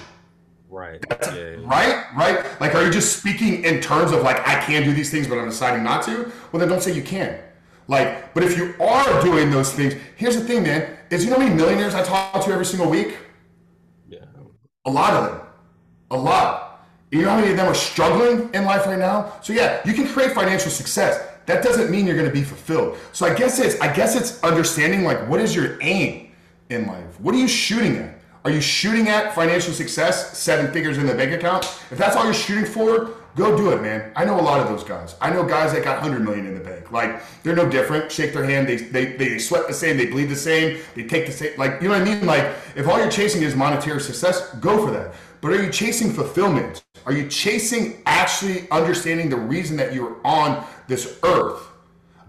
Right. 0.74 1.06
Yeah, 1.12 1.32
yeah. 1.32 1.56
Right? 1.66 2.04
Right? 2.16 2.60
Like, 2.60 2.74
are 2.74 2.84
you 2.84 2.92
just 2.92 3.20
speaking 3.20 3.64
in 3.64 3.80
terms 3.80 4.12
of 4.12 4.24
like, 4.24 4.46
I 4.48 4.60
can 4.60 4.84
do 4.84 4.92
these 4.92 5.12
things, 5.12 5.28
but 5.28 5.38
I'm 5.38 5.48
deciding 5.48 5.84
not 5.84 6.04
to? 6.06 6.32
Well, 6.52 6.60
then 6.60 6.68
don't 6.68 6.82
say 6.82 6.94
you 6.94 7.04
can. 7.04 7.40
Like, 7.88 8.34
but 8.34 8.44
if 8.44 8.58
you 8.58 8.74
are 8.82 9.22
doing 9.22 9.52
those 9.52 9.72
things, 9.72 9.94
here's 10.16 10.36
the 10.36 10.44
thing, 10.44 10.64
man, 10.64 10.98
is 11.12 11.24
you 11.24 11.30
know 11.30 11.38
how 11.38 11.44
many 11.44 11.56
millionaires 11.56 11.94
I 11.94 12.04
talk 12.04 12.44
to 12.46 12.52
every 12.52 12.66
single 12.66 12.90
week? 12.90 13.18
A 14.86 14.92
lot 14.92 15.14
of 15.14 15.32
them. 15.32 15.42
A 16.12 16.18
lot. 16.18 16.86
You 17.12 17.22
know 17.22 17.30
how 17.30 17.38
many 17.38 17.52
of 17.52 17.58
them 17.58 17.68
are 17.68 17.76
struggling 17.76 18.50
in 18.54 18.66
life 18.66 18.86
right 18.86 18.98
now? 18.98 19.34
So 19.42 19.54
yeah, 19.54 19.82
you 19.86 19.94
can 19.94 20.08
create 20.08 20.32
financial 20.34 20.72
success. 20.72 21.30
That 21.46 21.64
doesn't 21.64 21.92
mean 21.92 22.08
you're 22.08 22.16
going 22.16 22.28
to 22.28 22.34
be 22.34 22.44
fulfilled. 22.44 22.98
So 23.12 23.26
I 23.26 23.34
guess 23.34 23.60
it's 23.60 23.80
I 23.80 23.94
guess 23.94 24.16
it's 24.16 24.44
understanding 24.44 25.04
like 25.04 25.28
what 25.30 25.40
is 25.40 25.56
your 25.56 25.78
aim 25.82 26.32
in 26.70 26.88
life? 26.88 27.20
What 27.20 27.36
are 27.36 27.38
you 27.38 27.48
shooting 27.48 27.98
at? 27.98 28.20
Are 28.46 28.52
you 28.52 28.62
shooting 28.62 29.08
at 29.08 29.34
financial 29.34 29.74
success, 29.74 30.38
seven 30.38 30.72
figures 30.74 30.98
in 30.98 31.06
the 31.06 31.14
bank 31.14 31.32
account? 31.32 31.64
If 31.92 31.98
that's 31.98 32.16
all 32.16 32.26
you're 32.26 32.34
shooting 32.34 32.66
for, 32.66 33.12
go 33.36 33.58
do 33.58 33.72
it, 33.72 33.82
man. 33.82 34.12
I 34.16 34.26
know 34.26 34.40
a 34.40 34.42
lot 34.42 34.60
of 34.60 34.68
those 34.68 34.84
guys. 34.84 35.16
I 35.22 35.30
know 35.30 35.44
guys 35.44 35.74
that 35.74 35.84
got 35.84 36.02
100 36.02 36.24
million 36.24 36.46
in 36.46 36.54
the 36.54 36.60
bank. 36.60 36.92
Like, 36.92 37.22
they're 37.44 37.56
no 37.56 37.70
different. 37.70 38.12
Shake 38.12 38.34
their 38.34 38.44
hand. 38.44 38.68
They, 38.68 38.78
they, 38.78 39.18
they 39.18 39.40
sweat 39.40 39.68
the 39.68 39.74
same. 39.74 39.98
They 39.98 40.08
bleed 40.08 40.26
the 40.26 40.36
same. 40.36 40.80
They 40.96 41.04
take 41.04 41.26
the 41.26 41.32
same. 41.32 41.58
Like, 41.58 41.82
you 41.82 41.88
know 41.88 41.98
what 41.98 42.08
I 42.08 42.16
mean? 42.16 42.26
Like, 42.26 42.54
if 42.76 42.88
all 42.88 42.98
you're 43.00 43.12
chasing 43.12 43.42
is 43.42 43.56
monetary 43.56 44.02
success, 44.02 44.54
go 44.56 44.86
for 44.86 44.92
that. 44.92 45.14
But 45.42 45.52
are 45.54 45.64
you 45.64 45.72
chasing 45.72 46.12
fulfillment? 46.12 46.84
Are 47.06 47.14
you 47.14 47.28
chasing 47.28 48.02
actually 48.06 48.70
understanding 48.72 49.30
the 49.30 49.38
reason 49.38 49.76
that 49.78 49.94
you're 49.94 50.18
on 50.24 50.66
this 50.88 51.20
earth? 51.24 51.68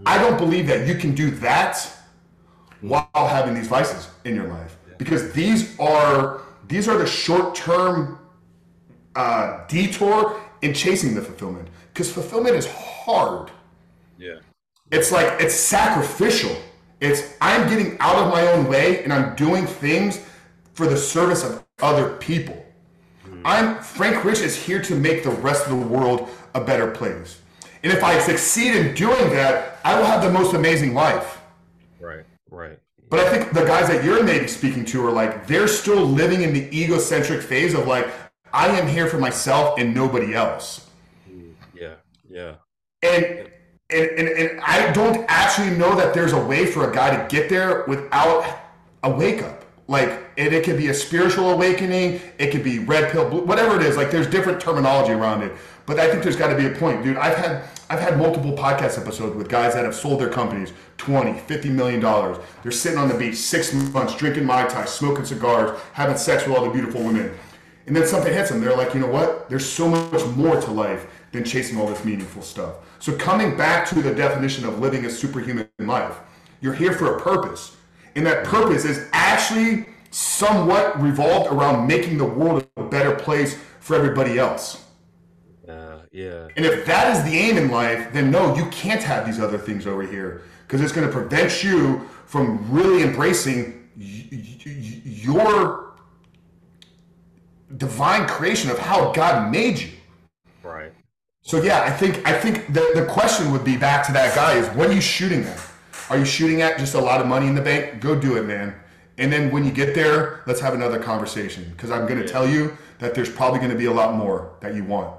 I 0.06 0.18
don't 0.18 0.36
believe 0.36 0.66
that 0.66 0.86
you 0.86 0.96
can 0.96 1.14
do 1.14 1.30
that 1.32 1.90
while 2.80 3.08
having 3.14 3.54
these 3.54 3.68
vices 3.68 4.08
in 4.24 4.34
your 4.34 4.48
life 4.48 4.76
because 4.98 5.32
these 5.32 5.78
are 5.78 6.42
these 6.68 6.88
are 6.88 6.98
the 6.98 7.06
short 7.06 7.54
term 7.54 8.18
uh, 9.16 9.66
detour 9.68 10.40
in 10.64 10.72
chasing 10.72 11.14
the 11.14 11.22
fulfillment 11.22 11.68
because 11.92 12.10
fulfillment 12.10 12.56
is 12.56 12.66
hard. 12.66 13.50
Yeah, 14.18 14.38
it's 14.90 15.12
like 15.12 15.40
it's 15.40 15.54
sacrificial. 15.54 16.56
It's 17.00 17.34
I'm 17.40 17.68
getting 17.68 17.96
out 18.00 18.16
of 18.16 18.32
my 18.32 18.46
own 18.48 18.66
way 18.66 19.04
and 19.04 19.12
I'm 19.12 19.36
doing 19.36 19.66
things 19.66 20.24
for 20.72 20.86
the 20.86 20.96
service 20.96 21.44
of 21.44 21.64
other 21.82 22.16
people. 22.16 22.64
Mm. 23.26 23.42
I'm 23.44 23.82
Frank 23.82 24.24
Rich 24.24 24.40
is 24.40 24.56
here 24.56 24.80
to 24.82 24.94
make 24.94 25.22
the 25.22 25.30
rest 25.30 25.68
of 25.68 25.78
the 25.78 25.86
world 25.86 26.28
a 26.54 26.60
better 26.60 26.90
place. 26.90 27.40
And 27.82 27.92
if 27.92 28.02
I 28.02 28.18
succeed 28.18 28.74
in 28.74 28.94
doing 28.94 29.30
that, 29.30 29.78
I 29.84 29.98
will 29.98 30.06
have 30.06 30.22
the 30.22 30.30
most 30.30 30.54
amazing 30.54 30.94
life. 30.94 31.38
Right, 32.00 32.24
right. 32.50 32.78
But 33.10 33.20
I 33.20 33.30
think 33.30 33.52
the 33.52 33.64
guys 33.64 33.88
that 33.88 34.02
you're 34.02 34.22
maybe 34.24 34.48
speaking 34.48 34.86
to 34.86 35.06
are 35.06 35.12
like, 35.12 35.46
they're 35.46 35.68
still 35.68 36.04
living 36.06 36.42
in 36.42 36.54
the 36.54 36.66
egocentric 36.74 37.42
phase 37.42 37.74
of 37.74 37.86
like, 37.86 38.08
I 38.54 38.68
am 38.68 38.86
here 38.86 39.08
for 39.08 39.18
myself 39.18 39.78
and 39.78 39.92
nobody 39.92 40.32
else. 40.32 40.88
Mm, 41.28 41.54
yeah, 41.74 41.94
yeah. 42.30 42.54
And 43.02 43.50
and, 43.90 44.10
and, 44.18 44.28
and 44.28 44.60
I 44.60 44.92
don't 44.92 45.24
actually 45.28 45.76
know 45.76 45.94
that 45.96 46.14
there's 46.14 46.32
a 46.32 46.42
way 46.42 46.64
for 46.64 46.90
a 46.90 46.94
guy 46.94 47.14
to 47.14 47.28
get 47.28 47.50
there 47.50 47.84
without 47.86 48.44
a 49.02 49.10
wake 49.10 49.42
up. 49.42 49.64
Like, 49.86 50.08
it, 50.36 50.52
it 50.54 50.64
could 50.64 50.78
be 50.78 50.88
a 50.88 50.94
spiritual 50.94 51.50
awakening, 51.50 52.20
it 52.38 52.50
could 52.50 52.64
be 52.64 52.78
red 52.78 53.12
pill, 53.12 53.28
blue, 53.28 53.44
whatever 53.44 53.78
it 53.78 53.82
is. 53.82 53.98
Like, 53.98 54.10
there's 54.10 54.26
different 54.26 54.58
terminology 54.58 55.12
around 55.12 55.42
it. 55.42 55.52
But 55.84 56.00
I 56.00 56.10
think 56.10 56.22
there's 56.22 56.36
got 56.36 56.48
to 56.48 56.56
be 56.56 56.66
a 56.66 56.70
point, 56.70 57.02
dude. 57.02 57.18
I've 57.18 57.36
had 57.36 57.64
I've 57.90 58.00
had 58.00 58.16
multiple 58.16 58.52
podcast 58.52 58.98
episodes 58.98 59.36
with 59.36 59.48
guys 59.48 59.74
that 59.74 59.84
have 59.84 59.94
sold 59.94 60.18
their 60.20 60.30
companies 60.30 60.72
20, 60.96 61.38
50 61.40 61.68
million 61.68 62.00
dollars. 62.00 62.38
They're 62.62 62.72
sitting 62.72 62.98
on 62.98 63.08
the 63.08 63.14
beach 63.14 63.36
six 63.36 63.74
months, 63.92 64.16
drinking 64.16 64.46
Mai 64.46 64.66
Tai, 64.66 64.86
smoking 64.86 65.26
cigars, 65.26 65.78
having 65.92 66.16
sex 66.16 66.46
with 66.46 66.56
all 66.56 66.64
the 66.64 66.70
beautiful 66.70 67.02
women. 67.02 67.36
And 67.86 67.94
then 67.94 68.06
something 68.06 68.32
hits 68.32 68.50
them. 68.50 68.60
They're 68.60 68.76
like, 68.76 68.94
you 68.94 69.00
know 69.00 69.06
what? 69.08 69.48
There's 69.50 69.68
so 69.68 69.88
much 69.88 70.24
more 70.36 70.60
to 70.60 70.70
life 70.70 71.06
than 71.32 71.44
chasing 71.44 71.78
all 71.78 71.86
this 71.86 72.04
meaningful 72.04 72.42
stuff. 72.42 72.76
So 72.98 73.14
coming 73.16 73.56
back 73.56 73.86
to 73.88 73.96
the 74.00 74.14
definition 74.14 74.64
of 74.64 74.78
living 74.80 75.04
a 75.04 75.10
superhuman 75.10 75.68
life, 75.78 76.16
you're 76.60 76.72
here 76.74 76.92
for 76.92 77.16
a 77.16 77.20
purpose. 77.20 77.76
And 78.16 78.24
that 78.26 78.44
purpose 78.44 78.84
is 78.84 79.08
actually 79.12 79.86
somewhat 80.10 81.00
revolved 81.02 81.52
around 81.52 81.86
making 81.86 82.16
the 82.18 82.24
world 82.24 82.66
a 82.76 82.84
better 82.84 83.14
place 83.16 83.58
for 83.80 83.96
everybody 83.96 84.38
else. 84.38 84.82
Uh, 85.68 85.98
Yeah. 86.12 86.48
And 86.56 86.64
if 86.64 86.86
that 86.86 87.14
is 87.16 87.22
the 87.24 87.36
aim 87.36 87.58
in 87.58 87.70
life, 87.70 88.12
then 88.12 88.30
no, 88.30 88.54
you 88.54 88.66
can't 88.66 89.02
have 89.02 89.26
these 89.26 89.40
other 89.40 89.58
things 89.58 89.86
over 89.86 90.02
here 90.02 90.42
because 90.66 90.80
it's 90.80 90.92
going 90.92 91.06
to 91.06 91.12
prevent 91.12 91.64
you 91.64 92.08
from 92.26 92.64
really 92.70 93.02
embracing 93.02 93.88
y- 93.96 94.28
y- 94.30 95.02
your 95.04 95.83
divine 97.76 98.26
creation 98.26 98.70
of 98.70 98.78
how 98.78 99.12
God 99.12 99.50
made 99.50 99.78
you. 99.78 99.90
Right. 100.62 100.92
So 101.42 101.62
yeah, 101.62 101.82
I 101.82 101.90
think 101.90 102.26
I 102.26 102.32
think 102.32 102.72
the, 102.72 102.92
the 102.94 103.06
question 103.06 103.52
would 103.52 103.64
be 103.64 103.76
back 103.76 104.06
to 104.06 104.12
that 104.12 104.34
guy 104.34 104.54
is 104.54 104.68
what 104.76 104.88
are 104.88 104.92
you 104.92 105.00
shooting 105.00 105.44
at? 105.44 105.60
Are 106.10 106.18
you 106.18 106.24
shooting 106.24 106.62
at 106.62 106.78
just 106.78 106.94
a 106.94 107.00
lot 107.00 107.20
of 107.20 107.26
money 107.26 107.46
in 107.46 107.54
the 107.54 107.62
bank? 107.62 108.00
Go 108.00 108.18
do 108.18 108.36
it, 108.36 108.44
man. 108.44 108.74
And 109.16 109.32
then 109.32 109.50
when 109.52 109.64
you 109.64 109.70
get 109.70 109.94
there, 109.94 110.42
let's 110.46 110.60
have 110.60 110.74
another 110.74 110.98
conversation 110.98 111.70
because 111.70 111.90
I'm 111.90 112.06
going 112.06 112.18
to 112.18 112.26
yeah. 112.26 112.32
tell 112.32 112.48
you 112.48 112.76
that 112.98 113.14
there's 113.14 113.30
probably 113.30 113.58
going 113.58 113.70
to 113.70 113.76
be 113.76 113.84
a 113.86 113.92
lot 113.92 114.14
more 114.14 114.56
that 114.60 114.74
you 114.74 114.84
want 114.84 115.14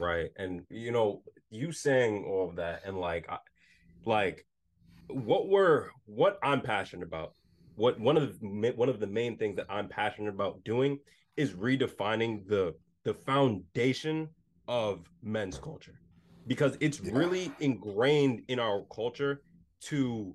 right 0.00 0.30
and 0.36 0.64
you 0.70 0.90
know 0.90 1.22
you 1.50 1.70
saying 1.70 2.24
all 2.24 2.48
of 2.48 2.56
that 2.56 2.82
and 2.84 2.98
like 2.98 3.28
like 4.04 4.46
what 5.08 5.48
we're 5.48 5.88
what 6.06 6.38
i'm 6.42 6.60
passionate 6.60 7.06
about 7.06 7.34
what 7.76 8.00
one 8.00 8.16
of 8.16 8.40
the 8.40 8.72
one 8.74 8.88
of 8.88 8.98
the 8.98 9.06
main 9.06 9.36
things 9.36 9.56
that 9.56 9.66
i'm 9.68 9.88
passionate 9.88 10.30
about 10.30 10.64
doing 10.64 10.98
is 11.36 11.52
redefining 11.52 12.46
the 12.46 12.74
the 13.04 13.14
foundation 13.14 14.28
of 14.68 15.10
men's 15.22 15.58
culture 15.58 15.98
because 16.46 16.76
it's 16.80 17.00
yeah. 17.00 17.12
really 17.14 17.50
ingrained 17.60 18.42
in 18.48 18.58
our 18.58 18.84
culture 18.94 19.42
to 19.80 20.34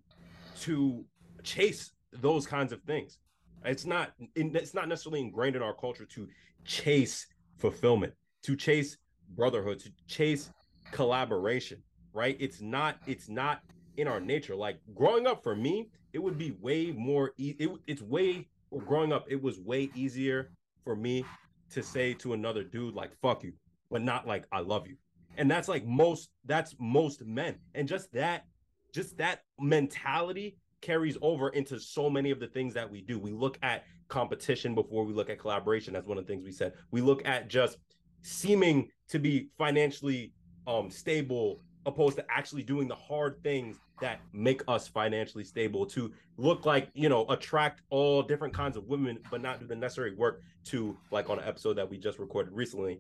to 0.60 1.06
chase 1.44 1.92
those 2.12 2.48
kinds 2.48 2.72
of 2.72 2.82
things. 2.84 3.20
It's 3.64 3.86
not 3.86 4.14
it's 4.36 4.74
not 4.74 4.88
necessarily 4.88 5.22
ingrained 5.22 5.56
in 5.56 5.62
our 5.62 5.74
culture 5.74 6.06
to 6.06 6.28
chase 6.66 7.28
fulfillment 7.58 8.14
to 8.44 8.56
chase 8.56 8.98
brotherhood 9.36 9.80
to 9.80 9.92
chase 10.08 10.52
collaboration 10.92 11.82
right? 12.16 12.38
It's 12.40 12.62
not 12.62 12.98
it's 13.06 13.30
not 13.30 13.62
in 13.98 14.08
our 14.08 14.20
nature. 14.20 14.56
Like 14.56 14.80
growing 14.96 15.28
up 15.28 15.44
for 15.44 15.56
me 15.56 15.90
it 16.14 16.24
would 16.24 16.38
be 16.38 16.52
way 16.62 16.92
more 16.92 17.34
e- 17.38 17.56
it, 17.60 17.70
it's 17.86 18.02
way 18.02 18.48
or 18.72 18.82
growing 18.82 19.14
up 19.14 19.26
it 19.30 19.40
was 19.40 19.60
way 19.60 19.90
easier 19.94 20.50
for 20.86 20.96
me 20.96 21.26
to 21.70 21.84
say 21.84 22.14
to 22.14 22.32
another 22.32 22.64
dude 22.64 22.94
like 22.94 23.12
fuck 23.22 23.44
you 23.44 23.52
but 23.92 24.02
not 24.02 24.26
like 24.26 24.46
i 24.54 24.60
love 24.60 24.88
you 24.88 24.96
and 25.38 25.52
that's 25.52 25.68
like 25.68 25.86
most 25.86 26.30
that's 26.46 26.76
most 26.80 27.26
men 27.26 27.56
and 27.74 27.88
just 27.88 28.12
that 28.14 28.46
just 28.94 29.18
that 29.18 29.42
mentality 29.60 30.56
carries 30.86 31.18
over 31.22 31.50
into 31.50 31.80
so 31.80 32.10
many 32.10 32.30
of 32.32 32.40
the 32.40 32.48
things 32.48 32.74
that 32.76 32.90
we 32.90 33.02
do. 33.02 33.18
We 33.20 33.32
look 33.32 33.58
at 33.64 33.84
competition 34.08 34.76
before 34.76 35.04
we 35.04 35.14
look 35.14 35.30
at 35.32 35.40
collaboration. 35.40 35.94
That's 35.94 36.08
one 36.08 36.18
of 36.18 36.26
the 36.26 36.32
things 36.32 36.46
we 36.46 36.52
said. 36.52 36.74
We 36.92 37.02
look 37.02 37.26
at 37.26 37.50
just 37.50 37.78
seeming 38.22 38.90
to 39.10 39.20
be 39.20 39.50
financially 39.58 40.32
um 40.68 40.90
stable 40.90 41.62
opposed 41.86 42.18
to 42.18 42.26
actually 42.30 42.64
doing 42.64 42.88
the 42.88 42.96
hard 42.96 43.42
things 43.44 43.78
that 44.02 44.20
make 44.34 44.62
us 44.68 44.88
financially 44.88 45.44
stable 45.44 45.86
to 45.86 46.12
look 46.38 46.66
like 46.66 46.90
you 46.94 47.10
know 47.10 47.26
attract 47.30 47.82
all 47.90 48.22
different 48.22 48.54
kinds 48.54 48.76
of 48.76 48.86
women 48.86 49.18
but 49.32 49.42
not 49.42 49.60
do 49.60 49.68
the 49.68 49.76
necessary 49.76 50.14
work 50.16 50.42
to 50.64 50.98
like 51.12 51.30
on 51.30 51.40
an 51.40 51.48
episode 51.48 51.76
that 51.76 51.90
we 51.90 51.98
just 51.98 52.20
recorded 52.20 52.54
recently 52.54 53.00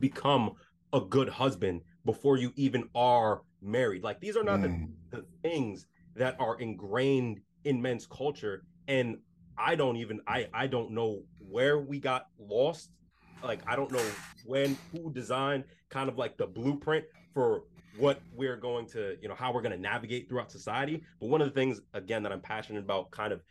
become 0.00 0.52
a 0.92 1.00
good 1.00 1.28
husband 1.28 1.80
before 2.04 2.36
you 2.36 2.52
even 2.56 2.88
are 2.94 3.42
married 3.62 4.02
like 4.02 4.20
these 4.20 4.36
are 4.36 4.44
not 4.44 4.60
mm. 4.60 4.88
the, 5.10 5.18
the 5.18 5.24
things 5.42 5.86
that 6.16 6.36
are 6.40 6.58
ingrained 6.58 7.40
in 7.64 7.80
men's 7.80 8.06
culture 8.06 8.64
and 8.88 9.16
i 9.56 9.74
don't 9.74 9.96
even 9.96 10.20
i 10.26 10.48
i 10.52 10.66
don't 10.66 10.90
know 10.90 11.22
where 11.48 11.78
we 11.78 11.98
got 12.00 12.26
lost 12.38 12.90
like 13.42 13.60
i 13.66 13.76
don't 13.76 13.92
know 13.92 14.04
when 14.44 14.76
who 14.92 15.12
designed 15.12 15.64
kind 15.90 16.08
of 16.08 16.18
like 16.18 16.36
the 16.36 16.46
blueprint 16.46 17.04
for 17.32 17.62
what 17.98 18.20
we're 18.34 18.56
going 18.56 18.86
to, 18.86 19.16
you 19.20 19.28
know, 19.28 19.34
how 19.34 19.52
we're 19.52 19.62
going 19.62 19.72
to 19.72 19.80
navigate 19.80 20.28
throughout 20.28 20.50
society. 20.50 21.02
But 21.20 21.28
one 21.28 21.40
of 21.40 21.48
the 21.48 21.54
things, 21.54 21.80
again, 21.92 22.22
that 22.22 22.32
I'm 22.32 22.40
passionate 22.40 22.80
about 22.80 23.10
kind 23.10 23.32
of 23.32 23.42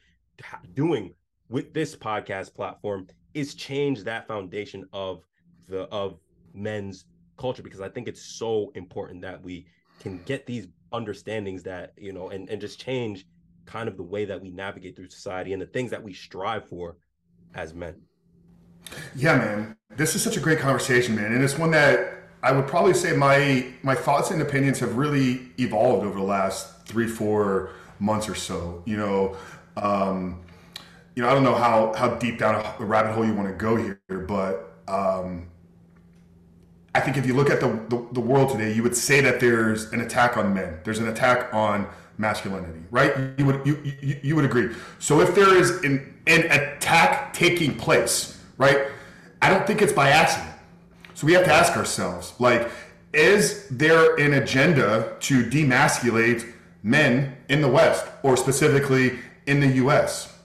doing 0.73 1.13
with 1.49 1.73
this 1.73 1.95
podcast 1.95 2.53
platform 2.53 3.07
is 3.33 3.55
change 3.55 4.03
that 4.03 4.27
foundation 4.27 4.87
of 4.93 5.23
the 5.67 5.83
of 5.83 6.19
men's 6.53 7.05
culture 7.37 7.63
because 7.63 7.81
I 7.81 7.89
think 7.89 8.07
it's 8.07 8.21
so 8.21 8.71
important 8.75 9.21
that 9.21 9.41
we 9.41 9.65
can 9.99 10.21
get 10.25 10.45
these 10.45 10.67
understandings 10.91 11.63
that, 11.63 11.93
you 11.97 12.13
know, 12.13 12.29
and, 12.29 12.49
and 12.49 12.61
just 12.61 12.79
change 12.79 13.25
kind 13.65 13.87
of 13.87 13.97
the 13.97 14.03
way 14.03 14.25
that 14.25 14.41
we 14.41 14.49
navigate 14.51 14.95
through 14.95 15.09
society 15.09 15.53
and 15.53 15.61
the 15.61 15.65
things 15.67 15.89
that 15.91 16.03
we 16.03 16.13
strive 16.13 16.67
for 16.67 16.97
as 17.55 17.73
men. 17.73 17.95
Yeah, 19.15 19.37
man. 19.37 19.77
This 19.95 20.15
is 20.15 20.21
such 20.21 20.37
a 20.37 20.39
great 20.39 20.59
conversation, 20.59 21.15
man. 21.15 21.33
And 21.33 21.43
it's 21.43 21.57
one 21.57 21.71
that 21.71 22.22
I 22.43 22.51
would 22.51 22.67
probably 22.67 22.93
say 22.93 23.15
my 23.15 23.65
my 23.83 23.95
thoughts 23.95 24.29
and 24.29 24.41
opinions 24.41 24.79
have 24.81 24.97
really 24.97 25.47
evolved 25.57 26.05
over 26.05 26.19
the 26.19 26.25
last 26.25 26.85
three 26.85 27.07
four 27.07 27.69
months 27.99 28.27
or 28.27 28.35
so. 28.35 28.83
You 28.85 28.97
know, 28.97 29.37
um, 29.77 30.41
you 31.15 31.23
know 31.23 31.29
I 31.29 31.33
don't 31.33 31.45
know 31.45 31.55
how 31.55 31.93
how 31.93 32.15
deep 32.15 32.37
down 32.37 32.55
a 32.79 32.85
rabbit 32.85 33.13
hole 33.13 33.25
you 33.25 33.33
want 33.33 33.47
to 33.47 33.55
go 33.55 33.77
here, 33.77 33.99
but 34.09 34.73
um, 34.89 35.47
I 36.93 36.99
think 36.99 37.15
if 37.15 37.25
you 37.25 37.33
look 37.33 37.49
at 37.49 37.61
the, 37.61 37.69
the, 37.89 38.07
the 38.11 38.19
world 38.19 38.51
today, 38.51 38.73
you 38.73 38.83
would 38.83 38.95
say 38.95 39.21
that 39.21 39.39
there's 39.39 39.91
an 39.93 40.01
attack 40.01 40.37
on 40.37 40.53
men. 40.53 40.79
There's 40.83 40.99
an 40.99 41.07
attack 41.07 41.51
on 41.53 41.87
masculinity, 42.17 42.83
right? 42.91 43.13
You 43.37 43.45
would 43.45 43.65
you 43.65 43.81
you, 44.01 44.19
you 44.21 44.35
would 44.35 44.45
agree. 44.45 44.75
So 44.99 45.21
if 45.21 45.33
there 45.33 45.55
is 45.55 45.81
an 45.83 46.13
an 46.27 46.43
attack 46.51 47.33
taking 47.33 47.77
place, 47.77 48.37
right? 48.57 48.87
I 49.41 49.49
don't 49.49 49.65
think 49.65 49.81
it's 49.81 49.93
by 49.93 50.09
accident. 50.09 50.52
So 51.23 51.27
we 51.27 51.33
have 51.35 51.45
to 51.45 51.53
ask 51.53 51.77
ourselves, 51.77 52.33
like, 52.37 52.69
is 53.13 53.65
there 53.69 54.17
an 54.17 54.33
agenda 54.33 55.15
to 55.21 55.45
demasculate 55.45 56.51
men 56.83 57.37
in 57.47 57.61
the 57.61 57.69
West 57.69 58.05
or 58.23 58.35
specifically 58.35 59.19
in 59.47 59.61
the 59.61 59.67
US? 59.85 60.37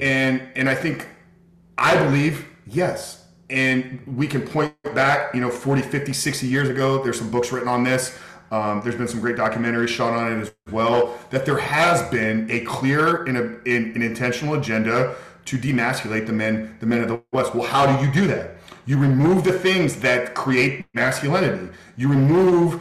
And 0.00 0.42
and 0.56 0.68
I 0.68 0.74
think 0.74 1.06
I 1.78 1.94
believe 1.94 2.48
yes. 2.66 3.26
And 3.48 4.02
we 4.04 4.26
can 4.26 4.42
point 4.42 4.74
back, 4.92 5.36
you 5.36 5.40
know, 5.40 5.50
40, 5.50 5.82
50, 5.82 6.12
60 6.12 6.48
years 6.48 6.68
ago. 6.68 7.00
There's 7.04 7.18
some 7.18 7.30
books 7.30 7.52
written 7.52 7.68
on 7.68 7.84
this. 7.84 8.18
Um, 8.50 8.80
there's 8.82 8.96
been 8.96 9.06
some 9.06 9.20
great 9.20 9.36
documentaries 9.36 9.86
shot 9.86 10.14
on 10.14 10.32
it 10.32 10.40
as 10.40 10.52
well. 10.72 11.16
That 11.30 11.46
there 11.46 11.58
has 11.58 12.02
been 12.10 12.50
a 12.50 12.64
clear 12.64 13.22
and 13.26 13.38
an 13.38 14.02
intentional 14.02 14.54
agenda 14.54 15.14
to 15.44 15.56
demasculate 15.56 16.26
the 16.26 16.32
men, 16.32 16.76
the 16.80 16.86
men 16.86 17.02
of 17.02 17.08
the 17.08 17.22
West. 17.30 17.54
Well, 17.54 17.68
how 17.68 17.86
do 17.86 18.04
you 18.04 18.12
do 18.12 18.26
that? 18.26 18.56
You 18.84 18.98
remove 18.98 19.44
the 19.44 19.52
things 19.52 19.96
that 20.00 20.34
create 20.34 20.84
masculinity. 20.92 21.72
You 21.96 22.08
remove 22.08 22.80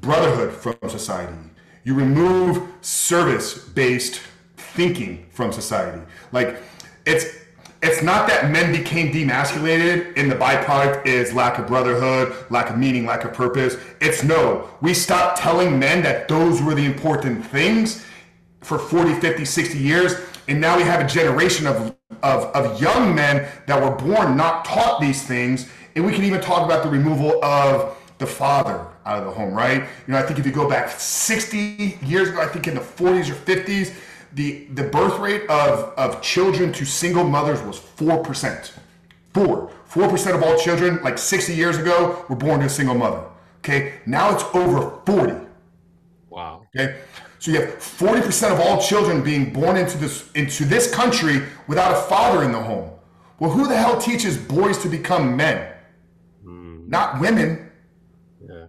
brotherhood 0.00 0.52
from 0.52 0.88
society. 0.88 1.36
You 1.84 1.94
remove 1.94 2.68
service-based 2.80 4.20
thinking 4.56 5.26
from 5.30 5.52
society. 5.52 6.02
Like 6.32 6.62
it's 7.04 7.26
it's 7.82 8.00
not 8.00 8.28
that 8.28 8.50
men 8.50 8.70
became 8.70 9.12
demasculated 9.12 10.16
and 10.16 10.30
the 10.30 10.36
byproduct 10.36 11.04
is 11.04 11.34
lack 11.34 11.58
of 11.58 11.66
brotherhood, 11.66 12.32
lack 12.48 12.70
of 12.70 12.78
meaning, 12.78 13.04
lack 13.04 13.24
of 13.24 13.34
purpose. 13.34 13.76
It's 14.00 14.22
no. 14.22 14.68
We 14.80 14.94
stopped 14.94 15.38
telling 15.38 15.80
men 15.80 16.02
that 16.04 16.28
those 16.28 16.62
were 16.62 16.76
the 16.76 16.84
important 16.84 17.44
things 17.44 18.06
for 18.60 18.78
40, 18.78 19.14
50, 19.14 19.44
60 19.44 19.78
years. 19.78 20.14
And 20.46 20.60
now 20.60 20.76
we 20.76 20.84
have 20.84 21.04
a 21.04 21.08
generation 21.08 21.66
of 21.66 21.96
of, 22.22 22.44
of 22.54 22.80
young 22.80 23.14
men 23.14 23.48
that 23.66 23.82
were 23.82 23.94
born 23.94 24.36
not 24.36 24.64
taught 24.64 25.00
these 25.00 25.22
things. 25.22 25.68
And 25.94 26.04
we 26.06 26.12
can 26.12 26.24
even 26.24 26.40
talk 26.40 26.64
about 26.64 26.82
the 26.82 26.90
removal 26.90 27.44
of 27.44 27.96
the 28.18 28.26
father 28.26 28.86
out 29.04 29.18
of 29.18 29.24
the 29.24 29.30
home, 29.30 29.52
right? 29.52 29.82
You 30.06 30.12
know, 30.12 30.18
I 30.18 30.22
think 30.22 30.38
if 30.38 30.46
you 30.46 30.52
go 30.52 30.68
back 30.68 30.90
60 30.90 31.98
years 32.02 32.28
ago, 32.28 32.40
I 32.40 32.46
think 32.46 32.66
in 32.68 32.74
the 32.74 32.80
40s 32.80 33.30
or 33.30 33.34
50s, 33.34 33.94
the, 34.34 34.64
the 34.74 34.84
birth 34.84 35.18
rate 35.18 35.42
of, 35.50 35.92
of 35.98 36.22
children 36.22 36.72
to 36.72 36.84
single 36.84 37.24
mothers 37.24 37.60
was 37.62 37.78
4%. 37.78 38.72
Four. 39.34 39.70
4% 39.90 40.34
of 40.34 40.42
all 40.42 40.58
children, 40.58 41.02
like 41.02 41.18
60 41.18 41.54
years 41.54 41.76
ago, 41.76 42.24
were 42.28 42.36
born 42.36 42.60
to 42.60 42.66
a 42.66 42.70
single 42.70 42.94
mother. 42.94 43.24
Okay. 43.58 43.94
Now 44.06 44.34
it's 44.34 44.42
over 44.54 44.98
40. 45.04 45.34
Wow. 46.30 46.66
Okay. 46.74 46.98
So 47.42 47.50
you 47.50 47.60
have 47.60 47.70
40% 47.70 48.52
of 48.52 48.60
all 48.60 48.80
children 48.80 49.20
being 49.20 49.52
born 49.52 49.76
into 49.76 49.98
this 49.98 50.30
into 50.36 50.64
this 50.64 50.94
country 50.94 51.42
without 51.66 51.90
a 51.90 52.00
father 52.02 52.44
in 52.44 52.52
the 52.52 52.62
home. 52.62 52.88
Well, 53.40 53.50
who 53.50 53.66
the 53.66 53.76
hell 53.76 54.00
teaches 54.00 54.36
boys 54.36 54.78
to 54.82 54.88
become 54.88 55.36
men? 55.36 55.74
Mm. 56.46 56.86
Not 56.86 57.20
women. 57.20 57.68
Yeah. 58.48 58.66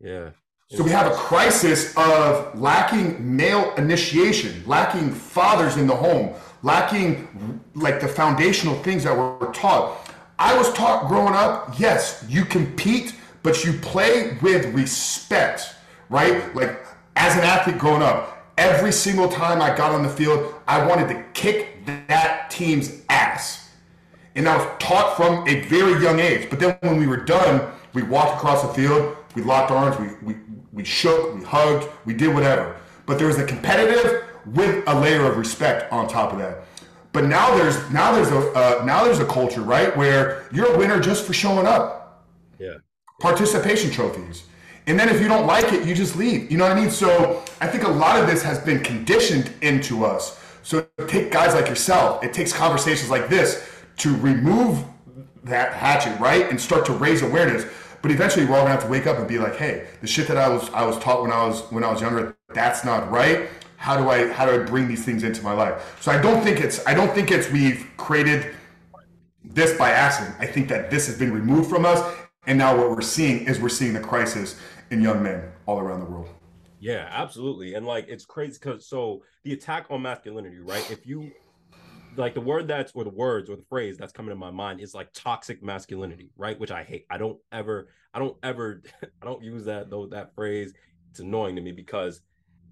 Yeah. 0.00 0.30
So 0.70 0.82
we 0.82 0.90
have 0.90 1.06
a 1.06 1.14
crisis 1.14 1.96
of 1.96 2.58
lacking 2.58 3.36
male 3.36 3.72
initiation, 3.76 4.64
lacking 4.66 5.12
fathers 5.12 5.76
in 5.76 5.86
the 5.86 5.94
home, 5.94 6.34
lacking 6.64 7.62
like 7.76 8.00
the 8.00 8.08
foundational 8.08 8.74
things 8.82 9.04
that 9.04 9.16
were 9.16 9.52
taught. 9.52 10.10
I 10.40 10.58
was 10.58 10.72
taught 10.72 11.06
growing 11.06 11.34
up, 11.34 11.78
yes, 11.78 12.26
you 12.28 12.44
compete, 12.44 13.14
but 13.44 13.64
you 13.64 13.74
play 13.74 14.36
with 14.42 14.74
respect, 14.74 15.76
right? 16.08 16.52
Like 16.56 16.84
as 17.16 17.36
an 17.36 17.42
athlete 17.42 17.78
growing 17.78 18.02
up, 18.02 18.52
every 18.56 18.92
single 18.92 19.28
time 19.28 19.60
I 19.60 19.74
got 19.76 19.92
on 19.92 20.02
the 20.02 20.08
field, 20.08 20.54
I 20.68 20.86
wanted 20.86 21.08
to 21.08 21.24
kick 21.32 21.84
that 21.86 22.50
team's 22.50 23.02
ass. 23.08 23.70
And 24.34 24.48
I 24.48 24.56
was 24.56 24.66
taught 24.78 25.16
from 25.16 25.48
a 25.48 25.62
very 25.62 26.00
young 26.02 26.20
age. 26.20 26.48
But 26.50 26.60
then 26.60 26.76
when 26.82 26.98
we 26.98 27.06
were 27.06 27.16
done, 27.16 27.72
we 27.94 28.02
walked 28.02 28.36
across 28.36 28.62
the 28.62 28.72
field, 28.74 29.16
we 29.34 29.42
locked 29.42 29.70
arms, 29.70 29.98
we, 29.98 30.34
we, 30.34 30.40
we 30.72 30.84
shook, 30.84 31.34
we 31.34 31.42
hugged, 31.42 31.88
we 32.04 32.12
did 32.12 32.34
whatever. 32.34 32.76
But 33.06 33.18
there 33.18 33.26
was 33.26 33.38
a 33.38 33.46
competitive 33.46 34.24
with 34.46 34.84
a 34.86 35.00
layer 35.00 35.24
of 35.24 35.36
respect 35.36 35.90
on 35.92 36.06
top 36.06 36.32
of 36.32 36.38
that. 36.38 36.64
But 37.12 37.24
now 37.24 37.56
there's 37.56 37.90
now 37.90 38.12
there's 38.12 38.30
a 38.30 38.52
uh, 38.52 38.84
now 38.84 39.02
there's 39.02 39.20
a 39.20 39.24
culture 39.24 39.62
right 39.62 39.96
where 39.96 40.46
you're 40.52 40.74
a 40.74 40.76
winner 40.76 41.00
just 41.00 41.24
for 41.24 41.32
showing 41.32 41.66
up. 41.66 42.26
Yeah. 42.58 42.74
Participation 43.20 43.90
trophies. 43.90 44.44
And 44.86 44.98
then 44.98 45.08
if 45.08 45.20
you 45.20 45.26
don't 45.26 45.46
like 45.46 45.72
it, 45.72 45.86
you 45.86 45.94
just 45.94 46.16
leave. 46.16 46.50
You 46.50 46.58
know 46.58 46.68
what 46.68 46.76
I 46.76 46.80
mean? 46.80 46.90
So 46.90 47.42
I 47.60 47.66
think 47.66 47.84
a 47.84 47.90
lot 47.90 48.20
of 48.20 48.26
this 48.26 48.42
has 48.42 48.58
been 48.60 48.82
conditioned 48.82 49.52
into 49.60 50.04
us. 50.04 50.38
So 50.62 50.86
take 51.08 51.32
guys 51.32 51.54
like 51.54 51.68
yourself. 51.68 52.22
It 52.22 52.32
takes 52.32 52.52
conversations 52.52 53.10
like 53.10 53.28
this 53.28 53.68
to 53.98 54.16
remove 54.16 54.84
that 55.44 55.72
hatchet, 55.72 56.18
right? 56.20 56.48
And 56.48 56.60
start 56.60 56.86
to 56.86 56.92
raise 56.92 57.22
awareness. 57.22 57.64
But 58.02 58.10
eventually 58.10 58.46
we're 58.46 58.54
all 58.56 58.62
gonna 58.62 58.70
have 58.70 58.84
to 58.84 58.88
wake 58.88 59.06
up 59.06 59.18
and 59.18 59.26
be 59.26 59.38
like, 59.38 59.56
hey, 59.56 59.88
the 60.00 60.06
shit 60.06 60.28
that 60.28 60.36
I 60.36 60.48
was 60.48 60.70
I 60.70 60.84
was 60.84 60.98
taught 60.98 61.22
when 61.22 61.32
I 61.32 61.46
was 61.46 61.62
when 61.70 61.82
I 61.82 61.90
was 61.90 62.00
younger, 62.00 62.36
that's 62.54 62.84
not 62.84 63.10
right. 63.10 63.48
How 63.76 63.96
do 63.96 64.08
I 64.08 64.30
how 64.32 64.46
do 64.46 64.52
I 64.52 64.64
bring 64.64 64.86
these 64.86 65.04
things 65.04 65.24
into 65.24 65.42
my 65.42 65.52
life? 65.52 65.96
So 66.00 66.12
I 66.12 66.20
don't 66.20 66.42
think 66.42 66.60
it's 66.60 66.86
I 66.86 66.94
don't 66.94 67.12
think 67.12 67.30
it's 67.32 67.50
we've 67.50 67.88
created 67.96 68.54
this 69.44 69.76
by 69.76 69.90
accident. 69.90 70.36
I 70.38 70.46
think 70.46 70.68
that 70.68 70.90
this 70.90 71.06
has 71.06 71.18
been 71.18 71.32
removed 71.32 71.68
from 71.68 71.84
us. 71.84 72.00
And 72.46 72.58
now 72.58 72.76
what 72.76 72.90
we're 72.90 73.00
seeing 73.00 73.46
is 73.46 73.58
we're 73.58 73.68
seeing 73.68 73.92
the 73.92 74.00
crisis 74.00 74.60
in 74.90 75.02
young 75.02 75.22
men 75.22 75.50
all 75.66 75.78
around 75.78 76.00
the 76.00 76.06
world. 76.06 76.28
Yeah, 76.78 77.08
absolutely. 77.10 77.74
And 77.74 77.86
like 77.86 78.06
it's 78.08 78.24
crazy 78.24 78.58
because 78.62 78.86
so 78.88 79.22
the 79.44 79.52
attack 79.52 79.86
on 79.90 80.02
masculinity, 80.02 80.60
right? 80.60 80.88
If 80.90 81.06
you 81.06 81.30
like 82.16 82.34
the 82.34 82.40
word 82.40 82.68
that's 82.68 82.92
or 82.94 83.04
the 83.04 83.10
words 83.10 83.50
or 83.50 83.56
the 83.56 83.64
phrase 83.68 83.96
that's 83.96 84.12
coming 84.12 84.30
to 84.30 84.36
my 84.36 84.50
mind 84.50 84.80
is 84.80 84.94
like 84.94 85.08
toxic 85.12 85.62
masculinity, 85.62 86.30
right? 86.36 86.58
Which 86.58 86.70
I 86.70 86.82
hate. 86.82 87.06
I 87.10 87.18
don't 87.18 87.38
ever, 87.52 87.88
I 88.14 88.18
don't 88.18 88.36
ever, 88.42 88.82
I 89.22 89.24
don't 89.24 89.42
use 89.42 89.64
that 89.64 89.90
though 89.90 90.06
that 90.08 90.34
phrase. 90.34 90.72
It's 91.10 91.20
annoying 91.20 91.56
to 91.56 91.62
me 91.62 91.72
because 91.72 92.20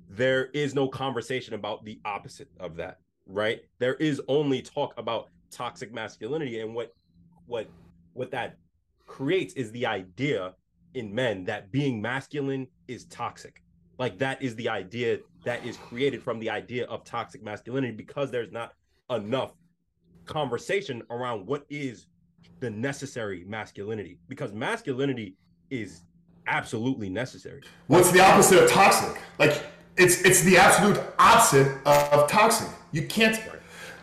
there 0.08 0.46
is 0.46 0.74
no 0.74 0.88
conversation 0.88 1.54
about 1.54 1.84
the 1.84 2.00
opposite 2.04 2.48
of 2.60 2.76
that, 2.76 2.98
right? 3.26 3.62
There 3.78 3.94
is 3.94 4.20
only 4.28 4.60
talk 4.60 4.94
about 4.98 5.28
toxic 5.50 5.92
masculinity 5.92 6.60
and 6.60 6.74
what 6.74 6.92
what 7.46 7.68
what 8.12 8.30
that 8.32 8.56
creates 9.06 9.54
is 9.54 9.70
the 9.72 9.86
idea 9.86 10.52
in 10.94 11.14
men 11.14 11.44
that 11.44 11.70
being 11.70 12.00
masculine 12.00 12.66
is 12.88 13.04
toxic, 13.06 13.62
Like 13.98 14.18
that 14.18 14.42
is 14.42 14.56
the 14.56 14.68
idea 14.68 15.18
that 15.44 15.64
is 15.64 15.76
created 15.76 16.22
from 16.22 16.38
the 16.38 16.50
idea 16.50 16.86
of 16.86 17.04
toxic 17.04 17.42
masculinity 17.42 17.92
because 17.92 18.30
there's 18.30 18.50
not 18.50 18.74
enough 19.10 19.52
conversation 20.24 21.02
around 21.10 21.46
what 21.46 21.64
is 21.68 22.06
the 22.60 22.70
necessary 22.70 23.44
masculinity 23.46 24.18
because 24.28 24.52
masculinity 24.52 25.36
is 25.70 26.02
absolutely 26.46 27.08
necessary. 27.08 27.62
What's 27.86 28.10
the 28.10 28.20
opposite 28.20 28.64
of 28.64 28.70
toxic? 28.70 29.20
Like 29.38 29.62
it's 29.96 30.22
it's 30.22 30.42
the 30.42 30.56
absolute 30.56 31.00
opposite 31.18 31.68
of 31.86 32.28
toxic. 32.28 32.68
You 32.92 33.06
can't 33.06 33.38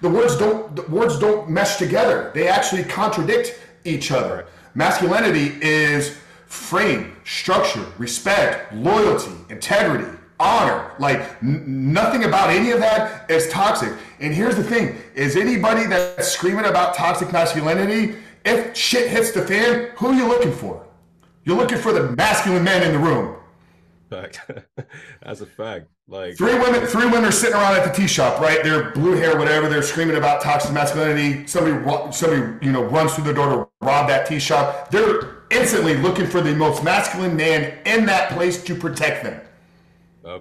the 0.01 0.09
words 0.09 0.37
don't 0.37 0.75
the 0.75 0.83
words 0.83 1.19
don't 1.19 1.49
mesh 1.49 1.77
together. 1.77 2.31
They 2.33 2.47
actually 2.47 2.83
contradict 2.83 3.59
each 3.83 4.11
other. 4.11 4.47
Masculinity 4.73 5.57
is 5.61 6.17
frame, 6.51 7.15
structure, 7.23 7.85
respect, 7.97 8.73
loyalty, 8.73 9.31
integrity, 9.49 10.17
honor. 10.37 10.91
Like 10.99 11.21
n- 11.41 11.93
nothing 11.93 12.25
about 12.25 12.49
any 12.49 12.71
of 12.71 12.79
that 12.81 13.31
is 13.31 13.47
toxic. 13.49 13.93
And 14.19 14.33
here's 14.33 14.57
the 14.57 14.63
thing: 14.63 14.97
is 15.15 15.37
anybody 15.37 15.85
that's 15.85 16.27
screaming 16.27 16.65
about 16.65 16.93
toxic 16.93 17.31
masculinity? 17.31 18.15
If 18.43 18.75
shit 18.75 19.09
hits 19.09 19.31
the 19.31 19.43
fan, 19.43 19.91
who 19.95 20.07
are 20.07 20.13
you 20.13 20.27
looking 20.27 20.51
for? 20.51 20.85
You're 21.45 21.57
looking 21.57 21.77
for 21.77 21.93
the 21.93 22.11
masculine 22.15 22.63
man 22.63 22.83
in 22.83 22.91
the 22.91 22.99
room. 22.99 23.37
Fact. 24.09 24.41
That's 25.23 25.39
a 25.39 25.45
fact. 25.45 25.87
Like 26.07 26.35
three 26.35 26.55
women, 26.55 26.85
three 26.85 27.05
women 27.05 27.23
are 27.23 27.31
sitting 27.31 27.55
around 27.55 27.77
at 27.77 27.85
the 27.85 27.93
tea 27.93 28.07
shop, 28.07 28.41
right? 28.41 28.61
They're 28.61 28.91
blue 28.91 29.13
hair, 29.13 29.37
whatever. 29.37 29.69
They're 29.69 29.81
screaming 29.81 30.17
about 30.17 30.41
toxic 30.41 30.73
masculinity. 30.73 31.47
Somebody, 31.47 32.11
somebody, 32.11 32.65
you 32.65 32.73
know, 32.73 32.83
runs 32.83 33.13
through 33.13 33.23
the 33.23 33.33
door 33.33 33.49
to 33.49 33.85
rob 33.85 34.09
that 34.09 34.27
tea 34.27 34.39
shop. 34.39 34.91
They're 34.91 35.40
instantly 35.51 35.97
looking 35.97 36.25
for 36.25 36.41
the 36.41 36.55
most 36.55 36.83
masculine 36.83 37.35
man 37.35 37.77
in 37.85 38.05
that 38.05 38.31
place 38.31 38.63
to 38.63 38.75
protect 38.75 39.23
them. 39.23 39.41
Uh, 40.23 40.39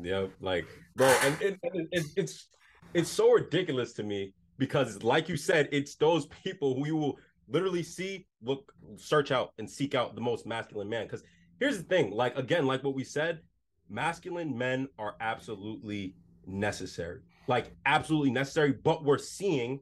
yeah, 0.00 0.26
like 0.40 0.66
bro, 0.96 1.08
and, 1.22 1.40
and, 1.42 1.58
and 1.62 1.88
it, 1.92 2.04
it's 2.16 2.48
it's 2.94 3.10
so 3.10 3.32
ridiculous 3.32 3.92
to 3.94 4.02
me 4.02 4.34
because, 4.58 5.02
like 5.02 5.28
you 5.28 5.36
said, 5.36 5.68
it's 5.72 5.94
those 5.96 6.26
people 6.26 6.74
who 6.74 6.86
you 6.86 6.96
will 6.96 7.18
literally 7.48 7.82
see, 7.82 8.26
look, 8.42 8.72
search 8.96 9.30
out, 9.30 9.52
and 9.58 9.68
seek 9.68 9.94
out 9.94 10.14
the 10.14 10.20
most 10.20 10.46
masculine 10.46 10.88
man. 10.88 11.06
Because 11.06 11.22
here's 11.58 11.76
the 11.76 11.84
thing, 11.84 12.10
like 12.10 12.36
again, 12.36 12.66
like 12.66 12.84
what 12.84 12.94
we 12.94 13.04
said, 13.04 13.40
masculine 13.88 14.56
men 14.56 14.88
are 14.98 15.16
absolutely 15.20 16.14
necessary, 16.46 17.20
like 17.48 17.74
absolutely 17.86 18.30
necessary. 18.30 18.72
But 18.72 19.04
we're 19.04 19.18
seeing 19.18 19.80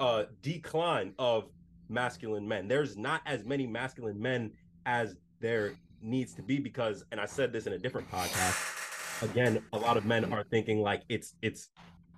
a 0.00 0.26
decline 0.42 1.14
of 1.18 1.48
masculine 1.92 2.46
men. 2.46 2.68
There's 2.68 2.96
not 2.96 3.20
as 3.26 3.44
many 3.44 3.66
masculine 3.66 4.20
men 4.20 4.52
as 4.86 5.16
there 5.40 5.74
needs 6.00 6.34
to 6.34 6.42
be 6.42 6.58
because, 6.58 7.04
and 7.12 7.20
I 7.20 7.26
said 7.26 7.52
this 7.52 7.66
in 7.66 7.72
a 7.74 7.78
different 7.78 8.10
podcast. 8.10 9.22
Again, 9.22 9.62
a 9.72 9.78
lot 9.78 9.96
of 9.96 10.04
men 10.04 10.32
are 10.32 10.44
thinking 10.50 10.80
like 10.80 11.02
it's 11.08 11.34
it's 11.42 11.68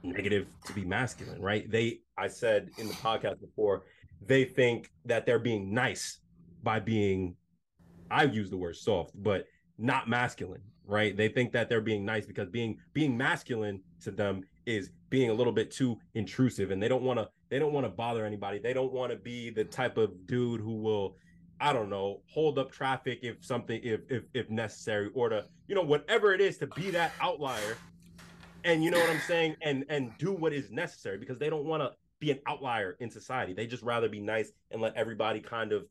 negative 0.03 0.47
to 0.66 0.72
be 0.72 0.85
masculine, 0.85 1.41
right? 1.41 1.70
They, 1.70 2.01
I 2.16 2.29
said 2.29 2.70
in 2.79 2.89
the 2.89 2.95
podcast 2.95 3.41
before, 3.41 3.85
they 4.27 4.45
think 4.45 4.91
that 5.05 5.27
they're 5.27 5.39
being 5.39 5.72
nice 5.72 6.20
by 6.62 6.81
being, 6.81 7.37
I 8.11 8.25
use 8.25 8.51
the 8.51 8.57
word 8.57 8.77
soft, 8.77 9.12
but 9.22 9.47
not 9.79 10.09
masculine, 10.09 10.62
right? 10.87 11.16
They 11.16 11.29
think 11.29 11.53
that 11.53 11.68
they're 11.68 11.81
being 11.81 12.05
nice 12.05 12.27
because 12.27 12.49
being 12.49 12.79
being 12.93 13.16
masculine 13.16 13.81
to 14.03 14.11
them 14.11 14.43
is 14.66 14.91
being 15.11 15.31
a 15.31 15.35
little 15.35 15.53
bit 15.53 15.70
too 15.70 15.99
intrusive, 16.14 16.70
and 16.70 16.83
they 16.83 16.89
don't 16.89 17.03
want 17.03 17.18
to 17.18 17.29
they 17.55 17.61
don't 17.61 17.73
want 17.73 17.87
to 17.87 17.89
bother 17.89 18.27
anybody. 18.27 18.59
They 18.59 18.73
don't 18.73 18.93
want 18.93 19.13
to 19.13 19.17
be 19.17 19.49
the 19.49 19.63
type 19.63 19.97
of 19.97 20.27
dude 20.27 20.61
who 20.61 20.75
will 20.75 21.17
I 21.61 21.73
don't 21.73 21.89
know, 21.89 22.23
hold 22.27 22.59
up 22.59 22.73
traffic 22.73 23.21
if 23.23 23.45
something 23.45 23.81
if 23.85 24.01
if 24.11 24.25
if 24.35 24.51
necessary, 24.51 25.09
or 25.15 25.29
to 25.29 25.47
you 25.69 25.77
know 25.77 25.83
whatever 25.83 26.35
it 26.35 26.41
is 26.41 26.59
to 26.59 26.67
be 26.67 26.91
that 26.91 27.13
outlier, 27.21 27.77
and 28.65 28.83
you 28.83 28.91
know 28.91 28.99
what 28.99 29.09
I'm 29.09 29.21
saying, 29.21 29.55
and 29.63 29.85
and 29.89 30.11
do 30.19 30.33
what 30.33 30.53
is 30.53 30.73
necessary 30.73 31.17
because 31.17 31.39
they 31.39 31.49
don't 31.49 31.65
want 31.65 31.81
to 31.81 31.93
be 32.19 32.33
an 32.33 32.41
outlier 32.49 32.97
in 32.99 33.09
society. 33.09 33.53
They 33.53 33.69
just 33.69 33.85
rather 33.85 34.09
be 34.09 34.19
nice 34.19 34.51
and 34.73 34.83
let 34.83 34.97
everybody 34.97 35.39
kind 35.39 35.71
of 35.71 35.87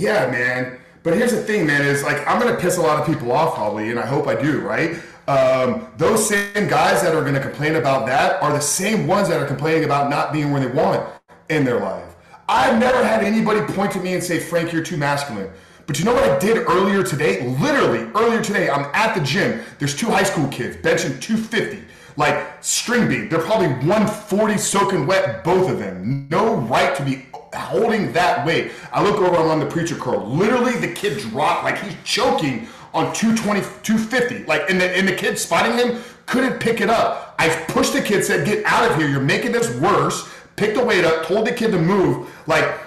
Yeah, 0.00 0.30
man. 0.30 0.80
But 1.02 1.14
here's 1.14 1.30
the 1.32 1.42
thing, 1.42 1.66
man, 1.66 1.82
is 1.82 2.02
like 2.02 2.26
I'm 2.26 2.40
gonna 2.40 2.56
piss 2.56 2.76
a 2.76 2.82
lot 2.82 3.00
of 3.00 3.06
people 3.06 3.32
off 3.32 3.54
probably, 3.54 3.90
and 3.90 3.98
I 3.98 4.04
hope 4.04 4.26
I 4.26 4.40
do, 4.40 4.60
right? 4.60 5.00
Um, 5.28 5.86
those 5.96 6.28
same 6.28 6.68
guys 6.68 7.02
that 7.02 7.14
are 7.14 7.24
gonna 7.24 7.40
complain 7.40 7.76
about 7.76 8.06
that 8.06 8.42
are 8.42 8.52
the 8.52 8.60
same 8.60 9.06
ones 9.06 9.28
that 9.28 9.40
are 9.40 9.46
complaining 9.46 9.84
about 9.84 10.10
not 10.10 10.32
being 10.32 10.50
where 10.52 10.60
they 10.60 10.74
want 10.74 11.08
in 11.48 11.64
their 11.64 11.80
life. 11.80 12.16
I've 12.48 12.78
never 12.80 13.02
had 13.04 13.22
anybody 13.22 13.60
point 13.72 13.92
to 13.92 14.00
me 14.00 14.14
and 14.14 14.22
say, 14.22 14.40
Frank, 14.40 14.72
you're 14.72 14.82
too 14.82 14.96
masculine. 14.96 15.50
But 15.86 15.98
you 15.98 16.04
know 16.04 16.14
what 16.14 16.28
I 16.28 16.38
did 16.38 16.58
earlier 16.68 17.02
today? 17.04 17.46
Literally, 17.58 18.10
earlier 18.14 18.42
today, 18.42 18.68
I'm 18.68 18.90
at 18.92 19.14
the 19.14 19.22
gym. 19.22 19.60
There's 19.78 19.96
two 19.96 20.10
high 20.10 20.24
school 20.24 20.48
kids 20.48 20.76
benching 20.76 21.20
250 21.20 21.84
like 22.16 22.62
string 22.62 23.08
bean. 23.08 23.28
They're 23.28 23.40
probably 23.40 23.68
140 23.68 24.58
soaking 24.58 25.06
wet, 25.06 25.42
both 25.42 25.70
of 25.70 25.78
them. 25.78 26.28
No 26.28 26.56
right 26.56 26.94
to 26.96 27.04
be 27.04 27.26
holding 27.54 28.12
that 28.12 28.46
weight. 28.46 28.72
I 28.92 29.02
look 29.02 29.16
over 29.16 29.36
I'm 29.36 29.48
on 29.48 29.60
the 29.60 29.66
preacher 29.66 29.96
curl. 29.96 30.26
Literally, 30.26 30.76
the 30.76 30.92
kid 30.92 31.18
dropped 31.18 31.64
like 31.64 31.78
he's 31.78 31.96
choking 32.04 32.68
on 32.92 33.12
220, 33.14 33.60
250. 33.82 34.44
Like, 34.44 34.68
and 34.70 34.80
the, 34.80 34.96
and 34.96 35.06
the 35.06 35.14
kid 35.14 35.38
spotting 35.38 35.76
him 35.76 36.02
couldn't 36.26 36.58
pick 36.60 36.80
it 36.80 36.90
up. 36.90 37.34
I 37.38 37.48
pushed 37.68 37.92
the 37.92 38.02
kid, 38.02 38.24
said, 38.24 38.46
"Get 38.46 38.64
out 38.64 38.90
of 38.90 38.96
here! 38.96 39.08
You're 39.08 39.20
making 39.20 39.52
this 39.52 39.74
worse." 39.80 40.28
Picked 40.56 40.76
the 40.76 40.84
weight 40.84 41.04
up, 41.04 41.24
told 41.24 41.46
the 41.46 41.52
kid 41.52 41.70
to 41.70 41.78
move. 41.78 42.28
Like, 42.46 42.80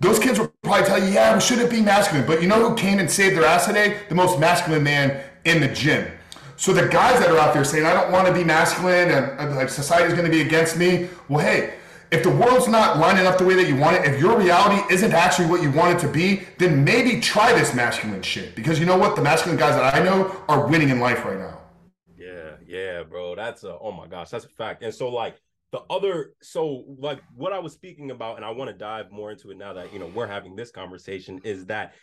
those 0.00 0.18
kids 0.18 0.40
will 0.40 0.52
probably 0.62 0.84
tell 0.86 0.98
you, 0.98 1.12
"Yeah, 1.12 1.34
we 1.34 1.40
shouldn't 1.40 1.70
be 1.70 1.80
masculine." 1.80 2.26
But 2.26 2.42
you 2.42 2.48
know 2.48 2.68
who 2.68 2.74
came 2.74 2.98
and 2.98 3.10
saved 3.10 3.36
their 3.36 3.44
ass 3.44 3.66
today? 3.66 3.98
The 4.08 4.14
most 4.14 4.40
masculine 4.40 4.82
man 4.82 5.22
in 5.44 5.60
the 5.60 5.68
gym. 5.68 6.10
So 6.56 6.72
the 6.72 6.86
guys 6.86 7.18
that 7.18 7.28
are 7.28 7.38
out 7.38 7.54
there 7.54 7.64
saying, 7.64 7.86
I 7.86 7.92
don't 7.92 8.12
want 8.12 8.28
to 8.28 8.32
be 8.32 8.44
masculine 8.44 9.10
and 9.10 9.56
like 9.56 9.68
society's 9.68 10.12
going 10.14 10.26
to 10.26 10.30
be 10.30 10.42
against 10.42 10.76
me. 10.76 11.08
Well, 11.28 11.44
hey, 11.44 11.74
if 12.12 12.22
the 12.22 12.30
world's 12.30 12.68
not 12.68 12.98
lining 12.98 13.26
up 13.26 13.38
the 13.38 13.44
way 13.44 13.54
that 13.54 13.66
you 13.66 13.74
want 13.74 13.96
it, 13.96 14.04
if 14.04 14.20
your 14.20 14.38
reality 14.38 14.82
isn't 14.92 15.12
actually 15.12 15.48
what 15.48 15.62
you 15.62 15.70
want 15.70 15.96
it 15.96 16.00
to 16.00 16.08
be, 16.12 16.42
then 16.58 16.84
maybe 16.84 17.20
try 17.20 17.52
this 17.54 17.74
masculine 17.74 18.20
shit. 18.20 18.54
Because 18.54 18.78
you 18.78 18.84
know 18.84 18.98
what? 18.98 19.16
The 19.16 19.22
masculine 19.22 19.58
guys 19.58 19.74
that 19.76 19.94
I 19.94 20.04
know 20.04 20.44
are 20.46 20.68
winning 20.68 20.90
in 20.90 21.00
life 21.00 21.24
right 21.24 21.38
now. 21.38 21.58
Yeah, 22.14 22.56
yeah, 22.66 23.02
bro. 23.02 23.34
That's 23.34 23.64
a, 23.64 23.78
oh 23.78 23.92
my 23.92 24.06
gosh, 24.06 24.28
that's 24.28 24.44
a 24.44 24.50
fact. 24.50 24.82
And 24.82 24.94
so, 24.94 25.08
like, 25.08 25.40
the 25.72 25.80
other, 25.88 26.34
so 26.42 26.84
like 26.98 27.22
what 27.34 27.54
I 27.54 27.58
was 27.58 27.72
speaking 27.72 28.10
about, 28.10 28.36
and 28.36 28.44
I 28.44 28.50
want 28.50 28.68
to 28.68 28.76
dive 28.76 29.10
more 29.10 29.32
into 29.32 29.50
it 29.50 29.56
now 29.56 29.72
that, 29.72 29.90
you 29.90 29.98
know, 29.98 30.10
we're 30.14 30.26
having 30.26 30.54
this 30.54 30.70
conversation, 30.70 31.40
is 31.44 31.64
that 31.66 31.94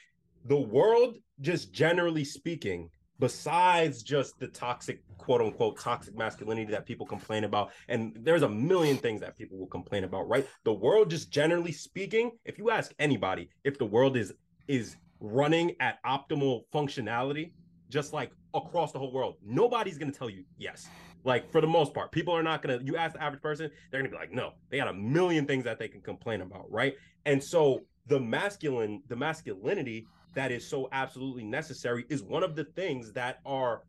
the 0.45 0.59
world, 0.59 1.17
just 1.41 1.71
generally 1.71 2.25
speaking, 2.25 2.89
besides 3.19 4.01
just 4.01 4.39
the 4.39 4.47
toxic 4.47 5.03
quote 5.29 5.41
unquote 5.41 5.79
toxic 5.79 6.17
masculinity 6.17 6.71
that 6.71 6.87
people 6.87 7.05
complain 7.05 7.43
about. 7.43 7.69
And 7.87 8.17
there's 8.19 8.41
a 8.41 8.49
million 8.49 8.97
things 8.97 9.21
that 9.21 9.37
people 9.37 9.59
will 9.59 9.67
complain 9.67 10.03
about 10.03 10.27
right? 10.27 10.47
The 10.63 10.73
world 10.73 11.11
just 11.11 11.29
generally 11.29 11.71
speaking 11.71 12.31
if 12.45 12.57
you 12.57 12.71
ask 12.71 12.91
anybody 12.97 13.51
if 13.63 13.77
the 13.77 13.85
world 13.85 14.17
is 14.17 14.33
is 14.67 14.95
running 15.19 15.75
at 15.81 16.03
optimal 16.03 16.63
functionality 16.73 17.51
just 17.89 18.11
like 18.11 18.31
across 18.55 18.91
the 18.91 18.97
whole 18.97 19.13
world 19.13 19.35
nobody's 19.45 19.99
to 19.99 20.17
tell 20.17 20.31
you 20.31 20.45
yes. 20.57 20.87
Like 21.23 21.51
for 21.51 21.61
the 21.61 21.67
most 21.67 21.93
part 21.93 22.11
people 22.11 22.33
are 22.33 22.41
not 22.41 22.63
to 22.79 22.83
you 22.83 22.97
ask 22.97 23.13
the 23.13 23.21
average 23.21 23.43
person 23.43 23.69
they're 23.91 24.01
to 24.01 24.09
be 24.09 24.15
like 24.15 24.31
no 24.31 24.53
they 24.71 24.77
got 24.77 24.87
a 24.87 24.93
million 24.93 25.45
things 25.45 25.63
that 25.63 25.77
they 25.77 25.87
can 25.87 26.01
complain 26.01 26.41
about 26.41 26.65
right? 26.71 26.95
And 27.27 27.43
so 27.43 27.81
the 28.07 28.19
masculine 28.19 29.03
the 29.09 29.15
masculinity 29.15 30.07
that 30.33 30.51
is 30.51 30.67
so 30.67 30.89
absolutely 30.91 31.43
necessary 31.43 32.05
is 32.09 32.23
one 32.23 32.41
of 32.43 32.55
the 32.55 32.63
things 32.63 33.11
that 33.13 33.41
are 33.45 33.83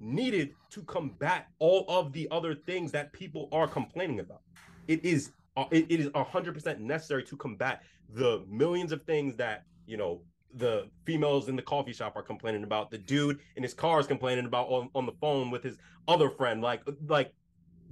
needed 0.00 0.54
to 0.70 0.82
combat 0.82 1.48
all 1.58 1.84
of 1.88 2.12
the 2.12 2.28
other 2.30 2.54
things 2.54 2.92
that 2.92 3.12
people 3.12 3.48
are 3.52 3.66
complaining 3.66 4.20
about. 4.20 4.42
It 4.88 5.04
is 5.04 5.32
uh, 5.56 5.64
it, 5.70 5.86
it 5.88 6.00
is 6.00 6.08
100% 6.08 6.78
necessary 6.80 7.22
to 7.24 7.36
combat 7.36 7.82
the 8.12 8.44
millions 8.48 8.92
of 8.92 9.02
things 9.04 9.36
that, 9.36 9.64
you 9.86 9.96
know, 9.96 10.20
the 10.54 10.88
females 11.04 11.48
in 11.48 11.56
the 11.56 11.62
coffee 11.62 11.92
shop 11.92 12.14
are 12.16 12.22
complaining 12.22 12.62
about, 12.62 12.90
the 12.90 12.98
dude 12.98 13.40
in 13.56 13.62
his 13.62 13.74
car 13.74 14.00
is 14.00 14.06
complaining 14.06 14.46
about 14.46 14.68
on, 14.68 14.88
on 14.94 15.06
the 15.06 15.12
phone 15.20 15.50
with 15.50 15.62
his 15.62 15.76
other 16.08 16.30
friend 16.30 16.62
like 16.62 16.82
like 17.08 17.32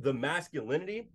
the 0.00 0.12
masculinity 0.12 1.08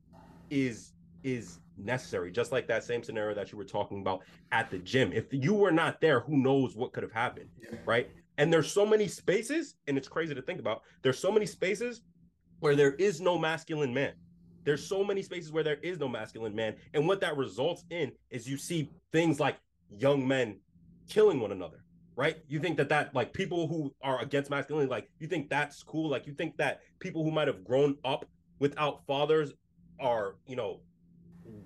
is 0.50 0.94
is 1.24 1.60
necessary. 1.78 2.32
Just 2.32 2.52
like 2.52 2.68
that 2.68 2.84
same 2.84 3.04
scenario 3.04 3.34
that 3.36 3.52
you 3.52 3.58
were 3.58 3.64
talking 3.64 4.02
about 4.02 4.22
at 4.52 4.70
the 4.70 4.80
gym. 4.80 5.12
If 5.14 5.28
you 5.32 5.54
were 5.54 5.72
not 5.72 6.02
there, 6.02 6.20
who 6.20 6.38
knows 6.38 6.76
what 6.76 6.94
could 6.94 7.04
have 7.04 7.12
happened, 7.12 7.50
right? 7.86 8.10
And 8.40 8.52
there's 8.52 8.72
so 8.72 8.86
many 8.86 9.08
spaces, 9.08 9.76
and 9.86 9.98
it's 9.98 10.08
crazy 10.08 10.34
to 10.34 10.42
think 10.42 10.60
about. 10.60 10.82
There's 11.04 11.20
so 11.20 11.32
many 11.32 11.46
spaces 11.46 12.02
where 12.62 12.76
there 12.76 12.94
is 12.94 13.22
no 13.22 13.38
masculine 13.38 13.94
man. 13.94 14.14
There's 14.64 14.86
so 14.86 15.04
many 15.04 15.22
spaces 15.22 15.52
where 15.52 15.64
there 15.64 15.78
is 15.84 16.00
no 16.00 16.08
masculine 16.08 16.56
man, 16.56 16.76
and 16.96 17.08
what 17.08 17.22
that 17.22 17.38
results 17.38 17.84
in 17.92 18.12
is 18.32 18.50
you 18.50 18.58
see 18.58 18.90
things 19.12 19.40
like 19.40 19.58
young 19.92 20.28
men 20.28 20.60
killing 21.08 21.40
one 21.40 21.52
another 21.52 21.84
right? 22.20 22.40
You 22.50 22.60
think 22.60 22.76
that 22.76 22.90
that 22.90 23.16
like 23.16 23.32
people 23.32 23.66
who 23.70 23.96
are 24.02 24.22
against 24.22 24.52
masculinity, 24.52 24.92
like 24.92 25.10
you 25.20 25.28
think 25.28 25.50
that's 25.50 25.82
cool? 25.82 26.10
Like 26.10 26.28
you 26.28 26.34
think 26.34 26.58
that 26.58 26.82
people 27.00 27.24
who 27.24 27.32
might 27.32 27.48
have 27.48 27.64
grown 27.64 27.96
up 28.04 28.26
without 28.60 29.06
fathers 29.08 29.54
are, 30.02 30.36
you 30.46 30.58
know, 30.58 30.82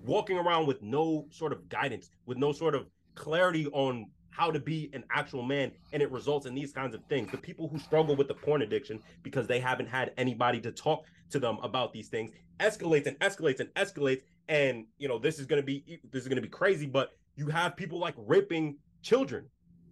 walking 0.05 0.37
around 0.37 0.67
with 0.67 0.79
no 0.83 1.25
sort 1.31 1.53
of 1.53 1.67
guidance, 1.69 2.11
with 2.27 2.37
no 2.37 2.51
sort 2.51 2.75
of 2.75 2.85
clarity 3.15 3.65
on 3.73 4.11
how 4.35 4.51
to 4.51 4.59
be 4.59 4.89
an 4.93 5.03
actual 5.11 5.43
man 5.43 5.71
and 5.91 6.01
it 6.01 6.11
results 6.11 6.45
in 6.45 6.55
these 6.55 6.71
kinds 6.71 6.95
of 6.95 7.03
things. 7.05 7.29
The 7.31 7.37
people 7.37 7.67
who 7.67 7.77
struggle 7.77 8.15
with 8.15 8.27
the 8.27 8.33
porn 8.33 8.61
addiction 8.61 8.99
because 9.21 9.47
they 9.47 9.59
haven't 9.59 9.87
had 9.87 10.11
anybody 10.17 10.59
to 10.61 10.71
talk 10.71 11.05
to 11.29 11.39
them 11.39 11.57
about 11.63 11.93
these 11.93 12.09
things 12.09 12.31
escalates 12.59 13.07
and 13.07 13.17
escalates 13.19 13.59
and 13.59 13.69
escalates 13.73 14.21
and 14.47 14.85
you 14.99 15.07
know 15.07 15.17
this 15.17 15.39
is 15.39 15.47
going 15.47 15.59
to 15.59 15.65
be 15.65 15.99
this 16.11 16.21
is 16.21 16.27
going 16.27 16.35
to 16.35 16.41
be 16.41 16.47
crazy 16.47 16.85
but 16.85 17.13
you 17.35 17.47
have 17.47 17.75
people 17.75 17.97
like 17.97 18.13
raping 18.17 18.77
children 19.01 19.45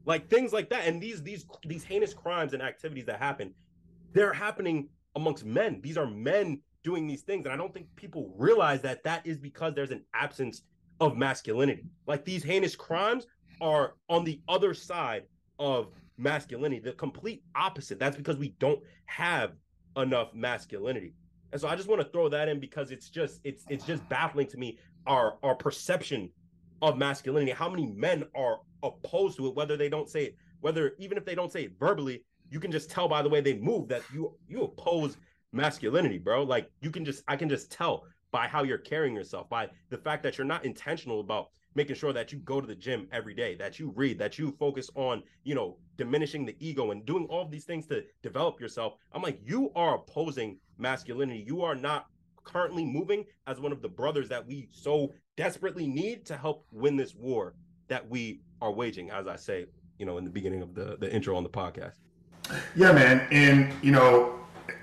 like 0.05 0.29
things 0.29 0.53
like 0.53 0.69
that 0.69 0.85
and 0.85 1.01
these 1.01 1.23
these 1.23 1.47
these 1.65 1.83
heinous 1.83 2.13
crimes 2.13 2.53
and 2.53 2.61
activities 2.61 3.05
that 3.05 3.17
happen 3.17 3.51
they're 4.13 4.33
happening 4.33 4.89
amongst 5.15 5.45
men. 5.45 5.79
These 5.81 5.97
are 5.97 6.07
men 6.07 6.59
doing 6.83 7.05
these 7.07 7.21
things 7.21 7.45
and 7.45 7.53
i 7.53 7.57
don't 7.57 7.73
think 7.73 7.87
people 7.95 8.33
realize 8.37 8.81
that 8.81 9.03
that 9.03 9.25
is 9.25 9.37
because 9.37 9.73
there's 9.75 9.91
an 9.91 10.03
absence 10.13 10.63
of 10.99 11.17
masculinity. 11.17 11.85
Like 12.07 12.25
these 12.25 12.43
heinous 12.43 12.75
crimes 12.75 13.25
are 13.61 13.93
on 14.09 14.23
the 14.23 14.41
other 14.49 14.73
side 14.73 15.23
of 15.59 15.87
masculinity, 16.17 16.79
the 16.79 16.93
complete 16.93 17.43
opposite. 17.55 17.99
That's 17.99 18.17
because 18.17 18.37
we 18.37 18.49
don't 18.59 18.81
have 19.05 19.53
enough 19.95 20.33
masculinity. 20.33 21.13
And 21.51 21.61
so 21.61 21.67
I 21.67 21.75
just 21.75 21.87
want 21.87 22.01
to 22.01 22.07
throw 22.09 22.29
that 22.29 22.49
in 22.49 22.59
because 22.59 22.91
it's 22.91 23.09
just 23.09 23.41
it's 23.43 23.65
it's 23.69 23.85
just 23.85 24.07
baffling 24.09 24.47
to 24.47 24.57
me 24.57 24.77
our 25.05 25.37
our 25.43 25.55
perception 25.55 26.29
of 26.81 26.97
masculinity. 26.97 27.51
How 27.51 27.69
many 27.69 27.87
men 27.87 28.23
are 28.35 28.59
opposed 28.83 29.37
to 29.37 29.47
it, 29.47 29.55
whether 29.55 29.77
they 29.77 29.89
don't 29.89 30.09
say 30.09 30.25
it, 30.25 30.35
whether 30.61 30.93
even 30.97 31.17
if 31.17 31.25
they 31.25 31.35
don't 31.35 31.51
say 31.51 31.63
it 31.63 31.73
verbally, 31.79 32.23
you 32.49 32.59
can 32.59 32.71
just 32.71 32.89
tell 32.89 33.07
by 33.07 33.21
the 33.21 33.29
way 33.29 33.41
they 33.41 33.57
move 33.57 33.87
that 33.89 34.01
you 34.13 34.35
you 34.47 34.63
oppose 34.63 35.17
masculinity, 35.51 36.17
bro. 36.17 36.43
Like 36.43 36.71
you 36.81 36.89
can 36.89 37.03
just 37.03 37.23
I 37.27 37.35
can 37.35 37.49
just 37.49 37.71
tell 37.71 38.05
by 38.31 38.47
how 38.47 38.63
you're 38.63 38.77
carrying 38.77 39.13
yourself, 39.13 39.49
by 39.49 39.69
the 39.89 39.97
fact 39.97 40.23
that 40.23 40.37
you're 40.37 40.47
not 40.47 40.63
intentional 40.63 41.19
about 41.19 41.49
making 41.75 41.95
sure 41.95 42.13
that 42.13 42.31
you 42.31 42.39
go 42.39 42.59
to 42.59 42.67
the 42.67 42.75
gym 42.75 43.07
every 43.11 43.33
day, 43.33 43.55
that 43.55 43.79
you 43.79 43.93
read, 43.95 44.19
that 44.19 44.37
you 44.37 44.51
focus 44.59 44.89
on, 44.95 45.23
you 45.43 45.55
know, 45.55 45.77
diminishing 45.97 46.45
the 46.45 46.55
ego 46.59 46.91
and 46.91 47.05
doing 47.05 47.25
all 47.29 47.41
of 47.41 47.51
these 47.51 47.65
things 47.65 47.85
to 47.87 48.03
develop 48.21 48.59
yourself. 48.59 48.93
I'm 49.13 49.21
like, 49.21 49.39
you 49.45 49.71
are 49.75 49.95
opposing 49.95 50.57
masculinity. 50.77 51.43
You 51.45 51.61
are 51.61 51.75
not 51.75 52.07
currently 52.43 52.83
moving 52.83 53.25
as 53.47 53.59
one 53.59 53.71
of 53.71 53.81
the 53.81 53.89
brothers 53.89 54.27
that 54.29 54.45
we 54.45 54.67
so 54.71 55.13
desperately 55.37 55.87
need 55.87 56.25
to 56.25 56.35
help 56.35 56.65
win 56.71 56.97
this 56.97 57.15
war 57.15 57.55
that 57.87 58.07
we 58.09 58.41
are 58.61 58.71
waging, 58.71 59.11
as 59.11 59.27
I 59.27 59.35
say, 59.35 59.65
you 59.99 60.05
know, 60.05 60.17
in 60.17 60.23
the 60.23 60.29
beginning 60.29 60.61
of 60.61 60.73
the, 60.73 60.97
the 60.99 61.11
intro 61.13 61.35
on 61.35 61.43
the 61.43 61.49
podcast. 61.49 61.93
Yeah, 62.75 62.91
man. 62.91 63.27
And, 63.31 63.73
you 63.83 63.91
know, 63.91 64.40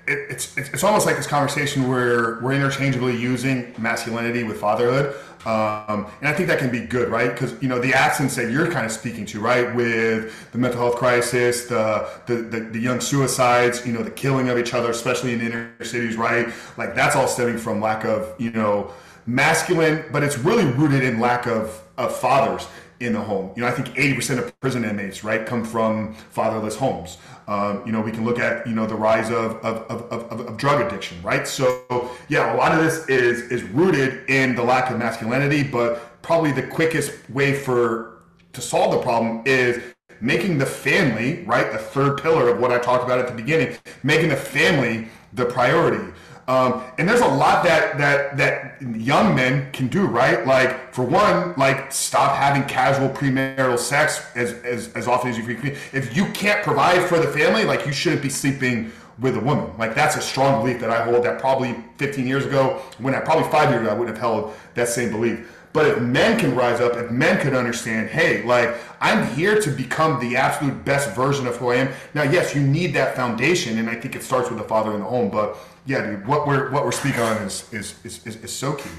it's, 0.09 0.57
it's, 0.57 0.69
it's 0.69 0.83
almost 0.83 1.05
like 1.05 1.15
this 1.15 1.27
conversation 1.27 1.87
where 1.87 2.39
we're 2.41 2.53
interchangeably 2.53 3.15
using 3.15 3.73
masculinity 3.77 4.43
with 4.43 4.59
fatherhood. 4.59 5.15
Um, 5.45 6.07
and 6.19 6.27
I 6.27 6.33
think 6.33 6.49
that 6.49 6.59
can 6.59 6.69
be 6.69 6.81
good, 6.81 7.09
right? 7.09 7.31
Because 7.31 7.61
you 7.61 7.69
know 7.69 7.79
the 7.79 7.93
accents 7.93 8.35
that 8.35 8.51
you're 8.51 8.69
kind 8.69 8.85
of 8.85 8.91
speaking 8.91 9.25
to, 9.27 9.39
right, 9.39 9.73
with 9.73 10.51
the 10.51 10.57
mental 10.57 10.81
health 10.81 10.95
crisis, 10.95 11.65
the, 11.65 12.09
the 12.25 12.35
the, 12.35 12.59
the 12.59 12.79
young 12.79 12.99
suicides, 12.99 13.85
you 13.85 13.93
know, 13.93 14.03
the 14.03 14.11
killing 14.11 14.49
of 14.49 14.57
each 14.57 14.73
other, 14.73 14.91
especially 14.91 15.31
in 15.31 15.39
inner 15.39 15.71
cities, 15.81 16.17
right? 16.17 16.49
Like 16.77 16.93
that's 16.93 17.15
all 17.15 17.27
stemming 17.27 17.57
from 17.57 17.79
lack 17.79 18.03
of 18.03 18.35
you 18.37 18.51
know 18.51 18.91
masculine, 19.27 20.03
but 20.11 20.23
it's 20.23 20.37
really 20.37 20.65
rooted 20.65 21.03
in 21.03 21.21
lack 21.21 21.47
of 21.47 21.83
of 21.97 22.13
fathers 22.17 22.67
in 22.99 23.13
the 23.13 23.21
home. 23.21 23.51
You 23.55 23.61
know, 23.61 23.67
I 23.67 23.71
think 23.71 23.89
80% 23.95 24.39
of 24.39 24.59
prison 24.59 24.83
inmates, 24.83 25.23
right, 25.23 25.45
come 25.45 25.63
from 25.63 26.13
fatherless 26.13 26.75
homes. 26.75 27.17
Um, 27.47 27.83
you 27.85 27.91
know, 27.91 28.01
we 28.01 28.11
can 28.11 28.25
look 28.25 28.39
at, 28.39 28.67
you 28.67 28.75
know, 28.75 28.85
the 28.85 28.95
rise 28.95 29.29
of, 29.29 29.55
of, 29.63 29.89
of, 29.89 30.11
of, 30.11 30.47
of 30.47 30.57
drug 30.57 30.81
addiction, 30.81 31.21
right? 31.23 31.47
So, 31.47 32.11
yeah, 32.27 32.53
a 32.53 32.57
lot 32.57 32.73
of 32.73 32.83
this 32.83 33.07
is, 33.07 33.51
is 33.51 33.63
rooted 33.63 34.29
in 34.29 34.55
the 34.55 34.63
lack 34.63 34.91
of 34.91 34.97
masculinity, 34.97 35.63
but 35.63 36.21
probably 36.21 36.51
the 36.51 36.67
quickest 36.67 37.13
way 37.29 37.53
for 37.53 38.21
to 38.53 38.61
solve 38.61 38.91
the 38.91 38.99
problem 38.99 39.43
is 39.45 39.81
making 40.21 40.57
the 40.57 40.65
family, 40.65 41.43
right, 41.45 41.71
the 41.71 41.77
third 41.77 42.21
pillar 42.21 42.49
of 42.49 42.59
what 42.59 42.71
I 42.71 42.79
talked 42.79 43.03
about 43.03 43.19
at 43.19 43.27
the 43.27 43.33
beginning, 43.33 43.77
making 44.03 44.29
the 44.29 44.35
family 44.35 45.07
the 45.33 45.45
priority. 45.45 46.11
Um, 46.49 46.81
and 46.97 47.07
there's 47.07 47.21
a 47.21 47.27
lot 47.27 47.63
that 47.65 47.99
that 47.99 48.35
that 48.37 48.81
young 48.81 49.35
men 49.35 49.71
can 49.71 49.87
do, 49.87 50.07
right? 50.07 50.47
Like 50.47 50.91
for 50.91 51.05
one, 51.05 51.53
like 51.57 51.91
stop 51.91 52.35
having 52.35 52.63
casual 52.63 53.07
premarital 53.07 53.77
sex 53.77 54.25
as 54.35 54.53
as, 54.63 54.91
as 54.93 55.07
often 55.07 55.29
as 55.29 55.37
you 55.37 55.43
can. 55.43 55.77
If 55.93 56.17
you 56.17 56.25
can't 56.31 56.63
provide 56.63 57.07
for 57.07 57.19
the 57.19 57.27
family, 57.27 57.65
like 57.65 57.85
you 57.85 57.91
shouldn't 57.91 58.23
be 58.23 58.29
sleeping 58.29 58.91
with 59.19 59.37
a 59.37 59.39
woman. 59.39 59.71
Like 59.77 59.93
that's 59.93 60.15
a 60.15 60.21
strong 60.21 60.63
belief 60.63 60.81
that 60.81 60.89
I 60.89 61.03
hold. 61.03 61.23
That 61.23 61.39
probably 61.39 61.75
15 61.97 62.25
years 62.25 62.47
ago, 62.47 62.81
when 62.97 63.13
I 63.13 63.19
probably 63.19 63.47
five 63.51 63.69
years 63.69 63.83
ago, 63.83 63.91
I 63.91 63.93
wouldn't 63.93 64.17
have 64.17 64.21
held 64.21 64.55
that 64.73 64.87
same 64.87 65.11
belief. 65.11 65.55
But 65.71 65.85
if 65.85 66.01
men 66.01 66.39
can 66.39 66.55
rise 66.55 66.81
up, 66.81 66.95
if 66.95 67.11
men 67.11 67.39
can 67.39 67.55
understand, 67.55 68.09
hey, 68.09 68.41
like 68.43 68.75
I'm 68.99 69.27
here 69.35 69.61
to 69.61 69.69
become 69.69 70.19
the 70.19 70.35
absolute 70.35 70.83
best 70.83 71.15
version 71.15 71.45
of 71.45 71.57
who 71.57 71.69
I 71.69 71.75
am. 71.75 71.93
Now, 72.15 72.23
yes, 72.23 72.55
you 72.55 72.61
need 72.61 72.93
that 72.95 73.15
foundation, 73.15 73.77
and 73.77 73.87
I 73.87 73.93
think 73.93 74.15
it 74.15 74.23
starts 74.23 74.49
with 74.49 74.57
the 74.57 74.63
father 74.63 74.93
in 74.93 74.99
the 74.99 75.05
home. 75.05 75.29
But 75.29 75.57
yeah, 75.85 76.05
dude, 76.05 76.27
what 76.27 76.47
we're 76.47 76.71
what 76.71 76.85
we're 76.85 76.91
speaking 76.91 77.21
on 77.21 77.37
is 77.43 77.71
is 77.73 77.95
is, 78.03 78.25
is, 78.25 78.35
is 78.37 78.53
so 78.53 78.73
key. 78.73 78.89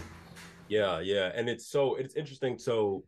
Yeah, 0.69 1.01
yeah, 1.01 1.33
and 1.35 1.49
it's 1.49 1.67
so 1.67 1.97
it's 1.97 2.15
interesting. 2.15 2.59
So 2.59 3.05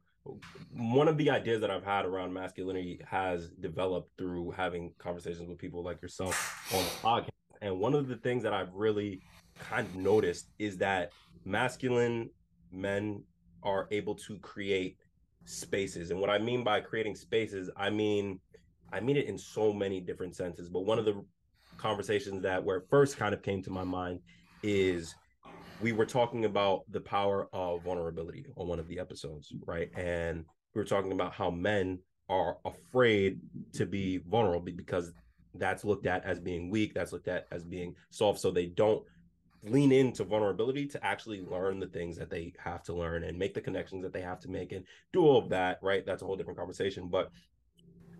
one 0.72 1.08
of 1.08 1.18
the 1.18 1.30
ideas 1.30 1.60
that 1.60 1.70
I've 1.70 1.84
had 1.84 2.04
around 2.04 2.32
masculinity 2.32 3.00
has 3.08 3.50
developed 3.50 4.10
through 4.16 4.52
having 4.52 4.92
conversations 4.98 5.48
with 5.48 5.58
people 5.58 5.82
like 5.82 6.00
yourself 6.00 6.72
on 6.72 6.82
the 6.84 7.24
podcast. 7.24 7.28
And 7.60 7.78
one 7.78 7.94
of 7.94 8.08
the 8.08 8.16
things 8.16 8.42
that 8.44 8.52
I've 8.52 8.72
really 8.72 9.22
kind 9.58 9.86
of 9.86 9.96
noticed 9.96 10.48
is 10.58 10.78
that 10.78 11.12
masculine 11.44 12.30
men 12.70 13.22
are 13.62 13.88
able 13.90 14.14
to 14.14 14.38
create 14.38 14.96
spaces. 15.44 16.10
And 16.10 16.20
what 16.20 16.30
I 16.30 16.38
mean 16.38 16.64
by 16.64 16.80
creating 16.80 17.16
spaces, 17.16 17.70
I 17.76 17.90
mean 17.90 18.40
I 18.92 19.00
mean 19.00 19.16
it 19.16 19.26
in 19.26 19.38
so 19.38 19.72
many 19.72 20.00
different 20.00 20.36
senses. 20.36 20.68
But 20.68 20.80
one 20.80 20.98
of 20.98 21.04
the 21.04 21.24
conversations 21.82 22.42
that 22.42 22.62
where 22.62 22.80
first 22.88 23.16
kind 23.16 23.34
of 23.34 23.42
came 23.42 23.62
to 23.62 23.70
my 23.70 23.84
mind 23.84 24.20
is 24.62 25.14
we 25.80 25.90
were 25.92 26.06
talking 26.06 26.44
about 26.44 26.82
the 26.90 27.00
power 27.00 27.48
of 27.52 27.82
vulnerability 27.82 28.46
on 28.56 28.68
one 28.68 28.78
of 28.78 28.86
the 28.86 29.00
episodes, 29.00 29.52
right? 29.66 29.90
And 29.96 30.44
we 30.74 30.80
were 30.80 30.86
talking 30.86 31.10
about 31.12 31.34
how 31.34 31.50
men 31.50 31.98
are 32.28 32.58
afraid 32.64 33.40
to 33.72 33.84
be 33.84 34.18
vulnerable 34.18 34.72
because 34.76 35.12
that's 35.54 35.84
looked 35.84 36.06
at 36.06 36.24
as 36.24 36.38
being 36.38 36.70
weak, 36.70 36.94
that's 36.94 37.12
looked 37.12 37.28
at 37.28 37.46
as 37.50 37.64
being 37.64 37.96
soft. 38.10 38.38
So 38.38 38.52
they 38.52 38.66
don't 38.66 39.02
lean 39.64 39.90
into 39.90 40.24
vulnerability 40.24 40.86
to 40.86 41.04
actually 41.04 41.42
learn 41.42 41.80
the 41.80 41.88
things 41.88 42.16
that 42.16 42.30
they 42.30 42.52
have 42.58 42.84
to 42.84 42.94
learn 42.94 43.24
and 43.24 43.36
make 43.36 43.54
the 43.54 43.60
connections 43.60 44.02
that 44.02 44.12
they 44.12 44.22
have 44.22 44.38
to 44.40 44.48
make 44.48 44.70
and 44.72 44.84
do 45.12 45.22
all 45.24 45.38
of 45.38 45.48
that, 45.50 45.78
right? 45.82 46.06
That's 46.06 46.22
a 46.22 46.24
whole 46.24 46.36
different 46.36 46.58
conversation. 46.58 47.08
But 47.08 47.30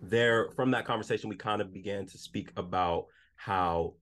there, 0.01 0.49
from 0.51 0.71
that 0.71 0.85
conversation, 0.85 1.29
we 1.29 1.37
kind 1.37 1.61
of 1.61 1.73
began 1.73 2.05
to 2.07 2.17
speak 2.17 2.51
about 2.57 3.05
how 3.35 3.93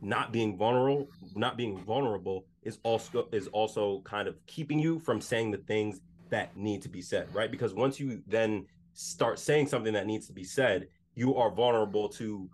not 0.00 0.32
being 0.32 0.56
vulnerable 0.56 1.08
not 1.34 1.56
being 1.56 1.78
vulnerable 1.84 2.46
is 2.62 2.78
also 2.82 3.28
is 3.32 3.48
also 3.48 4.00
kind 4.02 4.28
of 4.28 4.34
keeping 4.46 4.78
you 4.78 4.98
from 5.00 5.20
saying 5.20 5.50
the 5.50 5.58
things 5.58 6.00
that 6.30 6.56
need 6.56 6.82
to 6.82 6.88
be 6.88 7.00
said 7.00 7.26
right? 7.34 7.50
Because 7.50 7.74
once 7.74 7.98
you 7.98 8.22
then 8.26 8.66
start 8.92 9.38
saying 9.38 9.66
something 9.66 9.92
that 9.94 10.06
needs 10.06 10.26
to 10.26 10.32
be 10.32 10.44
said 10.44 10.88
you 11.14 11.34
are 11.36 11.50
vulnerable 11.50 12.08
to 12.08 12.48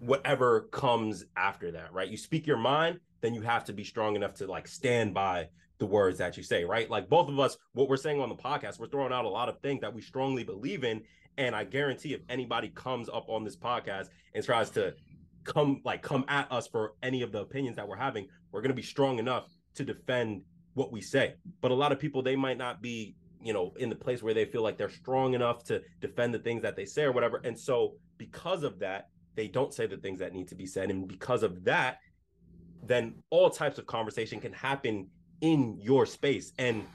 whatever 0.00 0.62
comes 0.72 1.24
after 1.36 1.70
that 1.70 1.92
right? 1.92 2.08
You 2.08 2.16
speak 2.16 2.46
your 2.46 2.56
mind 2.56 2.98
then 3.20 3.34
you 3.34 3.42
have 3.42 3.64
to 3.64 3.72
be 3.72 3.84
strong 3.84 4.16
enough 4.16 4.34
to 4.34 4.46
like 4.46 4.66
stand 4.66 5.12
by 5.12 5.48
the 5.78 5.86
words 5.86 6.18
that 6.18 6.36
you 6.36 6.42
say 6.42 6.64
right? 6.64 6.90
Like 6.90 7.08
both 7.08 7.28
of 7.28 7.38
us 7.38 7.56
what 7.72 7.88
we're 7.88 7.96
saying 7.96 8.20
on 8.20 8.28
the 8.28 8.34
podcast 8.34 8.78
we're 8.80 8.88
throwing 8.88 9.12
out 9.12 9.24
a 9.24 9.28
lot 9.28 9.48
of 9.48 9.60
things 9.60 9.82
that 9.82 9.94
we 9.94 10.00
strongly 10.00 10.44
believe 10.44 10.84
in 10.84 11.02
and 11.36 11.54
i 11.54 11.64
guarantee 11.64 12.12
if 12.12 12.20
anybody 12.28 12.68
comes 12.70 13.08
up 13.08 13.28
on 13.28 13.44
this 13.44 13.56
podcast 13.56 14.08
and 14.34 14.44
tries 14.44 14.68
to 14.70 14.92
come 15.44 15.80
like 15.84 16.02
come 16.02 16.24
at 16.28 16.50
us 16.52 16.66
for 16.66 16.94
any 17.02 17.22
of 17.22 17.32
the 17.32 17.40
opinions 17.40 17.76
that 17.76 17.88
we're 17.88 17.96
having 17.96 18.26
we're 18.52 18.60
going 18.60 18.70
to 18.70 18.74
be 18.74 18.82
strong 18.82 19.18
enough 19.18 19.48
to 19.74 19.84
defend 19.84 20.42
what 20.74 20.92
we 20.92 21.00
say. 21.00 21.34
But 21.60 21.70
a 21.70 21.74
lot 21.74 21.92
of 21.92 21.98
people 21.98 22.22
they 22.22 22.36
might 22.36 22.58
not 22.58 22.82
be 22.82 23.16
you 23.42 23.52
know 23.52 23.72
in 23.78 23.88
the 23.88 23.96
place 23.96 24.22
where 24.22 24.34
they 24.34 24.44
feel 24.44 24.62
like 24.62 24.76
they're 24.76 24.90
strong 24.90 25.34
enough 25.34 25.64
to 25.64 25.82
defend 26.00 26.34
the 26.34 26.38
things 26.38 26.62
that 26.62 26.76
they 26.76 26.84
say 26.84 27.04
or 27.04 27.12
whatever. 27.12 27.40
And 27.44 27.58
so 27.58 27.94
because 28.18 28.62
of 28.62 28.78
that 28.80 29.08
they 29.34 29.48
don't 29.48 29.72
say 29.72 29.86
the 29.86 29.96
things 29.96 30.18
that 30.20 30.32
need 30.34 30.48
to 30.48 30.54
be 30.54 30.66
said. 30.66 30.90
And 30.90 31.08
because 31.08 31.42
of 31.42 31.64
that 31.64 31.98
then 32.82 33.14
all 33.30 33.50
types 33.50 33.78
of 33.78 33.86
conversation 33.86 34.40
can 34.40 34.52
happen 34.52 35.08
in 35.40 35.78
your 35.80 36.06
space. 36.06 36.52
And 36.58 36.86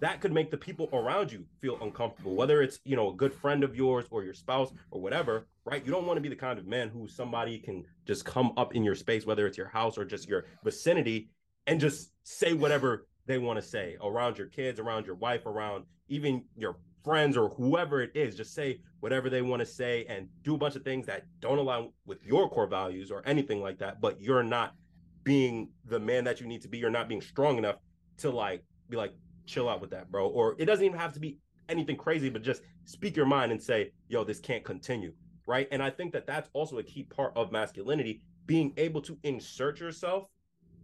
that 0.00 0.20
could 0.20 0.32
make 0.32 0.50
the 0.50 0.56
people 0.56 0.88
around 0.92 1.30
you 1.32 1.44
feel 1.60 1.78
uncomfortable 1.82 2.34
whether 2.34 2.62
it's 2.62 2.78
you 2.84 2.96
know 2.96 3.10
a 3.10 3.14
good 3.14 3.32
friend 3.32 3.64
of 3.64 3.74
yours 3.76 4.06
or 4.10 4.24
your 4.24 4.34
spouse 4.34 4.72
or 4.90 5.00
whatever 5.00 5.46
right? 5.64 5.84
You 5.84 5.92
don't 5.92 6.06
want 6.06 6.18
to 6.18 6.20
be 6.20 6.28
the 6.28 6.36
kind 6.36 6.58
of 6.58 6.66
man 6.66 6.88
who 6.90 7.08
somebody 7.08 7.58
can 7.58 7.84
just 8.06 8.24
come 8.24 8.52
up 8.56 8.74
in 8.74 8.84
your 8.84 8.94
space 8.94 9.26
whether 9.26 9.46
it's 9.46 9.58
your 9.58 9.68
house 9.68 9.96
or 9.96 10.04
just 10.04 10.28
your 10.28 10.44
vicinity 10.62 11.28
and 11.66 11.80
just 11.80 12.10
say 12.24 12.52
whatever 12.52 13.06
they 13.26 13.38
want 13.38 13.58
to 13.58 13.66
say 13.66 13.96
around 14.02 14.36
your 14.36 14.48
kids 14.48 14.78
around 14.78 15.06
your 15.06 15.14
wife 15.14 15.46
around 15.46 15.84
even 16.08 16.44
your 16.56 16.76
friends 17.02 17.36
or 17.36 17.50
whoever 17.50 18.02
it 18.02 18.10
is. 18.14 18.34
Just 18.34 18.54
say 18.54 18.80
whatever 19.00 19.28
they 19.28 19.42
want 19.42 19.60
to 19.60 19.66
say 19.66 20.06
and 20.08 20.26
do 20.42 20.54
a 20.54 20.58
bunch 20.58 20.74
of 20.74 20.82
things 20.82 21.06
that 21.06 21.24
don't 21.40 21.58
align 21.58 21.90
with 22.06 22.24
your 22.24 22.48
core 22.48 22.66
values 22.66 23.10
or 23.10 23.22
anything 23.26 23.60
like 23.60 23.78
that 23.78 24.00
but 24.00 24.20
you're 24.20 24.42
not 24.42 24.74
being 25.22 25.68
the 25.86 25.98
man 25.98 26.24
that 26.24 26.40
you 26.40 26.46
need 26.46 26.62
to 26.62 26.68
be. 26.68 26.78
You're 26.78 26.90
not 26.90 27.08
being 27.08 27.22
strong 27.22 27.58
enough 27.58 27.76
to 28.18 28.30
like 28.30 28.62
be 28.88 28.96
like 28.96 29.14
chill 29.46 29.68
out 29.68 29.80
with 29.80 29.90
that, 29.90 30.10
bro. 30.10 30.28
Or 30.28 30.56
it 30.58 30.66
doesn't 30.66 30.84
even 30.84 30.98
have 30.98 31.12
to 31.14 31.20
be 31.20 31.38
anything 31.68 31.96
crazy, 31.96 32.28
but 32.28 32.42
just 32.42 32.62
speak 32.84 33.16
your 33.16 33.26
mind 33.26 33.52
and 33.52 33.62
say, 33.62 33.92
yo, 34.08 34.24
this 34.24 34.40
can't 34.40 34.64
continue. 34.64 35.12
Right. 35.46 35.68
And 35.70 35.82
I 35.82 35.90
think 35.90 36.12
that 36.12 36.26
that's 36.26 36.48
also 36.54 36.78
a 36.78 36.82
key 36.82 37.02
part 37.02 37.32
of 37.36 37.52
masculinity, 37.52 38.22
being 38.46 38.72
able 38.76 39.02
to 39.02 39.18
insert 39.22 39.78
yourself 39.78 40.24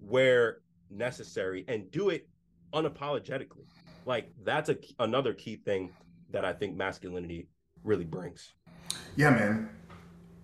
where 0.01 0.59
necessary 0.91 1.65
and 1.69 1.91
do 1.91 2.11
it 2.11 2.29
unapologetically. 2.75 3.65
Like 4.07 4.31
that's 4.45 4.69
a 4.69 4.77
another 4.99 5.33
key 5.35 5.57
thing 5.57 5.93
that 6.31 6.45
I 6.45 6.53
think 6.53 6.77
masculinity 6.77 7.49
really 7.85 8.05
brings. 8.05 8.53
Yeah, 9.17 9.31
man. 9.31 9.71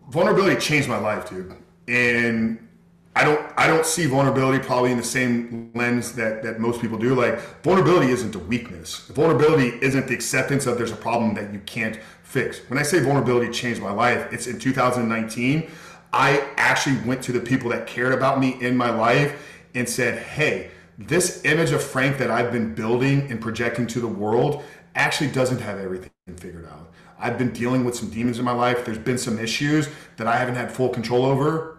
Vulnerability 0.09 0.61
changed 0.61 0.89
my 0.89 0.99
life, 0.99 1.29
dude. 1.29 1.55
And 1.89 2.69
I 3.17 3.25
don't 3.25 3.41
I 3.57 3.67
don't 3.67 3.87
see 3.87 4.05
vulnerability 4.05 4.63
probably 4.63 4.93
in 4.93 4.99
the 4.99 5.03
same 5.03 5.71
lens 5.75 6.13
that 6.13 6.43
that 6.43 6.61
most 6.61 6.83
people 6.83 6.99
do. 6.99 7.15
Like 7.15 7.41
vulnerability 7.63 8.13
isn't 8.13 8.35
a 8.35 8.39
weakness. 8.39 8.99
Vulnerability 9.09 9.79
isn't 9.81 10.07
the 10.07 10.13
acceptance 10.13 10.67
of 10.67 10.77
there's 10.77 10.93
a 10.93 10.97
problem 10.97 11.33
that 11.35 11.51
you 11.51 11.61
can't 11.61 11.99
fix. 12.23 12.61
When 12.69 12.79
I 12.79 12.83
say 12.83 12.99
vulnerability 13.01 13.51
changed 13.51 13.81
my 13.81 13.91
life, 13.91 14.31
it's 14.35 14.47
in 14.47 14.59
2019. 14.59 15.71
I 16.13 16.47
actually 16.59 16.99
went 17.09 17.23
to 17.23 17.33
the 17.33 17.41
people 17.41 17.71
that 17.71 17.87
cared 17.87 18.13
about 18.13 18.39
me 18.39 18.59
in 18.61 18.77
my 18.77 18.91
life 18.91 19.43
and 19.75 19.89
said, 19.89 20.19
"Hey, 20.19 20.71
this 20.99 21.43
image 21.47 21.71
of 21.71 21.83
Frank 21.83 22.19
that 22.19 22.31
I've 22.31 22.53
been 22.53 22.75
building 22.75 23.31
and 23.31 23.41
projecting 23.41 23.87
to 23.89 24.01
the 24.01 24.07
world 24.07 24.63
actually 24.95 25.31
doesn't 25.31 25.61
have 25.61 25.79
everything 25.79 26.11
figured 26.37 26.67
out. 26.67 26.93
I've 27.19 27.39
been 27.39 27.53
dealing 27.53 27.87
with 27.87 27.95
some 27.95 28.11
demons 28.11 28.39
in 28.39 28.45
my 28.45 28.53
life. 28.53 28.85
There's 28.85 28.99
been 28.99 29.17
some 29.17 29.39
issues 29.39 29.89
that 30.19 30.27
I 30.27 30.37
haven't 30.37 30.57
had 30.57 30.71
full 30.71 30.91
control 30.91 31.25
over. 31.25 31.76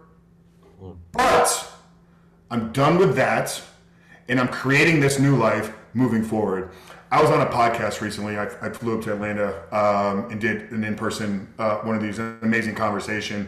But 1.17 1.71
I'm 2.49 2.71
done 2.71 2.97
with 2.97 3.15
that 3.15 3.61
and 4.29 4.39
I'm 4.39 4.47
creating 4.47 4.99
this 4.99 5.19
new 5.19 5.35
life 5.35 5.73
moving 5.93 6.23
forward. 6.23 6.71
I 7.09 7.21
was 7.21 7.31
on 7.31 7.39
a 7.39 7.45
podcast 7.45 8.01
recently. 8.01 8.37
I, 8.37 8.45
I 8.61 8.69
flew 8.69 8.97
up 8.97 9.03
to 9.05 9.13
Atlanta 9.13 9.63
um, 9.71 10.29
and 10.29 10.41
did 10.41 10.69
an 10.71 10.83
in-person 10.83 11.47
uh, 11.57 11.77
one 11.77 11.95
of 11.95 12.01
these 12.01 12.19
amazing 12.19 12.75
conversation, 12.75 13.47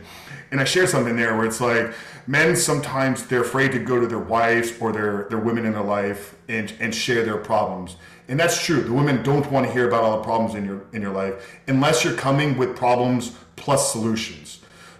and 0.51 0.61
I 0.61 0.63
shared 0.63 0.87
something 0.87 1.17
there 1.17 1.35
where 1.35 1.45
it's 1.45 1.59
like 1.59 1.93
men 2.25 2.55
sometimes 2.55 3.27
they're 3.27 3.41
afraid 3.41 3.73
to 3.73 3.79
go 3.79 3.99
to 3.99 4.07
their 4.07 4.19
wives 4.19 4.71
or 4.79 4.93
their 4.93 5.27
their 5.29 5.39
women 5.39 5.65
in 5.65 5.73
their 5.73 5.83
life 5.83 6.35
and 6.47 6.73
and 6.79 6.95
share 6.95 7.25
their 7.25 7.35
problems, 7.35 7.97
and 8.29 8.39
that's 8.39 8.63
true. 8.63 8.81
The 8.81 8.93
women 8.93 9.23
don't 9.23 9.51
want 9.51 9.67
to 9.67 9.73
hear 9.73 9.89
about 9.89 10.03
all 10.03 10.17
the 10.19 10.23
problems 10.23 10.55
in 10.55 10.63
your 10.63 10.85
in 10.93 11.01
your 11.01 11.13
life 11.13 11.59
unless 11.67 12.05
you're 12.05 12.15
coming 12.15 12.57
with 12.57 12.77
problems 12.77 13.35
plus 13.57 13.91
solutions. 13.91 14.58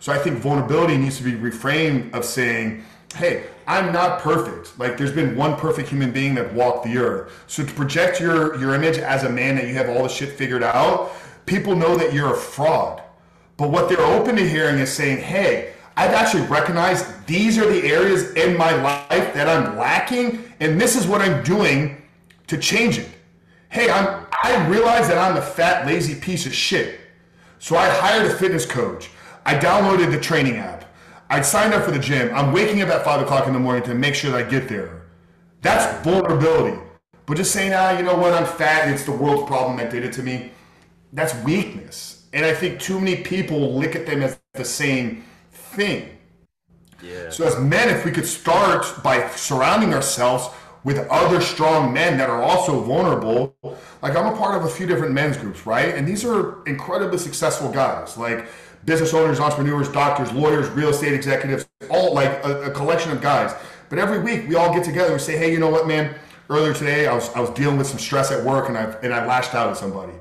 So 0.10 0.16
I 0.16 0.18
think 0.18 0.40
vulnerability 0.40 0.98
needs 0.98 1.18
to 1.18 1.24
be 1.24 1.34
reframed 1.34 2.16
of 2.16 2.26
saying, 2.26 2.84
"Hey, 3.14 3.44
I'm 3.68 3.94
not 3.94 4.22
perfect. 4.22 4.80
Like 4.80 4.98
there's 4.98 5.12
been 5.12 5.36
one 5.36 5.56
perfect 5.56 5.88
human 5.88 6.10
being 6.12 6.34
that 6.34 6.52
walked 6.52 6.84
the 6.84 6.98
earth. 6.98 7.32
So 7.46 7.64
to 7.64 7.72
project 7.74 8.20
your 8.20 8.60
your 8.60 8.74
image 8.74 8.98
as 8.98 9.24
a 9.24 9.30
man 9.30 9.54
that 9.58 9.68
you 9.68 9.76
have 9.76 9.88
all 9.88 10.02
the 10.02 10.10
shit 10.10 10.36
figured 10.36 10.64
out, 10.64 11.12
people 11.46 11.76
know 11.76 11.96
that 11.96 12.12
you're 12.12 12.34
a 12.34 12.36
fraud. 12.36 13.04
But 13.56 13.70
what 13.70 13.88
they're 13.88 14.02
open 14.02 14.36
to 14.38 14.50
hearing 14.50 14.80
is 14.80 14.92
saying, 14.92 15.20
"Hey, 15.20 15.74
I've 15.96 16.16
actually 16.16 16.48
recognized 16.48 17.06
these 17.28 17.60
are 17.60 17.72
the 17.72 17.84
areas 17.88 18.34
in 18.34 18.58
my 18.58 18.72
life 18.82 19.32
that 19.36 19.48
I'm 19.48 19.78
lacking, 19.78 20.44
and 20.60 20.82
this 20.82 20.96
is 20.96 21.06
what 21.06 21.22
I'm 21.22 21.44
doing 21.44 22.02
to 22.48 22.58
change 22.58 22.98
it." 22.98 23.10
Hey, 23.70 23.92
I'm 23.92 24.26
I 24.42 24.66
realize 24.68 25.08
that 25.08 25.20
I'm 25.20 25.38
a 25.38 25.42
fat, 25.44 25.86
lazy 25.86 26.16
piece 26.16 26.48
of 26.48 26.54
shit. 26.56 27.00
So 27.60 27.78
I 27.78 27.88
hired 27.90 28.26
a 28.26 28.34
fitness 28.34 28.66
coach. 28.66 29.12
I 29.50 29.58
downloaded 29.58 30.12
the 30.12 30.20
training 30.20 30.58
app. 30.58 30.86
I 31.28 31.42
signed 31.42 31.74
up 31.74 31.84
for 31.84 31.90
the 31.90 31.98
gym. 31.98 32.32
I'm 32.36 32.54
waking 32.54 32.84
up 32.84 32.90
at 32.90 33.04
five 33.04 33.20
o'clock 33.20 33.48
in 33.48 33.54
the 33.54 33.60
morning 33.60 33.82
to 33.86 33.96
make 33.96 34.14
sure 34.14 34.30
that 34.30 34.46
I 34.46 34.48
get 34.48 34.70
there. 34.70 35.02
That's 35.64 36.04
vulnerability. 36.04 36.78
But 37.26 37.38
just 37.38 37.52
saying, 37.52 37.74
ah, 37.74 37.98
you 37.98 38.04
know 38.04 38.16
what, 38.16 38.32
I'm 38.32 38.46
fat 38.46 38.84
and 38.86 38.94
it's 38.94 39.06
the 39.06 39.12
world's 39.12 39.48
problem 39.48 39.78
that 39.78 39.90
did 39.90 40.06
it 40.06 40.14
to 40.14 40.22
me, 40.22 40.52
that's 41.14 41.34
weakness. 41.44 42.28
And 42.32 42.46
I 42.46 42.54
think 42.54 42.80
too 42.80 43.00
many 43.00 43.24
people 43.24 43.74
look 43.74 43.96
at 43.96 44.06
them 44.06 44.22
as 44.22 44.40
the 44.54 44.64
same 44.64 45.24
thing. 45.52 46.16
Yeah. 47.02 47.32
So 47.32 47.44
as 47.48 47.58
men, 47.58 47.90
if 47.90 48.06
we 48.06 48.12
could 48.12 48.28
start 48.28 49.02
by 49.02 49.30
surrounding 49.30 49.96
ourselves 49.96 50.48
with 50.84 51.00
other 51.10 51.42
strong 51.42 51.92
men 51.92 52.18
that 52.18 52.30
are 52.30 52.42
also 52.42 52.82
vulnerable. 52.82 53.56
Like 54.02 54.16
I'm 54.16 54.34
a 54.34 54.38
part 54.38 54.56
of 54.56 54.66
a 54.66 54.70
few 54.70 54.88
different 54.88 55.14
men's 55.14 55.38
groups, 55.38 55.66
right? 55.66 55.94
And 55.96 56.08
these 56.08 56.24
are 56.24 56.64
incredibly 56.66 57.18
successful 57.18 57.70
guys, 57.70 58.18
like 58.18 58.48
business 58.86 59.14
owners, 59.14 59.40
entrepreneurs, 59.40 59.90
doctors, 59.90 60.32
lawyers, 60.32 60.70
real 60.70 60.90
estate 60.90 61.14
executives, 61.14 61.68
all 61.90 62.14
like 62.14 62.44
a, 62.44 62.64
a 62.64 62.72
collection 62.72 63.12
of 63.12 63.22
guys. 63.22 63.54
But 63.90 64.00
every 64.00 64.20
week 64.20 64.48
we 64.48 64.56
all 64.56 64.74
get 64.74 64.84
together 64.84 65.14
and 65.14 65.22
say, 65.22 65.38
hey, 65.38 65.52
you 65.52 65.60
know 65.60 65.70
what, 65.70 65.88
man? 65.88 66.16
Earlier 66.50 66.74
today, 66.74 67.08
I 67.08 67.14
was 67.14 67.30
I 67.36 67.40
was 67.40 67.52
dealing 67.52 67.78
with 67.78 67.88
some 67.88 68.00
stress 68.00 68.32
at 68.32 68.44
work, 68.44 68.70
and 68.70 68.78
I 68.78 68.86
and 69.04 69.14
I 69.14 69.26
lashed 69.26 69.54
out 69.54 69.70
at 69.70 69.78
somebody. 69.78 70.14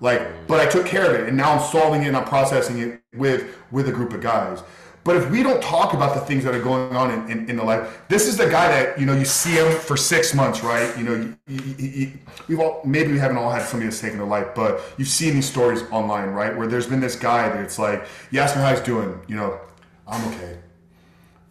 Like, 0.00 0.46
but 0.46 0.60
I 0.60 0.66
took 0.66 0.86
care 0.86 1.14
of 1.14 1.20
it, 1.20 1.28
and 1.28 1.36
now 1.36 1.52
I'm 1.52 1.70
solving 1.70 2.02
it 2.02 2.08
and 2.08 2.16
I'm 2.16 2.24
processing 2.24 2.78
it 2.78 3.02
with 3.14 3.56
with 3.70 3.88
a 3.88 3.92
group 3.92 4.12
of 4.12 4.20
guys. 4.20 4.62
But 5.06 5.18
if 5.18 5.30
we 5.30 5.44
don't 5.44 5.62
talk 5.62 5.94
about 5.94 6.16
the 6.16 6.20
things 6.20 6.42
that 6.42 6.52
are 6.52 6.60
going 6.60 6.96
on 6.96 7.12
in, 7.12 7.30
in, 7.30 7.50
in, 7.50 7.56
the 7.56 7.62
life, 7.62 8.02
this 8.08 8.26
is 8.26 8.36
the 8.36 8.50
guy 8.50 8.66
that, 8.66 8.98
you 8.98 9.06
know, 9.06 9.14
you 9.14 9.24
see 9.24 9.52
him 9.52 9.70
for 9.78 9.96
six 9.96 10.34
months, 10.34 10.64
right? 10.64 10.98
You 10.98 11.04
know, 11.04 11.34
you, 11.46 11.60
you, 11.78 11.88
you, 11.88 12.12
we've 12.48 12.58
all, 12.58 12.82
maybe 12.84 13.12
we 13.12 13.18
haven't 13.20 13.36
all 13.36 13.48
had 13.48 13.62
somebody 13.62 13.86
that's 13.86 14.00
taken 14.00 14.18
their 14.18 14.26
life, 14.26 14.48
but 14.56 14.80
you've 14.96 15.06
seen 15.06 15.34
these 15.34 15.48
stories 15.48 15.84
online, 15.92 16.30
right? 16.30 16.56
Where 16.56 16.66
there's 16.66 16.88
been 16.88 16.98
this 16.98 17.14
guy 17.14 17.48
that 17.48 17.62
it's 17.62 17.78
like, 17.78 18.04
you 18.32 18.40
ask 18.40 18.56
me 18.56 18.62
how 18.62 18.70
he's 18.70 18.80
doing, 18.80 19.20
you 19.28 19.36
know, 19.36 19.60
I'm 20.08 20.34
okay. 20.34 20.58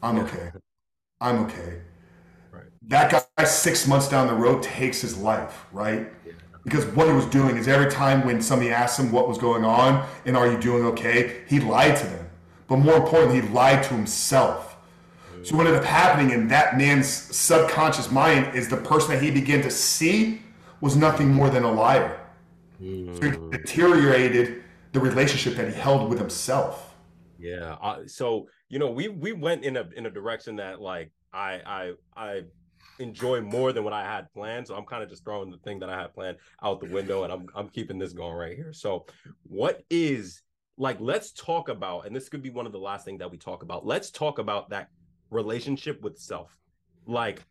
I'm 0.04 0.20
okay. 0.20 0.52
I'm 1.22 1.46
okay. 1.46 1.82
Right. 2.52 2.66
That 2.90 3.26
guy 3.38 3.46
six 3.46 3.88
months 3.88 4.10
down 4.10 4.28
the 4.28 4.34
road 4.34 4.64
takes 4.64 5.00
his 5.00 5.18
life, 5.18 5.66
right? 5.72 6.12
Because 6.66 6.86
what 6.88 7.08
he 7.08 7.14
was 7.14 7.26
doing 7.28 7.56
is 7.56 7.70
every 7.70 7.90
time 7.90 8.26
when 8.26 8.42
somebody 8.42 8.72
asked 8.72 9.00
him 9.00 9.14
what 9.14 9.30
was 9.30 9.38
going 9.38 9.64
on 9.64 10.06
and 10.26 10.36
are 10.36 10.52
you 10.52 10.60
doing 10.60 10.84
okay, 10.88 11.44
he 11.48 11.62
lied 11.62 11.96
to 11.96 12.06
them 12.06 12.25
but 12.68 12.78
more 12.78 12.98
importantly, 12.98 13.42
he 13.42 13.48
lied 13.50 13.84
to 13.84 13.94
himself. 13.94 14.76
So 15.44 15.56
what 15.56 15.68
ended 15.68 15.82
up 15.82 15.88
happening 15.88 16.32
in 16.32 16.48
that 16.48 16.76
man's 16.76 17.08
subconscious 17.08 18.10
mind 18.10 18.56
is 18.56 18.68
the 18.68 18.78
person 18.78 19.12
that 19.12 19.22
he 19.22 19.30
began 19.30 19.62
to 19.62 19.70
see 19.70 20.42
was 20.82 20.96
nothing 20.96 21.32
more 21.32 21.52
than 21.52 21.64
a 21.64 21.72
liar. 21.72 22.20
Mm. 22.82 23.16
So 23.16 23.22
he 23.22 23.30
hmm. 23.30 23.50
deteriorated 23.52 24.64
the 24.92 25.00
relationship 25.00 25.56
that 25.58 25.68
he 25.68 25.80
held 25.80 26.10
with 26.10 26.18
himself. 26.18 26.96
Yeah. 27.38 27.76
Uh, 27.80 28.08
so 28.08 28.48
you 28.70 28.80
know, 28.80 28.90
we 28.90 29.08
we 29.08 29.34
went 29.34 29.64
in 29.64 29.78
a 29.78 29.88
in 29.96 30.08
a 30.08 30.10
direction 30.10 30.56
that 30.56 30.82
like 30.82 31.12
I 31.32 31.62
I 31.66 31.94
I 32.16 32.42
enjoy 33.00 33.42
more 33.42 33.72
than 33.72 33.84
what 33.84 33.94
I 33.94 34.04
had 34.04 34.32
planned. 34.34 34.68
So 34.68 34.76
I'm 34.76 34.86
kind 34.86 35.04
of 35.04 35.10
just 35.10 35.24
throwing 35.24 35.52
the 35.52 35.58
thing 35.58 35.80
that 35.80 35.90
I 35.90 36.02
had 36.02 36.14
planned 36.14 36.38
out 36.64 36.80
the 36.80 36.88
window, 36.88 37.24
and 37.24 37.32
I'm 37.32 37.48
I'm 37.56 37.70
keeping 37.70 38.00
this 38.00 38.14
going 38.14 38.34
right 38.34 38.56
here. 38.56 38.74
So, 38.74 39.06
what 39.44 39.84
is 39.90 40.42
like 40.78 40.98
let's 41.00 41.32
talk 41.32 41.70
about 41.70 42.06
and 42.06 42.16
this 42.16 42.30
could 42.30 42.42
be 42.42 42.50
one 42.50 42.66
of 42.66 42.72
the 42.72 42.80
last 42.80 43.06
things 43.06 43.20
that 43.20 43.32
we 43.32 43.38
talk 43.38 43.64
about 43.64 43.86
let's 43.86 44.12
talk 44.12 44.40
about 44.40 44.70
that 44.70 44.90
relationship 45.30 46.02
with 46.02 46.18
self. 46.18 46.58
Like 47.06 47.44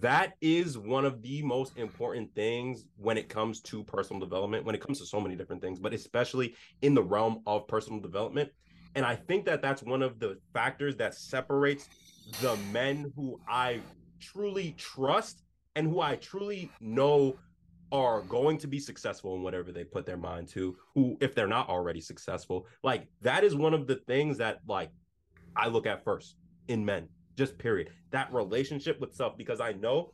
that 0.00 0.34
is 0.40 0.76
one 0.76 1.04
of 1.04 1.22
the 1.22 1.42
most 1.42 1.78
important 1.78 2.34
things 2.34 2.84
when 2.96 3.16
it 3.16 3.28
comes 3.28 3.60
to 3.60 3.82
personal 3.84 4.20
development 4.20 4.64
when 4.64 4.74
it 4.74 4.82
comes 4.82 4.98
to 4.98 5.06
so 5.06 5.18
many 5.18 5.34
different 5.34 5.62
things 5.62 5.78
but 5.78 5.94
especially 5.94 6.54
in 6.82 6.94
the 6.94 7.02
realm 7.02 7.42
of 7.46 7.66
personal 7.68 8.00
development. 8.00 8.50
And 8.94 9.06
i 9.06 9.16
think 9.16 9.46
that 9.46 9.62
that's 9.62 9.82
one 9.82 10.02
of 10.02 10.18
the 10.18 10.38
factors 10.52 10.96
that 10.96 11.14
separates 11.14 11.88
the 12.42 12.56
men 12.72 13.10
who 13.16 13.40
i 13.48 13.80
truly 14.20 14.74
trust 14.76 15.42
and 15.74 15.86
who 15.88 16.00
i 16.00 16.16
truly 16.16 16.70
know 16.80 17.38
are 17.90 18.20
going 18.22 18.58
to 18.58 18.66
be 18.66 18.78
successful 18.78 19.34
in 19.36 19.42
whatever 19.42 19.72
they 19.72 19.84
put 19.84 20.04
their 20.04 20.16
mind 20.16 20.48
to 20.48 20.76
who 20.94 21.16
if 21.20 21.34
they're 21.34 21.46
not 21.46 21.68
already 21.68 22.00
successful 22.00 22.66
like 22.82 23.06
that 23.22 23.44
is 23.44 23.54
one 23.54 23.72
of 23.72 23.86
the 23.86 23.96
things 24.06 24.36
that 24.36 24.60
like 24.68 24.90
i 25.56 25.66
look 25.68 25.86
at 25.86 26.04
first 26.04 26.36
in 26.68 26.84
men 26.84 27.08
just 27.38 27.56
period. 27.56 27.90
That 28.10 28.32
relationship 28.34 29.00
with 29.00 29.14
self 29.14 29.38
because 29.38 29.60
i 29.60 29.72
know 29.72 30.12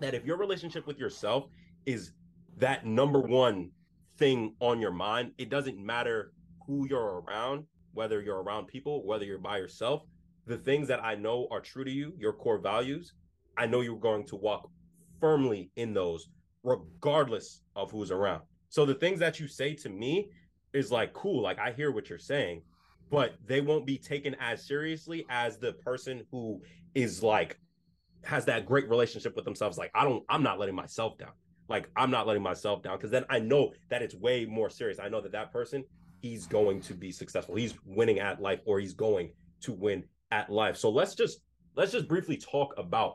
that 0.00 0.14
if 0.14 0.24
your 0.26 0.36
relationship 0.36 0.86
with 0.86 0.98
yourself 0.98 1.46
is 1.86 2.10
that 2.58 2.84
number 2.84 3.20
one 3.20 3.70
thing 4.18 4.54
on 4.60 4.80
your 4.80 4.90
mind 4.90 5.30
it 5.38 5.48
doesn't 5.48 5.78
matter 5.78 6.32
who 6.66 6.86
you're 6.88 7.20
around 7.20 7.64
whether 7.92 8.20
you're 8.20 8.42
around 8.42 8.66
people 8.66 9.06
whether 9.06 9.24
you're 9.24 9.38
by 9.38 9.58
yourself 9.58 10.02
the 10.46 10.56
things 10.56 10.88
that 10.88 11.04
i 11.04 11.14
know 11.14 11.46
are 11.50 11.60
true 11.60 11.84
to 11.84 11.90
you 11.90 12.14
your 12.18 12.32
core 12.32 12.58
values 12.58 13.12
i 13.58 13.66
know 13.66 13.82
you're 13.82 13.96
going 13.96 14.24
to 14.24 14.36
walk 14.36 14.70
firmly 15.20 15.70
in 15.76 15.92
those 15.92 16.28
regardless 16.66 17.62
of 17.76 17.90
who's 17.90 18.10
around. 18.10 18.42
So 18.68 18.84
the 18.84 18.94
things 18.94 19.20
that 19.20 19.38
you 19.38 19.46
say 19.46 19.74
to 19.74 19.88
me 19.88 20.30
is 20.74 20.90
like 20.90 21.12
cool, 21.12 21.40
like 21.40 21.58
I 21.58 21.70
hear 21.70 21.92
what 21.92 22.10
you're 22.10 22.18
saying, 22.18 22.62
but 23.10 23.36
they 23.46 23.60
won't 23.60 23.86
be 23.86 23.96
taken 23.96 24.34
as 24.40 24.66
seriously 24.66 25.24
as 25.30 25.58
the 25.58 25.74
person 25.74 26.24
who 26.30 26.60
is 26.94 27.22
like 27.22 27.58
has 28.24 28.44
that 28.46 28.66
great 28.66 28.88
relationship 28.90 29.36
with 29.36 29.44
themselves. 29.44 29.78
Like 29.78 29.92
I 29.94 30.04
don't, 30.04 30.24
I'm 30.28 30.42
not 30.42 30.58
letting 30.58 30.74
myself 30.74 31.16
down. 31.16 31.30
Like 31.68 31.88
I'm 31.96 32.10
not 32.10 32.26
letting 32.26 32.42
myself 32.42 32.82
down 32.82 32.96
because 32.96 33.12
then 33.12 33.24
I 33.30 33.38
know 33.38 33.72
that 33.88 34.02
it's 34.02 34.16
way 34.16 34.44
more 34.44 34.68
serious. 34.68 34.98
I 34.98 35.08
know 35.08 35.20
that 35.20 35.32
that 35.32 35.52
person 35.52 35.84
he's 36.20 36.46
going 36.46 36.80
to 36.80 36.94
be 36.94 37.12
successful. 37.12 37.54
He's 37.54 37.74
winning 37.84 38.18
at 38.18 38.40
life 38.40 38.60
or 38.64 38.80
he's 38.80 38.94
going 38.94 39.30
to 39.60 39.72
win 39.72 40.02
at 40.32 40.50
life. 40.50 40.76
So 40.76 40.90
let's 40.90 41.14
just 41.14 41.40
let's 41.76 41.92
just 41.92 42.08
briefly 42.08 42.36
talk 42.36 42.74
about 42.76 43.14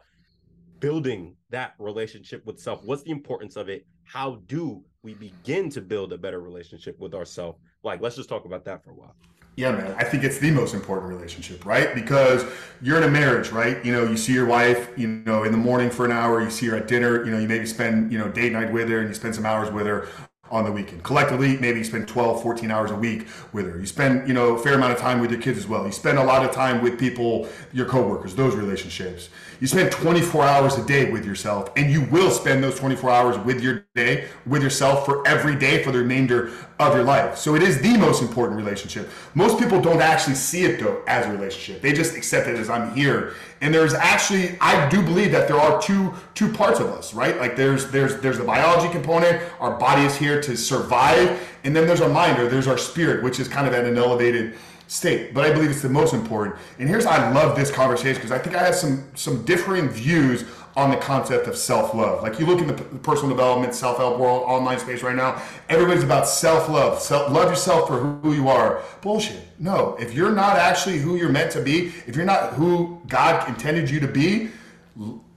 building 0.82 1.36
that 1.49 1.73
relationship 1.79 2.45
with 2.45 2.59
self 2.59 2.84
what's 2.84 3.03
the 3.03 3.11
importance 3.11 3.55
of 3.55 3.69
it 3.69 3.86
how 4.03 4.41
do 4.47 4.84
we 5.03 5.13
begin 5.15 5.69
to 5.69 5.82
build 5.82 6.13
a 6.13 6.17
better 6.17 6.41
relationship 6.41 6.99
with 6.99 7.13
ourselves. 7.13 7.59
Like, 7.84 8.01
let's 8.01 8.15
just 8.15 8.29
talk 8.29 8.45
about 8.45 8.65
that 8.65 8.84
for 8.84 8.91
a 8.91 8.93
while. 8.93 9.15
Yeah, 9.57 9.71
man. 9.71 9.95
I 9.97 10.03
think 10.03 10.23
it's 10.23 10.38
the 10.38 10.51
most 10.51 10.73
important 10.73 11.09
relationship, 11.09 11.65
right? 11.65 11.93
Because 11.93 12.45
you're 12.82 12.97
in 12.97 13.03
a 13.03 13.09
marriage, 13.09 13.49
right? 13.49 13.84
You 13.84 13.91
know, 13.91 14.05
you 14.05 14.15
see 14.15 14.34
your 14.34 14.45
wife, 14.45 14.89
you 14.95 15.07
know, 15.07 15.43
in 15.43 15.51
the 15.51 15.57
morning 15.57 15.89
for 15.89 16.05
an 16.05 16.11
hour, 16.11 16.41
you 16.41 16.49
see 16.49 16.67
her 16.67 16.77
at 16.77 16.88
dinner, 16.88 17.25
you 17.25 17.32
know, 17.32 17.39
you 17.39 17.47
maybe 17.47 17.65
spend, 17.65 18.13
you 18.13 18.17
know, 18.17 18.29
date 18.29 18.53
night 18.53 18.71
with 18.71 18.88
her 18.89 18.99
and 18.99 19.09
you 19.09 19.13
spend 19.13 19.36
some 19.36 19.45
hours 19.45 19.69
with 19.71 19.88
her 19.88 20.07
on 20.51 20.65
the 20.65 20.71
weekend. 20.71 21.01
Collectively, 21.03 21.57
maybe 21.57 21.79
you 21.79 21.83
spend 21.83 22.07
12, 22.07 22.43
14 22.43 22.69
hours 22.69 22.91
a 22.91 22.95
week 22.95 23.27
with 23.53 23.65
her. 23.65 23.79
You 23.79 23.85
spend, 23.85 24.27
you 24.27 24.33
know, 24.33 24.55
a 24.55 24.59
fair 24.59 24.73
amount 24.73 24.93
of 24.93 24.99
time 24.99 25.19
with 25.19 25.31
your 25.31 25.39
kids 25.39 25.57
as 25.57 25.67
well. 25.67 25.85
You 25.85 25.91
spend 25.91 26.19
a 26.19 26.23
lot 26.23 26.45
of 26.45 26.51
time 26.51 26.81
with 26.81 26.99
people, 26.99 27.47
your 27.73 27.85
coworkers, 27.85 28.35
those 28.35 28.55
relationships. 28.55 29.29
You 29.59 29.67
spend 29.67 29.91
24 29.91 30.43
hours 30.43 30.77
a 30.77 30.85
day 30.85 31.11
with 31.11 31.25
yourself, 31.25 31.71
and 31.77 31.89
you 31.89 32.01
will 32.05 32.31
spend 32.31 32.63
those 32.63 32.79
24 32.79 33.09
hours 33.09 33.37
with 33.39 33.61
your 33.61 33.85
day, 33.95 34.27
with 34.45 34.61
yourself 34.61 35.05
for 35.05 35.25
every 35.27 35.55
day 35.55 35.83
for 35.83 35.91
the 35.91 35.99
remainder 35.99 36.51
of 36.89 36.95
your 36.95 37.03
life. 37.03 37.38
So 37.38 37.55
it 37.55 37.63
is 37.63 37.79
the 37.82 37.97
most 37.97 38.21
important 38.21 38.57
relationship. 38.57 39.09
Most 39.36 39.59
people 39.59 39.82
don't 39.82 40.01
actually 40.01 40.36
see 40.36 40.63
it 40.63 40.79
though 40.79 41.01
as 41.07 41.25
a 41.25 41.32
relationship. 41.32 41.82
They 41.82 41.93
just 41.93 42.15
accept 42.15 42.47
it 42.47 42.57
as 42.57 42.69
I'm 42.69 42.95
here. 42.95 43.34
And 43.61 43.73
there's 43.73 43.93
actually, 43.93 44.57
I 44.59 44.89
do 44.89 45.01
believe 45.01 45.32
that 45.32 45.47
there 45.47 45.57
are 45.57 45.82
two 45.82 46.13
two 46.34 46.51
parts 46.51 46.79
of 46.79 46.88
us, 46.88 47.13
right? 47.13 47.38
Like 47.38 47.55
there's 47.55 47.91
there's 47.91 48.19
there's 48.21 48.38
the 48.38 48.43
biology 48.43 48.91
component. 48.91 49.41
Our 49.59 49.77
body 49.77 50.03
is 50.03 50.15
here 50.15 50.41
to 50.41 50.57
survive, 50.57 51.39
and 51.63 51.75
then 51.75 51.88
there's 51.88 52.01
our 52.01 52.09
mind 52.09 52.39
or 52.39 52.47
there's 52.47 52.67
our 52.67 52.77
spirit, 52.77 53.23
which 53.23 53.39
is 53.39 53.47
kind 53.47 53.67
of 53.67 53.73
at 53.73 53.86
an 53.86 53.97
elevated 53.97 54.55
state. 54.88 55.34
But 55.34 55.45
I 55.45 55.53
believe 55.53 55.69
it's 55.69 55.82
the 55.82 55.89
most 55.89 56.13
important. 56.13 56.55
And 56.77 56.89
here's 56.89 57.05
I 57.05 57.32
love 57.32 57.55
this 57.55 57.71
conversation 57.71 58.15
because 58.15 58.32
I 58.32 58.38
think 58.38 58.55
I 58.55 58.63
have 58.63 58.75
some 58.75 59.07
some 59.15 59.43
differing 59.45 59.89
views 59.89 60.43
on 60.76 60.89
the 60.89 60.97
concept 60.97 61.47
of 61.47 61.57
self-love. 61.57 62.24
Like 62.24 62.39
you 62.39 62.45
look 62.45 62.59
in 62.59 62.67
the 62.67 62.74
personal 62.74 63.30
development, 63.30 63.76
self-help 63.76 64.17
world, 64.17 64.43
online 64.45 64.80
space 64.80 65.03
right 65.03 65.15
now, 65.15 65.41
everybody's 65.69 66.03
about 66.03 66.28
self-love. 66.28 67.01
Self 67.01 67.32
love 67.32 67.49
yourself 67.49 67.88
for 67.88 67.99
who 67.99 68.34
you 68.34 68.47
are. 68.47 68.82
Bullshit. 69.01 69.41
No, 69.59 69.95
if 69.99 70.13
you're 70.13 70.32
not 70.32 70.57
actually 70.57 70.99
who 70.99 71.15
you're 71.15 71.30
meant 71.30 71.51
to 71.51 71.61
be, 71.61 71.88
if 72.07 72.15
you're 72.15 72.26
not 72.26 72.53
who 72.53 73.01
God 73.07 73.47
intended 73.49 73.89
you 73.89 73.99
to 73.99 74.07
be, 74.07 74.49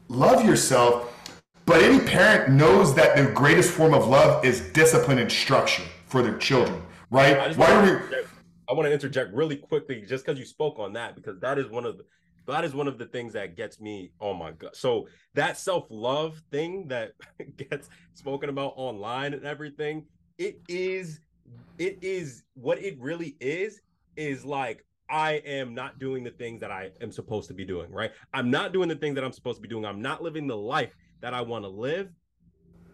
love 0.09 0.45
yourself. 0.45 1.11
But 1.67 1.83
any 1.83 1.99
parent 2.05 2.53
knows 2.53 2.95
that 2.95 3.17
the 3.17 3.33
greatest 3.33 3.71
form 3.71 3.95
of 3.95 4.07
love 4.07 4.45
is 4.45 4.61
discipline 4.73 5.19
and 5.19 5.33
structure 5.33 5.83
for 6.07 6.23
their 6.23 6.37
children, 6.37 6.81
right? 7.11 7.57
Why 7.57 7.73
are 7.73 7.83
we 7.83 8.19
I 8.69 8.73
want 8.73 8.87
to 8.87 8.93
interject 8.93 9.33
really 9.35 9.57
quickly 9.57 10.03
just 10.07 10.25
because 10.25 10.39
you 10.39 10.47
spoke 10.47 10.79
on 10.79 10.95
that 10.95 11.15
because 11.15 11.39
that 11.41 11.59
is 11.59 11.69
one 11.69 11.85
of 11.85 11.99
the 11.99 12.05
that 12.47 12.65
is 12.65 12.75
one 12.75 12.89
of 12.89 12.99
the 12.99 13.07
things 13.07 13.33
that 13.33 13.57
gets 13.57 13.81
me 13.81 14.11
oh 14.21 14.35
my 14.35 14.53
god 14.53 14.75
so 14.75 15.07
that 15.35 15.57
self-love 15.59 16.41
thing 16.51 16.87
that 16.89 17.13
gets 17.57 17.89
spoken 18.15 18.49
about 18.49 18.73
online 18.77 19.35
and 19.35 19.45
everything 19.45 20.05
it 20.39 20.61
is 20.69 21.21
it 21.79 21.99
is 22.03 22.43
what 22.55 22.79
it 22.79 22.99
really 23.01 23.37
is 23.41 23.81
is 24.17 24.45
like 24.45 24.85
I 25.11 25.35
am 25.45 25.75
not 25.75 25.99
doing 25.99 26.25
the 26.25 26.31
things 26.31 26.61
that 26.61 26.71
I 26.71 26.91
am 27.01 27.13
supposed 27.13 27.49
to 27.49 27.55
be 27.55 27.65
doing, 27.65 27.91
right? 27.91 28.11
I'm 28.33 28.51
not 28.51 28.73
doing 28.73 28.89
the 28.89 28.95
things 28.95 29.15
that 29.17 29.25
I'm 29.25 29.33
supposed 29.33 29.59
to 29.59 29.63
be 29.63 29.69
doing. 29.69 29.85
I'm 29.85 30.01
not 30.01 30.23
living 30.23 30.47
the 30.47 30.57
life 30.57 30.95
that 31.21 31.35
I 31.35 31.43
want 31.43 31.65
to 31.65 31.69
live, 31.69 32.09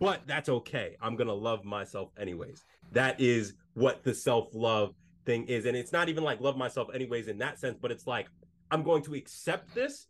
but 0.00 0.22
that's 0.26 0.48
okay. 0.48 0.96
I'm 1.00 1.14
going 1.14 1.28
to 1.28 1.34
love 1.34 1.64
myself 1.64 2.10
anyways. 2.18 2.64
That 2.92 3.20
is 3.20 3.54
what 3.74 4.02
the 4.02 4.12
self 4.12 4.48
love 4.54 4.94
thing 5.24 5.46
is. 5.46 5.66
And 5.66 5.76
it's 5.76 5.92
not 5.92 6.08
even 6.08 6.24
like 6.24 6.40
love 6.40 6.56
myself 6.56 6.88
anyways 6.92 7.28
in 7.28 7.38
that 7.38 7.60
sense, 7.60 7.78
but 7.80 7.92
it's 7.92 8.06
like 8.06 8.26
I'm 8.70 8.82
going 8.82 9.02
to 9.04 9.14
accept 9.14 9.74
this 9.74 10.06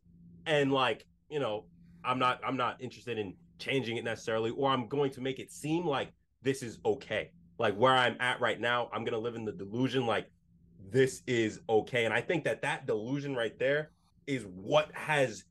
and 0.46 0.72
like, 0.72 1.06
you 1.28 1.40
know, 1.40 1.64
I'm 2.04 2.18
not 2.18 2.40
I'm 2.44 2.56
not 2.56 2.80
interested 2.80 3.18
in 3.18 3.34
changing 3.58 3.96
it 3.96 4.04
necessarily, 4.04 4.50
or 4.50 4.70
I'm 4.70 4.88
going 4.88 5.10
to 5.12 5.20
make 5.20 5.38
it 5.38 5.52
seem 5.52 5.86
like 5.86 6.12
this 6.42 6.62
is 6.62 6.78
okay. 6.84 7.30
Like 7.58 7.76
where 7.76 7.94
I'm 7.94 8.16
at 8.20 8.40
right 8.40 8.60
now, 8.60 8.88
I'm 8.92 9.04
gonna 9.04 9.18
live 9.18 9.34
in 9.34 9.44
the 9.44 9.52
delusion 9.52 10.06
like 10.06 10.30
this 10.90 11.22
is 11.26 11.60
okay. 11.68 12.04
And 12.04 12.14
I 12.14 12.20
think 12.20 12.44
that 12.44 12.62
that 12.62 12.86
delusion 12.86 13.34
right 13.34 13.58
there 13.58 13.90
is 14.26 14.46
what 14.46 14.90
has 14.94 15.44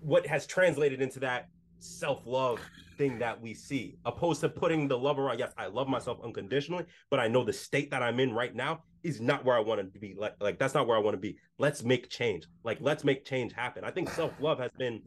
what 0.00 0.26
has 0.26 0.46
translated 0.46 1.00
into 1.00 1.18
that 1.20 1.48
self-love 1.80 2.60
thing 2.96 3.18
that 3.20 3.40
we 3.40 3.54
see, 3.54 3.96
opposed 4.04 4.40
to 4.40 4.48
putting 4.48 4.88
the 4.88 4.98
love 4.98 5.18
around. 5.18 5.38
Yes, 5.38 5.52
I 5.56 5.66
love 5.66 5.88
myself 5.88 6.18
unconditionally, 6.22 6.84
but 7.10 7.20
I 7.20 7.28
know 7.28 7.44
the 7.44 7.52
state 7.52 7.90
that 7.90 8.02
I'm 8.02 8.20
in 8.20 8.32
right 8.32 8.54
now 8.54 8.82
is 9.02 9.20
not 9.20 9.44
where 9.44 9.56
I 9.56 9.60
want 9.60 9.80
to 9.80 9.98
be. 9.98 10.14
Like, 10.18 10.34
like 10.40 10.58
that's 10.58 10.74
not 10.74 10.86
where 10.86 10.96
I 10.96 11.00
want 11.00 11.14
to 11.14 11.20
be. 11.20 11.38
Let's 11.58 11.82
make 11.82 12.10
change. 12.10 12.46
Like, 12.64 12.78
let's 12.80 13.04
make 13.04 13.24
change 13.24 13.52
happen. 13.52 13.84
I 13.84 13.90
think 13.90 14.08
self-love 14.10 14.58
has 14.58 14.70
been 14.78 15.02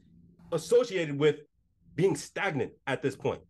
associated 0.51 1.17
with 1.17 1.41
being 1.95 2.15
stagnant 2.15 2.73
at 2.87 3.01
this 3.01 3.15
point. 3.15 3.41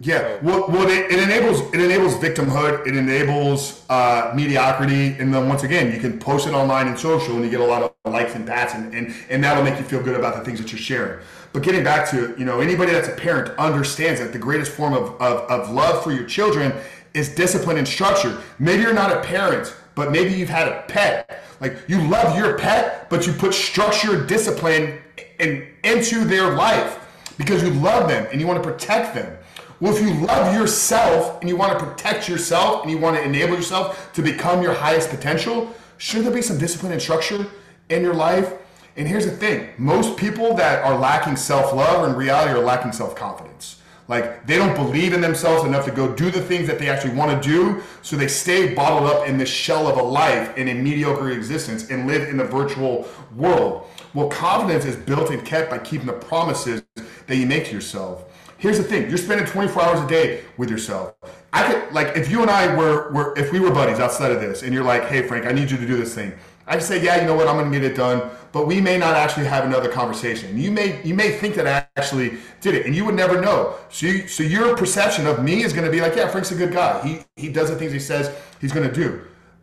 Yeah, 0.00 0.38
well, 0.42 0.68
well 0.68 0.88
it, 0.88 1.10
it, 1.10 1.18
enables 1.18 1.60
it 1.74 1.80
enables 1.80 2.14
victimhood. 2.14 2.86
It 2.86 2.96
enables 2.96 3.84
uh, 3.90 4.32
mediocrity, 4.34 5.16
and 5.18 5.34
then 5.34 5.48
once 5.48 5.64
again, 5.64 5.92
you 5.92 5.98
can 5.98 6.20
post 6.20 6.46
it 6.46 6.54
online 6.54 6.86
and 6.86 6.96
social, 6.96 7.34
and 7.34 7.44
you 7.44 7.50
get 7.50 7.60
a 7.60 7.64
lot 7.64 7.82
of 7.82 8.12
likes 8.12 8.36
and 8.36 8.46
pats, 8.46 8.74
and, 8.74 8.94
and 8.94 9.12
and 9.28 9.42
that'll 9.42 9.64
make 9.64 9.76
you 9.76 9.84
feel 9.84 10.00
good 10.00 10.14
about 10.14 10.36
the 10.36 10.44
things 10.44 10.60
that 10.60 10.70
you're 10.70 10.78
sharing. 10.78 11.20
But 11.52 11.64
getting 11.64 11.82
back 11.82 12.08
to 12.10 12.32
you 12.38 12.44
know 12.44 12.60
anybody 12.60 12.92
that's 12.92 13.08
a 13.08 13.16
parent 13.16 13.58
understands 13.58 14.20
that 14.20 14.32
the 14.32 14.38
greatest 14.38 14.70
form 14.70 14.92
of, 14.92 15.20
of, 15.20 15.50
of 15.50 15.70
love 15.70 16.04
for 16.04 16.12
your 16.12 16.24
children 16.24 16.72
is 17.18 17.28
discipline 17.34 17.76
and 17.76 17.86
structure. 17.86 18.40
Maybe 18.58 18.82
you're 18.82 18.94
not 18.94 19.12
a 19.12 19.20
parent, 19.20 19.74
but 19.94 20.12
maybe 20.12 20.32
you've 20.32 20.48
had 20.48 20.68
a 20.68 20.84
pet. 20.88 21.42
Like 21.60 21.76
you 21.88 22.00
love 22.08 22.38
your 22.38 22.56
pet, 22.56 23.10
but 23.10 23.26
you 23.26 23.32
put 23.32 23.52
structure, 23.52 24.16
and 24.16 24.28
discipline, 24.28 25.00
in, 25.38 25.68
into 25.84 26.24
their 26.24 26.54
life 26.54 27.04
because 27.36 27.62
you 27.62 27.70
love 27.70 28.08
them 28.08 28.26
and 28.30 28.40
you 28.40 28.46
want 28.46 28.62
to 28.62 28.68
protect 28.68 29.14
them. 29.14 29.36
Well, 29.80 29.94
if 29.94 30.02
you 30.02 30.12
love 30.26 30.54
yourself 30.54 31.40
and 31.40 31.48
you 31.48 31.56
want 31.56 31.78
to 31.78 31.84
protect 31.84 32.28
yourself 32.28 32.82
and 32.82 32.90
you 32.90 32.98
want 32.98 33.16
to 33.16 33.22
enable 33.22 33.54
yourself 33.54 34.12
to 34.14 34.22
become 34.22 34.62
your 34.62 34.74
highest 34.74 35.10
potential, 35.10 35.72
should 35.98 36.24
there 36.24 36.32
be 36.32 36.42
some 36.42 36.58
discipline 36.58 36.92
and 36.92 37.00
structure 37.00 37.46
in 37.88 38.02
your 38.02 38.14
life? 38.14 38.54
And 38.96 39.06
here's 39.06 39.24
the 39.24 39.30
thing 39.30 39.68
most 39.78 40.16
people 40.16 40.54
that 40.54 40.84
are 40.84 40.98
lacking 40.98 41.36
self 41.36 41.72
love 41.72 42.08
in 42.08 42.16
reality 42.16 42.52
are 42.52 42.64
lacking 42.64 42.92
self 42.92 43.14
confidence. 43.14 43.77
Like 44.08 44.46
they 44.46 44.56
don't 44.56 44.74
believe 44.74 45.12
in 45.12 45.20
themselves 45.20 45.64
enough 45.64 45.84
to 45.84 45.90
go 45.90 46.12
do 46.14 46.30
the 46.30 46.40
things 46.40 46.66
that 46.66 46.78
they 46.78 46.88
actually 46.88 47.14
want 47.14 47.42
to 47.42 47.48
do, 47.48 47.82
so 48.00 48.16
they 48.16 48.26
stay 48.26 48.74
bottled 48.74 49.08
up 49.10 49.28
in 49.28 49.36
this 49.36 49.50
shell 49.50 49.86
of 49.86 49.98
a 49.98 50.02
life 50.02 50.56
in 50.56 50.68
a 50.68 50.74
mediocre 50.74 51.30
existence 51.30 51.90
and 51.90 52.06
live 52.06 52.28
in 52.28 52.38
the 52.38 52.44
virtual 52.44 53.06
world. 53.36 53.86
Well, 54.14 54.28
confidence 54.28 54.86
is 54.86 54.96
built 54.96 55.30
and 55.30 55.44
kept 55.44 55.70
by 55.70 55.78
keeping 55.78 56.06
the 56.06 56.14
promises 56.14 56.82
that 57.26 57.36
you 57.36 57.46
make 57.46 57.66
to 57.66 57.72
yourself. 57.72 58.24
Here's 58.56 58.78
the 58.78 58.84
thing: 58.84 59.08
you're 59.08 59.18
spending 59.18 59.46
24 59.46 59.82
hours 59.82 60.00
a 60.00 60.08
day 60.08 60.42
with 60.56 60.70
yourself. 60.70 61.14
I 61.52 61.70
could 61.70 61.92
like 61.92 62.16
if 62.16 62.30
you 62.30 62.40
and 62.40 62.50
I 62.50 62.74
were 62.74 63.12
were 63.12 63.34
if 63.36 63.52
we 63.52 63.60
were 63.60 63.70
buddies 63.70 64.00
outside 64.00 64.32
of 64.32 64.40
this, 64.40 64.62
and 64.62 64.72
you're 64.72 64.84
like, 64.84 65.04
"Hey, 65.04 65.26
Frank, 65.28 65.46
I 65.46 65.52
need 65.52 65.70
you 65.70 65.76
to 65.76 65.86
do 65.86 65.96
this 65.96 66.14
thing." 66.14 66.32
I 66.68 66.78
say, 66.78 67.02
"Yeah, 67.02 67.20
you 67.20 67.26
know 67.26 67.34
what? 67.34 67.48
I'm 67.48 67.56
going 67.56 67.72
to 67.72 67.78
get 67.78 67.90
it 67.90 67.96
done." 67.96 68.30
But 68.50 68.66
we 68.66 68.80
may 68.80 68.96
not 68.96 69.14
actually 69.14 69.46
have 69.46 69.64
another 69.64 69.90
conversation. 69.90 70.58
You 70.58 70.70
may 70.70 71.02
you 71.02 71.14
may 71.14 71.32
think 71.32 71.54
that 71.56 71.66
I 71.66 71.86
actually 71.96 72.38
did 72.60 72.74
it, 72.74 72.86
and 72.86 72.94
you 72.94 73.04
would 73.04 73.14
never 73.14 73.40
know. 73.40 73.74
So 73.90 74.06
you, 74.06 74.28
so 74.28 74.42
your 74.42 74.76
perception 74.76 75.26
of 75.26 75.42
me 75.42 75.62
is 75.62 75.72
going 75.72 75.84
to 75.84 75.90
be 75.90 76.00
like, 76.00 76.16
"Yeah, 76.16 76.28
Frank's 76.28 76.50
a 76.50 76.54
good 76.54 76.72
guy. 76.72 77.02
He 77.06 77.20
he 77.36 77.48
does 77.48 77.70
the 77.70 77.76
things 77.76 77.92
he 77.92 77.98
says 77.98 78.34
he's 78.60 78.72
going 78.72 78.88
to 78.88 78.94
do." 78.94 79.22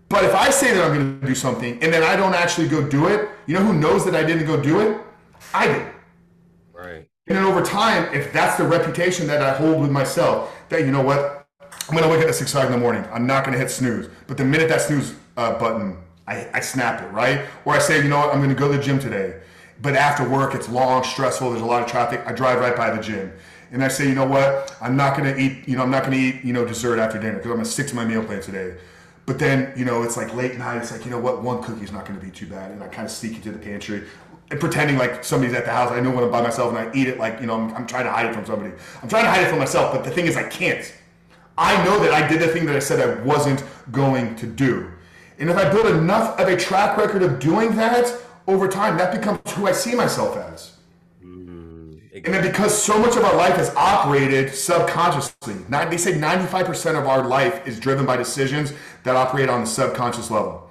But 0.09 0.23
if 0.23 0.35
I 0.35 0.49
say 0.49 0.73
that 0.73 0.83
I'm 0.83 0.93
going 0.93 1.19
to 1.19 1.27
do 1.27 1.35
something 1.35 1.81
and 1.81 1.91
then 1.91 2.03
I 2.03 2.15
don't 2.15 2.35
actually 2.35 2.67
go 2.67 2.87
do 2.87 3.07
it, 3.07 3.27
you 3.47 3.55
know 3.55 3.61
who 3.61 3.73
knows 3.73 4.05
that 4.05 4.15
I 4.15 4.23
didn't 4.23 4.45
go 4.45 4.61
do 4.61 4.79
it? 4.81 5.01
I 5.53 5.67
did. 5.67 5.87
Right. 6.73 7.09
And 7.27 7.37
then 7.37 7.43
over 7.43 7.63
time, 7.63 8.13
if 8.13 8.31
that's 8.31 8.55
the 8.55 8.67
reputation 8.67 9.25
that 9.27 9.41
I 9.41 9.55
hold 9.55 9.81
with 9.81 9.89
myself, 9.89 10.53
that 10.69 10.81
you 10.81 10.91
know 10.91 11.01
what, 11.01 11.47
I'm 11.89 11.95
gonna 11.95 12.09
wake 12.09 12.21
up 12.21 12.29
at 12.29 12.35
six 12.35 12.51
o'clock 12.51 12.67
in 12.67 12.71
the 12.71 12.77
morning. 12.77 13.03
I'm 13.11 13.25
not 13.25 13.45
gonna 13.45 13.57
hit 13.57 13.71
snooze. 13.71 14.09
But 14.27 14.37
the 14.37 14.45
minute 14.45 14.69
that 14.69 14.81
snooze 14.81 15.15
uh, 15.37 15.57
button, 15.57 15.97
I, 16.27 16.49
I 16.53 16.59
snap 16.59 17.01
it, 17.01 17.07
right? 17.07 17.45
Or 17.65 17.73
I 17.73 17.79
say, 17.79 18.01
you 18.01 18.09
know 18.09 18.17
what, 18.17 18.33
I'm 18.33 18.41
gonna 18.41 18.55
go 18.55 18.71
to 18.71 18.77
the 18.77 18.83
gym 18.83 18.99
today. 18.99 19.39
But 19.81 19.95
after 19.95 20.27
work, 20.27 20.55
it's 20.55 20.69
long, 20.69 21.03
stressful. 21.03 21.49
There's 21.49 21.61
a 21.61 21.65
lot 21.65 21.83
of 21.83 21.89
traffic. 21.89 22.21
I 22.25 22.33
drive 22.33 22.59
right 22.59 22.75
by 22.75 22.95
the 22.95 23.01
gym, 23.01 23.31
and 23.71 23.83
I 23.83 23.89
say, 23.89 24.07
you 24.07 24.15
know 24.15 24.25
what, 24.25 24.75
I'm 24.81 24.95
not 24.95 25.17
gonna 25.17 25.35
eat. 25.35 25.67
You 25.67 25.75
know, 25.75 25.83
I'm 25.83 25.91
not 25.91 26.03
gonna 26.03 26.15
eat. 26.15 26.43
You 26.43 26.53
know, 26.53 26.65
dessert 26.65 26.99
after 26.99 27.19
dinner 27.19 27.33
because 27.33 27.51
I'm 27.51 27.57
gonna 27.57 27.65
stick 27.65 27.87
to 27.87 27.95
my 27.95 28.05
meal 28.05 28.23
plan 28.23 28.41
today. 28.41 28.75
But 29.25 29.39
then, 29.39 29.73
you 29.75 29.85
know, 29.85 30.03
it's 30.03 30.17
like 30.17 30.33
late 30.35 30.57
night. 30.57 30.77
It's 30.77 30.91
like, 30.91 31.03
you 31.03 31.11
know 31.11 31.19
what, 31.19 31.41
one 31.41 31.61
cookie's 31.63 31.91
not 31.91 32.05
to 32.05 32.13
be 32.13 32.29
too 32.29 32.45
bad. 32.45 32.71
And 32.71 32.83
I 32.83 32.87
kind 32.87 33.05
of 33.05 33.11
sneak 33.11 33.35
into 33.35 33.51
the 33.51 33.57
pantry 33.57 34.03
and 34.51 34.59
pretending 34.59 34.97
like 34.97 35.23
somebody's 35.23 35.55
at 35.55 35.65
the 35.65 35.71
house. 35.71 35.91
I 35.91 35.99
know 35.99 36.11
when 36.11 36.23
I'm 36.23 36.31
by 36.31 36.41
myself 36.41 36.69
and 36.69 36.77
I 36.77 36.93
eat 36.93 37.07
it 37.07 37.17
like, 37.17 37.41
you 37.41 37.47
know, 37.47 37.55
I'm, 37.55 37.73
I'm, 37.75 37.87
trying 37.87 38.05
to 38.05 38.11
hide 38.11 38.27
it 38.27 38.33
from 38.35 38.45
somebody. 38.45 38.71
I'm 39.01 39.09
trying 39.09 39.23
to 39.23 39.31
hide 39.31 39.43
it 39.43 39.49
from 39.49 39.59
myself, 39.59 39.91
but 39.93 40.03
the 40.03 40.11
thing 40.11 40.27
is 40.27 40.37
I 40.37 40.47
can't. 40.47 40.93
I 41.57 41.83
know 41.85 41.99
that 41.99 42.13
I 42.13 42.27
did 42.27 42.41
the 42.41 42.47
thing 42.47 42.65
that 42.67 42.75
I 42.75 42.79
said 42.79 42.99
I 42.99 43.21
wasn't 43.23 43.63
going 43.91 44.35
to 44.35 44.45
do. 44.45 44.91
And 45.37 45.49
if 45.49 45.57
I 45.57 45.69
build 45.69 45.87
enough 45.87 46.39
of 46.39 46.47
a 46.47 46.55
track 46.55 46.97
record 46.97 47.21
of 47.21 47.39
doing 47.39 47.75
that 47.75 48.11
over 48.47 48.67
time, 48.67 48.97
that 48.97 49.13
becomes 49.13 49.39
who 49.53 49.67
I 49.67 49.71
see 49.71 49.95
myself 49.95 50.37
as. 50.37 50.77
Mm, 51.23 51.99
and 52.13 52.33
then 52.33 52.41
because 52.41 52.81
so 52.81 52.97
much 52.97 53.17
of 53.17 53.23
our 53.23 53.35
life 53.35 53.59
is 53.59 53.69
operated 53.75 54.53
subconsciously, 54.53 55.55
they 55.69 55.97
say 55.97 56.13
95% 56.13 56.97
of 56.97 57.07
our 57.07 57.27
life 57.27 57.67
is 57.67 57.79
driven 57.79 58.05
by 58.05 58.15
decisions 58.15 58.73
that 59.03 59.15
operate 59.15 59.49
on 59.49 59.61
the 59.61 59.67
subconscious 59.67 60.31
level. 60.31 60.69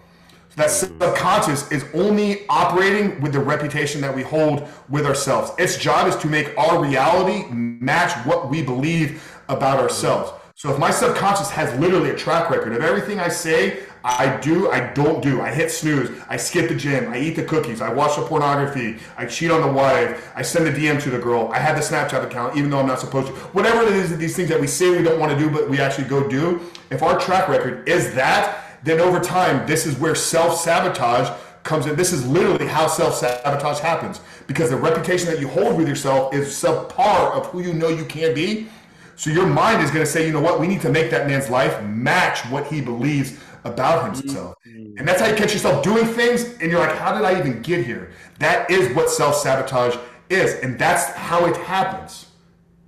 That 0.57 0.71
subconscious 0.71 1.71
is 1.73 1.85
only 1.95 2.47
operating 2.49 3.21
with 3.21 3.33
the 3.33 3.41
reputation 3.41 4.01
that 4.03 4.15
we 4.15 4.23
hold 4.23 4.69
with 4.89 5.05
ourselves. 5.05 5.51
Its 5.59 5.77
job 5.77 6.07
is 6.07 6.15
to 6.17 6.29
make 6.29 6.57
our 6.57 6.81
reality 6.81 7.45
match 7.51 8.13
what 8.25 8.49
we 8.49 8.63
believe 8.63 9.37
about 9.49 9.81
ourselves. 9.81 10.33
So 10.55 10.73
if 10.73 10.79
my 10.79 10.93
subconscious 10.93 11.51
has 11.51 11.77
literally 11.81 12.11
a 12.11 12.15
track 12.15 12.51
record 12.51 12.73
of 12.73 12.83
everything 12.83 13.19
I 13.19 13.29
say, 13.29 13.83
I 14.07 14.37
do, 14.37 14.71
I 14.71 14.93
don't 14.93 15.23
do. 15.23 15.41
I 15.41 15.51
hit 15.51 15.71
snooze. 15.71 16.11
I 16.29 16.37
skip 16.37 16.69
the 16.69 16.75
gym. 16.75 17.11
I 17.11 17.19
eat 17.19 17.37
the 17.37 17.43
cookies. 17.43 17.81
I 17.81 17.91
watch 17.91 18.17
the 18.17 18.23
pornography. 18.23 18.99
I 19.17 19.25
cheat 19.25 19.51
on 19.51 19.63
the 19.63 19.73
wife. 19.73 20.31
I 20.37 20.43
send 20.43 20.69
a 20.69 20.73
DM 20.73 21.03
to 21.05 21.11
the 21.11 21.19
girl. 21.19 21.49
I 21.51 21.59
have 21.59 21.75
the 21.75 21.83
Snapchat 21.83 22.23
account 22.23 22.55
even 22.55 22.69
though 22.69 22.81
I'm 22.81 22.87
not 22.87 23.01
supposed 23.01 23.29
to. 23.29 23.33
Whatever 23.33 23.83
it 23.83 23.93
is, 23.95 24.15
these 24.19 24.37
things 24.37 24.51
that 24.51 24.61
we 24.61 24.67
say 24.67 24.91
we 24.91 25.03
don't 25.03 25.19
want 25.19 25.33
to 25.33 25.39
do, 25.39 25.49
but 25.49 25.71
we 25.71 25.81
actually 25.81 26.07
go 26.07 26.29
do. 26.29 26.61
If 26.91 27.03
our 27.03 27.19
track 27.19 27.49
record 27.49 27.89
is 27.89 28.15
that, 28.15 28.79
then 28.83 29.01
over 29.01 29.21
time, 29.21 29.67
this 29.67 29.87
is 29.87 29.99
where 29.99 30.15
self 30.15 30.61
sabotage 30.61 31.31
comes 31.63 31.87
in. 31.87 31.97
This 31.97 32.13
is 32.13 32.27
literally 32.27 32.67
how 32.67 32.89
self 32.89 33.15
sabotage 33.15 33.79
happens 33.79 34.21
because 34.47 34.69
the 34.69 34.77
reputation 34.77 35.29
that 35.29 35.41
you 35.41 35.49
hold 35.49 35.79
with 35.79 35.89
yourself 35.89 36.35
is 36.35 36.49
subpar 36.49 37.33
of 37.33 37.47
who 37.47 37.63
you 37.63 37.73
know 37.73 37.89
you 37.89 38.05
can 38.05 38.35
be. 38.35 38.69
So 39.17 39.31
your 39.31 39.47
mind 39.47 39.83
is 39.83 39.91
going 39.91 40.05
to 40.05 40.11
say, 40.11 40.27
you 40.27 40.33
know 40.33 40.41
what, 40.41 40.61
we 40.61 40.67
need 40.67 40.81
to 40.83 40.91
make 40.91 41.11
that 41.13 41.27
man's 41.27 41.49
life 41.49 41.81
match 41.85 42.41
what 42.51 42.67
he 42.67 42.81
believes 42.81 43.39
about 43.65 44.17
himself. 44.17 44.55
Mm-hmm. 44.67 44.99
And 44.99 45.09
that's 45.09 45.21
how 45.21 45.27
you 45.27 45.35
catch 45.35 45.53
yourself 45.53 45.83
doing 45.83 46.07
things 46.07 46.45
and 46.61 46.71
you're 46.71 46.81
like, 46.81 46.97
how 46.97 47.15
did 47.15 47.25
I 47.25 47.39
even 47.39 47.63
get 47.63 47.85
here? 47.85 48.13
That 48.39 48.71
is 48.71 48.95
what 48.95 49.11
self 49.11 49.37
sabotage 49.37 49.97
is. 50.29 50.55
And 50.63 50.79
that's 50.79 51.11
how 51.11 51.47
it 51.47 51.57
happens. 51.57 52.27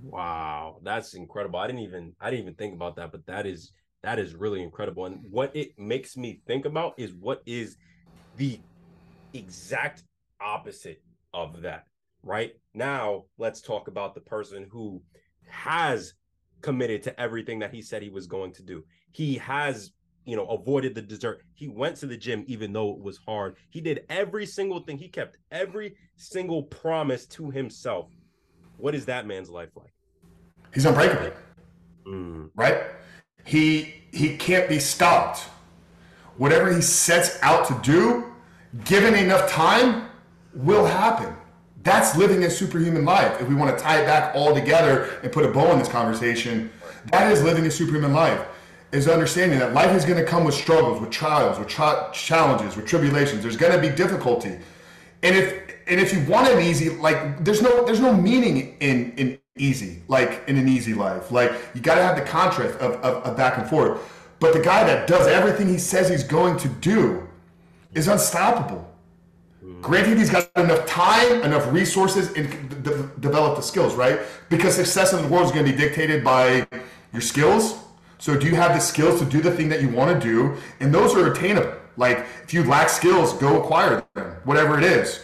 Wow. 0.03 0.77
That's 0.83 1.13
incredible. 1.13 1.59
I 1.59 1.67
didn't 1.67 1.81
even 1.81 2.15
I 2.21 2.29
didn't 2.29 2.43
even 2.43 2.55
think 2.55 2.73
about 2.73 2.95
that, 2.97 3.11
but 3.11 3.25
that 3.25 3.45
is 3.45 3.71
that 4.03 4.19
is 4.19 4.35
really 4.35 4.61
incredible. 4.61 5.05
And 5.05 5.25
what 5.29 5.55
it 5.55 5.77
makes 5.77 6.15
me 6.15 6.41
think 6.47 6.65
about 6.65 6.93
is 6.97 7.13
what 7.13 7.41
is 7.45 7.77
the 8.37 8.59
exact 9.33 10.03
opposite 10.39 11.01
of 11.33 11.61
that, 11.61 11.85
right? 12.23 12.53
Now, 12.73 13.25
let's 13.37 13.61
talk 13.61 13.87
about 13.87 14.15
the 14.15 14.21
person 14.21 14.67
who 14.71 15.01
has 15.49 16.13
committed 16.61 17.03
to 17.03 17.19
everything 17.19 17.59
that 17.59 17.73
he 17.73 17.81
said 17.81 18.01
he 18.01 18.09
was 18.09 18.27
going 18.27 18.53
to 18.53 18.63
do. 18.63 18.83
He 19.11 19.35
has, 19.35 19.91
you 20.27 20.35
know, 20.35 20.45
avoided 20.47 20.93
the 20.93 21.01
dessert. 21.01 21.41
He 21.53 21.69
went 21.69 21.95
to 21.97 22.05
the 22.05 22.17
gym 22.17 22.43
even 22.47 22.73
though 22.73 22.91
it 22.91 22.99
was 22.99 23.17
hard. 23.17 23.55
He 23.69 23.79
did 23.79 24.03
every 24.09 24.45
single 24.45 24.81
thing. 24.81 24.97
He 24.97 25.07
kept 25.07 25.37
every 25.51 25.95
single 26.17 26.63
promise 26.63 27.25
to 27.27 27.49
himself. 27.49 28.09
What 28.75 28.93
is 28.93 29.05
that 29.05 29.25
man's 29.25 29.49
life 29.49 29.69
like? 29.75 29.93
He's 30.73 30.85
unbreakable. 30.85 31.31
Mm. 32.05 32.49
Right? 32.55 32.77
He 33.45 33.93
he 34.11 34.35
can't 34.35 34.67
be 34.67 34.79
stopped. 34.79 35.47
Whatever 36.35 36.73
he 36.73 36.81
sets 36.81 37.41
out 37.41 37.65
to 37.67 37.79
do, 37.81 38.25
given 38.83 39.15
enough 39.15 39.49
time, 39.49 40.09
will 40.53 40.85
happen. 40.85 41.33
That's 41.83 42.17
living 42.17 42.43
a 42.43 42.49
superhuman 42.49 43.05
life. 43.05 43.41
If 43.41 43.47
we 43.47 43.55
want 43.55 43.75
to 43.75 43.81
tie 43.81 44.01
it 44.01 44.05
back 44.05 44.35
all 44.35 44.53
together 44.53 45.19
and 45.23 45.31
put 45.31 45.45
a 45.45 45.51
bow 45.51 45.67
on 45.67 45.79
this 45.79 45.87
conversation, 45.87 46.69
that 47.11 47.31
is 47.31 47.41
living 47.43 47.65
a 47.65 47.71
superhuman 47.71 48.13
life. 48.13 48.45
Is 48.93 49.07
understanding 49.09 49.59
that 49.59 49.73
life 49.73 49.93
is 49.93 50.05
going 50.05 50.17
to 50.17 50.23
come 50.23 50.45
with 50.45 50.55
struggles, 50.55 51.01
with 51.01 51.09
trials, 51.09 51.59
with 51.59 51.67
tra- 51.67 52.09
challenges, 52.13 52.77
with 52.77 52.85
tribulations. 52.85 53.41
There's 53.43 53.57
going 53.57 53.73
to 53.73 53.81
be 53.81 53.93
difficulty, 53.93 54.57
and 55.23 55.35
if 55.35 55.75
and 55.87 55.99
if 55.99 56.13
you 56.13 56.23
want 56.25 56.47
an 56.47 56.61
easy, 56.61 56.89
like 56.91 57.43
there's 57.43 57.61
no 57.61 57.85
there's 57.85 57.99
no 57.99 58.13
meaning 58.13 58.77
in 58.79 59.11
in 59.17 59.39
easy, 59.57 60.03
like 60.07 60.43
in 60.47 60.57
an 60.57 60.69
easy 60.69 60.93
life. 60.93 61.31
Like 61.31 61.51
you 61.73 61.81
got 61.81 61.95
to 61.95 62.03
have 62.03 62.15
the 62.15 62.21
contrast 62.21 62.79
of, 62.79 62.93
of, 63.03 63.23
of 63.23 63.37
back 63.37 63.57
and 63.57 63.69
forth. 63.69 63.99
But 64.39 64.53
the 64.53 64.61
guy 64.61 64.83
that 64.83 65.07
does 65.07 65.27
everything 65.27 65.67
he 65.67 65.79
says 65.79 66.09
he's 66.09 66.23
going 66.23 66.57
to 66.57 66.67
do 66.67 67.27
is 67.93 68.07
unstoppable. 68.07 68.87
Hmm. 69.61 69.81
Granted, 69.81 70.17
he's 70.17 70.29
got 70.29 70.49
enough 70.55 70.85
time, 70.85 71.41
enough 71.41 71.71
resources, 71.71 72.31
and 72.33 72.83
d- 72.83 72.91
develop 73.19 73.55
the 73.55 73.63
skills, 73.63 73.95
right? 73.95 74.19
Because 74.49 74.75
success 74.75 75.13
in 75.13 75.21
the 75.21 75.27
world 75.27 75.45
is 75.45 75.51
going 75.51 75.65
to 75.65 75.71
be 75.71 75.77
dictated 75.77 76.23
by 76.23 76.67
your 77.11 77.21
skills. 77.21 77.79
So, 78.19 78.37
do 78.37 78.47
you 78.47 78.55
have 78.55 78.73
the 78.73 78.79
skills 78.79 79.19
to 79.19 79.25
do 79.25 79.41
the 79.41 79.51
thing 79.51 79.69
that 79.69 79.81
you 79.81 79.89
want 79.89 80.19
to 80.19 80.27
do? 80.27 80.57
And 80.79 80.93
those 80.93 81.15
are 81.15 81.31
attainable. 81.31 81.73
Like, 81.97 82.25
if 82.43 82.53
you 82.53 82.63
lack 82.63 82.89
skills, 82.89 83.33
go 83.33 83.61
acquire 83.61 84.03
them, 84.13 84.25
whatever 84.43 84.77
it 84.77 84.83
is. 84.83 85.23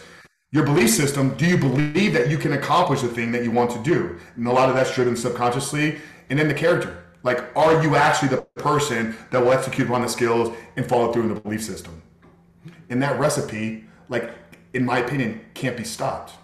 Your 0.50 0.64
belief 0.64 0.90
system, 0.90 1.36
do 1.36 1.46
you 1.46 1.58
believe 1.58 2.12
that 2.12 2.30
you 2.30 2.38
can 2.38 2.52
accomplish 2.52 3.00
the 3.00 3.08
thing 3.08 3.32
that 3.32 3.42
you 3.42 3.50
want 3.50 3.70
to 3.72 3.82
do? 3.82 4.18
And 4.36 4.46
a 4.46 4.52
lot 4.52 4.68
of 4.68 4.76
that's 4.76 4.94
driven 4.94 5.16
subconsciously. 5.16 5.98
And 6.30 6.38
then 6.38 6.48
the 6.48 6.54
character. 6.54 7.04
Like, 7.24 7.56
are 7.56 7.82
you 7.82 7.96
actually 7.96 8.28
the 8.28 8.42
person 8.56 9.16
that 9.30 9.42
will 9.42 9.52
execute 9.52 9.88
upon 9.88 10.02
the 10.02 10.08
skills 10.08 10.54
and 10.76 10.86
follow 10.86 11.12
through 11.12 11.22
in 11.22 11.34
the 11.34 11.40
belief 11.40 11.64
system? 11.64 12.02
And 12.90 13.02
that 13.02 13.18
recipe, 13.18 13.84
like, 14.08 14.30
in 14.74 14.84
my 14.84 14.98
opinion, 14.98 15.40
can't 15.54 15.76
be 15.76 15.84
stopped. 15.84 16.34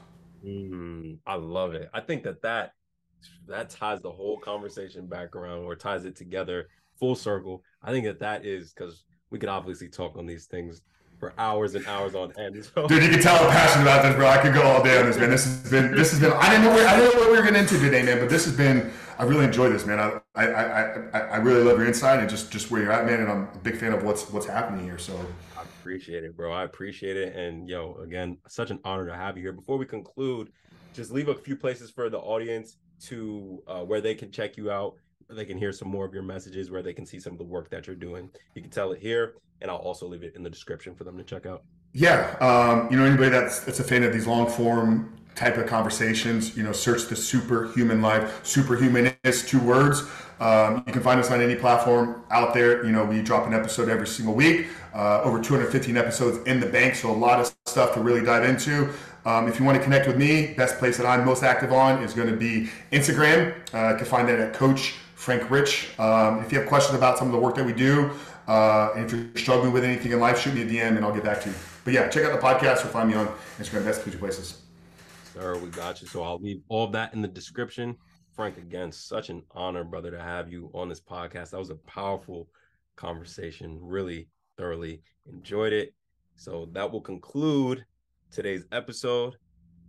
Mm, 0.45 1.19
I 1.27 1.35
love 1.35 1.75
it. 1.75 1.91
I 1.93 2.01
think 2.01 2.23
that 2.25 2.43
that 2.43 2.73
that 3.49 3.71
ties 3.71 4.01
the 4.01 4.11
whole 4.11 4.39
conversation 4.39 5.07
back 5.07 5.35
around 5.37 5.65
or 5.65 5.77
ties 5.77 6.05
it 6.05 6.17
together 6.17 6.69
full 7.01 7.15
circle. 7.15 7.65
I 7.83 7.91
think 7.91 8.05
that 8.05 8.21
that 8.21 8.45
is 8.45 8.73
because 8.73 9.05
we 9.31 9.39
could 9.39 9.49
obviously 9.49 9.89
talk 9.89 10.17
on 10.17 10.27
these 10.27 10.47
things 10.47 10.83
for 11.19 11.35
hours 11.39 11.75
and 11.75 11.87
hours 11.87 12.15
on 12.15 12.33
end. 12.39 12.57
So. 12.75 12.87
Dude, 12.87 13.03
you 13.03 13.11
can 13.11 13.21
tell 13.21 13.37
I'm 13.37 13.51
passionate 13.51 13.83
about 13.83 14.03
this, 14.03 14.15
bro. 14.15 14.27
I 14.27 14.39
could 14.39 14.55
go 14.55 14.63
all 14.63 14.83
day 14.83 14.99
on 14.99 15.07
this, 15.07 15.19
man. 15.19 15.31
This 15.31 15.45
has 15.45 15.71
been 15.71 15.95
this 15.95 16.11
has 16.11 16.21
been. 16.21 16.33
I 16.33 16.51
didn't 16.51 16.65
know 16.65 16.75
where 16.75 16.87
I 16.87 16.97
didn't 16.97 17.15
know 17.15 17.21
what 17.21 17.31
we 17.31 17.37
were 17.37 17.43
getting 17.43 17.61
into 17.61 17.79
today, 17.79 18.03
man. 18.03 18.19
But 18.19 18.29
this 18.29 18.45
has 18.45 18.57
been. 18.57 18.91
I 19.19 19.25
really 19.25 19.45
enjoyed 19.45 19.73
this, 19.73 19.87
man. 19.87 19.99
I 19.99 20.21
I, 20.35 20.45
I, 20.45 21.19
I 21.19 21.37
really 21.37 21.63
love 21.63 21.79
your 21.79 21.87
insight 21.87 22.21
and 22.21 22.29
just 22.29 22.51
just 22.51 22.71
where 22.71 22.83
you're 22.83 22.93
at, 22.93 23.07
man. 23.07 23.21
And 23.21 23.31
I'm 23.31 23.43
a 23.55 23.59
big 23.63 23.77
fan 23.77 23.93
of 23.93 24.03
what's 24.03 24.31
what's 24.31 24.47
happening 24.47 24.85
here. 24.85 24.99
So 24.99 25.15
I 25.59 25.63
appreciate 25.63 26.25
it, 26.25 26.37
bro. 26.37 26.53
I 26.53 26.65
appreciate 26.65 27.17
it. 27.17 27.37
And 27.37 27.69
yo, 27.69 27.97
again, 28.03 28.39
such 28.49 28.71
an 28.71 28.79
honor 28.85 29.07
to 29.07 29.15
have 29.15 29.37
you 29.37 29.43
here. 29.43 29.53
Before 29.53 29.77
we 29.77 29.87
conclude, 29.87 30.51
just 30.95 31.11
leave 31.11 31.29
a 31.29 31.35
few 31.35 31.57
places 31.57 31.91
for 31.91 32.09
the 32.09 32.19
audience 32.19 32.77
to 33.07 33.63
uh, 33.67 33.81
where 33.81 34.01
they 34.01 34.15
can 34.15 34.31
check 34.31 34.57
you 34.57 34.71
out, 34.71 34.95
they 35.29 35.45
can 35.45 35.59
hear 35.59 35.73
some 35.73 35.89
more 35.89 36.05
of 36.05 36.13
your 36.13 36.23
messages, 36.23 36.71
where 36.71 36.83
they 36.83 36.93
can 36.93 37.07
see 37.07 37.21
some 37.21 37.33
of 37.33 37.39
the 37.39 37.45
work 37.45 37.71
that 37.71 37.87
you're 37.87 37.97
doing. 37.97 38.31
You 38.55 38.63
can 38.63 38.71
tell 38.71 38.93
it 38.93 39.01
here, 39.01 39.35
and 39.61 39.71
I'll 39.71 39.77
also 39.77 40.07
leave 40.07 40.23
it 40.23 40.35
in 40.35 40.43
the 40.43 40.51
description 40.51 40.95
for 40.95 41.05
them 41.05 41.17
to 41.19 41.25
check 41.25 41.47
out. 41.47 41.63
Yeah, 41.93 42.37
um, 42.41 42.89
you 42.91 42.97
know 42.97 43.05
anybody 43.05 43.31
that's 43.31 43.61
that's 43.61 43.81
a 43.81 43.85
fan 43.85 44.03
of 44.03 44.13
these 44.13 44.27
long 44.27 44.49
form 44.49 45.17
type 45.35 45.57
of 45.57 45.67
conversations, 45.67 46.57
you 46.57 46.63
know, 46.63 46.73
search 46.73 47.07
the 47.07 47.17
superhuman 47.17 48.03
life. 48.03 48.45
Superhuman 48.45 49.15
is 49.25 49.47
two 49.47 49.61
words. 49.61 50.03
Um, 50.41 50.83
you 50.87 50.93
can 50.93 51.03
find 51.03 51.21
us 51.21 51.31
on 51.31 51.41
any 51.41 51.55
platform 51.55 52.25
out 52.31 52.55
there. 52.55 52.85
You 52.85 52.93
know, 52.93 53.05
we 53.05 53.23
drop 53.23 53.47
an 53.47 53.55
episode 53.55 53.89
every 53.89 54.07
single 54.07 54.35
week. 54.35 54.69
Uh, 54.95 55.23
over 55.23 55.41
215 55.41 55.97
episodes 55.97 56.39
in 56.49 56.59
the 56.59 56.67
bank, 56.67 56.95
so 56.95 57.11
a 57.11 57.13
lot 57.13 57.39
of 57.39 57.55
stuff 57.67 57.95
to 57.95 58.01
really 58.01 58.25
dive 58.25 58.45
into. 58.45 58.93
Um, 59.25 59.49
if 59.49 59.59
you 59.59 59.65
want 59.65 59.77
to 59.77 59.85
connect 59.85 60.07
with 60.07 60.17
me, 60.17 60.55
best 60.55 60.79
place 60.79 60.97
that 60.97 61.07
I'm 61.07 61.25
most 61.25 61.43
active 61.43 61.73
on 61.73 62.03
is 62.03 62.15
going 62.15 62.29
to 62.29 62.37
be 62.37 62.71
Instagram. 62.93 63.55
Uh, 63.75 63.93
you 63.93 63.97
can 63.97 64.07
find 64.07 64.29
that 64.29 64.39
at 64.39 64.55
Coach 64.55 64.95
Frank 65.15 65.51
Rich. 65.51 65.91
Um, 65.99 66.41
if 66.41 66.53
you 66.53 66.59
have 66.59 66.69
questions 66.69 66.97
about 66.97 67.19
some 67.19 67.29
of 67.29 67.33
the 67.33 67.39
work 67.39 67.55
that 67.57 67.67
we 67.67 67.73
do, 67.73 68.11
uh, 68.49 68.93
and 68.97 69.05
if 69.05 69.13
you're 69.13 69.29
struggling 69.37 69.73
with 69.73 69.85
anything 69.85 70.13
in 70.13 70.21
life, 70.21 70.41
shoot 70.41 70.55
me 70.55 70.63
a 70.63 70.67
DM 70.67 70.97
and 70.97 71.05
I'll 71.05 71.15
get 71.15 71.25
back 71.25 71.41
to 71.43 71.51
you. 71.51 71.55
But 71.85 71.93
yeah, 71.93 72.09
check 72.09 72.25
out 72.25 72.33
the 72.33 72.47
podcast 72.47 72.85
or 72.85 72.89
find 72.89 73.09
me 73.09 73.15
on 73.15 73.29
Instagram. 73.59 73.85
Best 73.85 74.05
two 74.05 74.11
places. 74.19 74.63
Sir, 75.35 75.57
we 75.59 75.69
got 75.69 76.03
you. 76.03 76.09
So 76.09 76.23
I'll 76.23 76.39
leave 76.39 76.63
all 76.69 76.85
of 76.85 76.93
that 76.93 77.15
in 77.15 77.23
the 77.23 77.29
description. 77.29 77.97
Frank, 78.35 78.57
again, 78.59 78.91
such 78.91 79.29
an 79.29 79.43
honor, 79.53 79.85
brother, 79.85 80.11
to 80.11 80.21
have 80.21 80.51
you 80.51 80.71
on 80.75 80.89
this 80.89 81.01
podcast. 81.01 81.51
That 81.51 81.59
was 81.59 81.71
a 81.71 81.77
powerful 81.77 82.49
conversation. 82.97 83.79
Really 83.81 84.29
thoroughly 84.57 85.03
enjoyed 85.27 85.73
it. 85.73 85.95
So 86.37 86.69
that 86.73 86.91
will 86.91 87.01
conclude 87.01 87.85
today's 88.31 88.65
episode. 88.73 89.37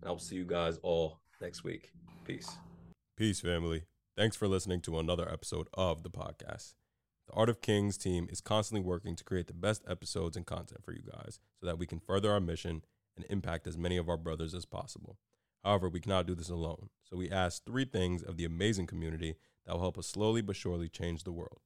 And 0.01 0.09
I'll 0.09 0.17
see 0.17 0.35
you 0.35 0.45
guys 0.45 0.77
all 0.81 1.19
next 1.41 1.63
week. 1.63 1.91
Peace. 2.25 2.57
Peace, 3.15 3.39
family. 3.39 3.83
Thanks 4.17 4.35
for 4.35 4.47
listening 4.47 4.81
to 4.81 4.99
another 4.99 5.31
episode 5.31 5.67
of 5.73 6.03
the 6.03 6.09
podcast. 6.09 6.73
The 7.27 7.33
Art 7.33 7.49
of 7.49 7.61
Kings 7.61 7.97
team 7.97 8.27
is 8.31 8.41
constantly 8.41 8.85
working 8.85 9.15
to 9.15 9.23
create 9.23 9.47
the 9.47 9.53
best 9.53 9.83
episodes 9.87 10.35
and 10.35 10.45
content 10.45 10.83
for 10.83 10.91
you 10.91 11.03
guys 11.03 11.39
so 11.59 11.67
that 11.67 11.77
we 11.77 11.85
can 11.85 11.99
further 11.99 12.31
our 12.31 12.39
mission 12.39 12.83
and 13.15 13.25
impact 13.29 13.67
as 13.67 13.77
many 13.77 13.97
of 13.97 14.09
our 14.09 14.17
brothers 14.17 14.53
as 14.53 14.65
possible. 14.65 15.17
However, 15.63 15.87
we 15.87 15.99
cannot 15.99 16.25
do 16.25 16.33
this 16.33 16.49
alone, 16.49 16.89
so 17.03 17.15
we 17.15 17.29
ask 17.29 17.63
three 17.63 17.85
things 17.85 18.23
of 18.23 18.37
the 18.37 18.45
amazing 18.45 18.87
community 18.87 19.35
that 19.65 19.73
will 19.73 19.81
help 19.81 19.97
us 19.97 20.07
slowly 20.07 20.41
but 20.41 20.55
surely 20.55 20.89
change 20.89 21.23
the 21.23 21.31
world. 21.31 21.59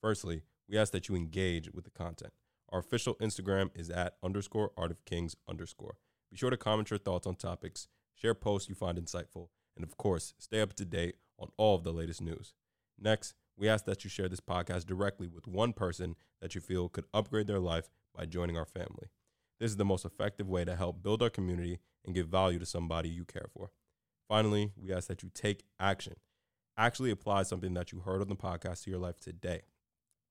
Firstly, 0.00 0.42
we 0.68 0.78
ask 0.78 0.92
that 0.92 1.08
you 1.08 1.16
engage 1.16 1.70
with 1.72 1.84
the 1.84 1.90
content. 1.90 2.32
Our 2.68 2.78
official 2.78 3.16
Instagram 3.16 3.70
is 3.74 3.90
at 3.90 4.14
underscore 4.22 4.70
art 4.76 4.92
of 4.92 5.04
kings 5.04 5.34
underscore. 5.48 5.96
Be 6.30 6.36
sure 6.36 6.50
to 6.50 6.56
comment 6.56 6.90
your 6.90 6.98
thoughts 6.98 7.26
on 7.26 7.34
topics, 7.34 7.88
share 8.14 8.34
posts 8.34 8.68
you 8.68 8.74
find 8.74 8.98
insightful, 8.98 9.48
and 9.74 9.84
of 9.84 9.96
course, 9.96 10.34
stay 10.38 10.60
up 10.60 10.74
to 10.74 10.84
date 10.84 11.16
on 11.38 11.48
all 11.56 11.74
of 11.74 11.82
the 11.82 11.92
latest 11.92 12.20
news. 12.20 12.54
Next, 12.98 13.34
we 13.56 13.68
ask 13.68 13.84
that 13.86 14.04
you 14.04 14.10
share 14.10 14.28
this 14.28 14.40
podcast 14.40 14.86
directly 14.86 15.26
with 15.26 15.48
one 15.48 15.72
person 15.72 16.14
that 16.40 16.54
you 16.54 16.60
feel 16.60 16.88
could 16.88 17.06
upgrade 17.12 17.46
their 17.46 17.58
life 17.58 17.90
by 18.16 18.26
joining 18.26 18.56
our 18.56 18.64
family. 18.64 19.08
This 19.58 19.70
is 19.70 19.76
the 19.76 19.84
most 19.84 20.04
effective 20.04 20.48
way 20.48 20.64
to 20.64 20.76
help 20.76 21.02
build 21.02 21.22
our 21.22 21.30
community 21.30 21.80
and 22.04 22.14
give 22.14 22.28
value 22.28 22.58
to 22.58 22.66
somebody 22.66 23.08
you 23.08 23.24
care 23.24 23.48
for. 23.52 23.70
Finally, 24.28 24.72
we 24.76 24.92
ask 24.92 25.08
that 25.08 25.22
you 25.22 25.30
take 25.34 25.64
action. 25.78 26.14
Actually 26.76 27.10
apply 27.10 27.42
something 27.42 27.74
that 27.74 27.92
you 27.92 28.00
heard 28.00 28.22
on 28.22 28.28
the 28.28 28.36
podcast 28.36 28.84
to 28.84 28.90
your 28.90 29.00
life 29.00 29.18
today. 29.18 29.62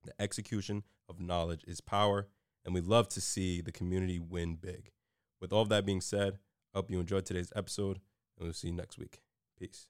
The 0.03 0.13
execution 0.19 0.83
of 1.09 1.19
knowledge 1.19 1.63
is 1.67 1.81
power, 1.81 2.27
and 2.63 2.73
we 2.73 2.81
love 2.81 3.09
to 3.09 3.21
see 3.21 3.61
the 3.61 3.71
community 3.71 4.17
win 4.17 4.55
big. 4.55 4.91
With 5.39 5.53
all 5.53 5.65
that 5.65 5.85
being 5.85 6.01
said, 6.01 6.39
I 6.73 6.79
hope 6.79 6.91
you 6.91 6.99
enjoyed 6.99 7.25
today's 7.25 7.51
episode, 7.55 7.99
and 8.37 8.45
we'll 8.45 8.53
see 8.53 8.67
you 8.67 8.73
next 8.73 8.97
week. 8.97 9.21
Peace. 9.57 9.87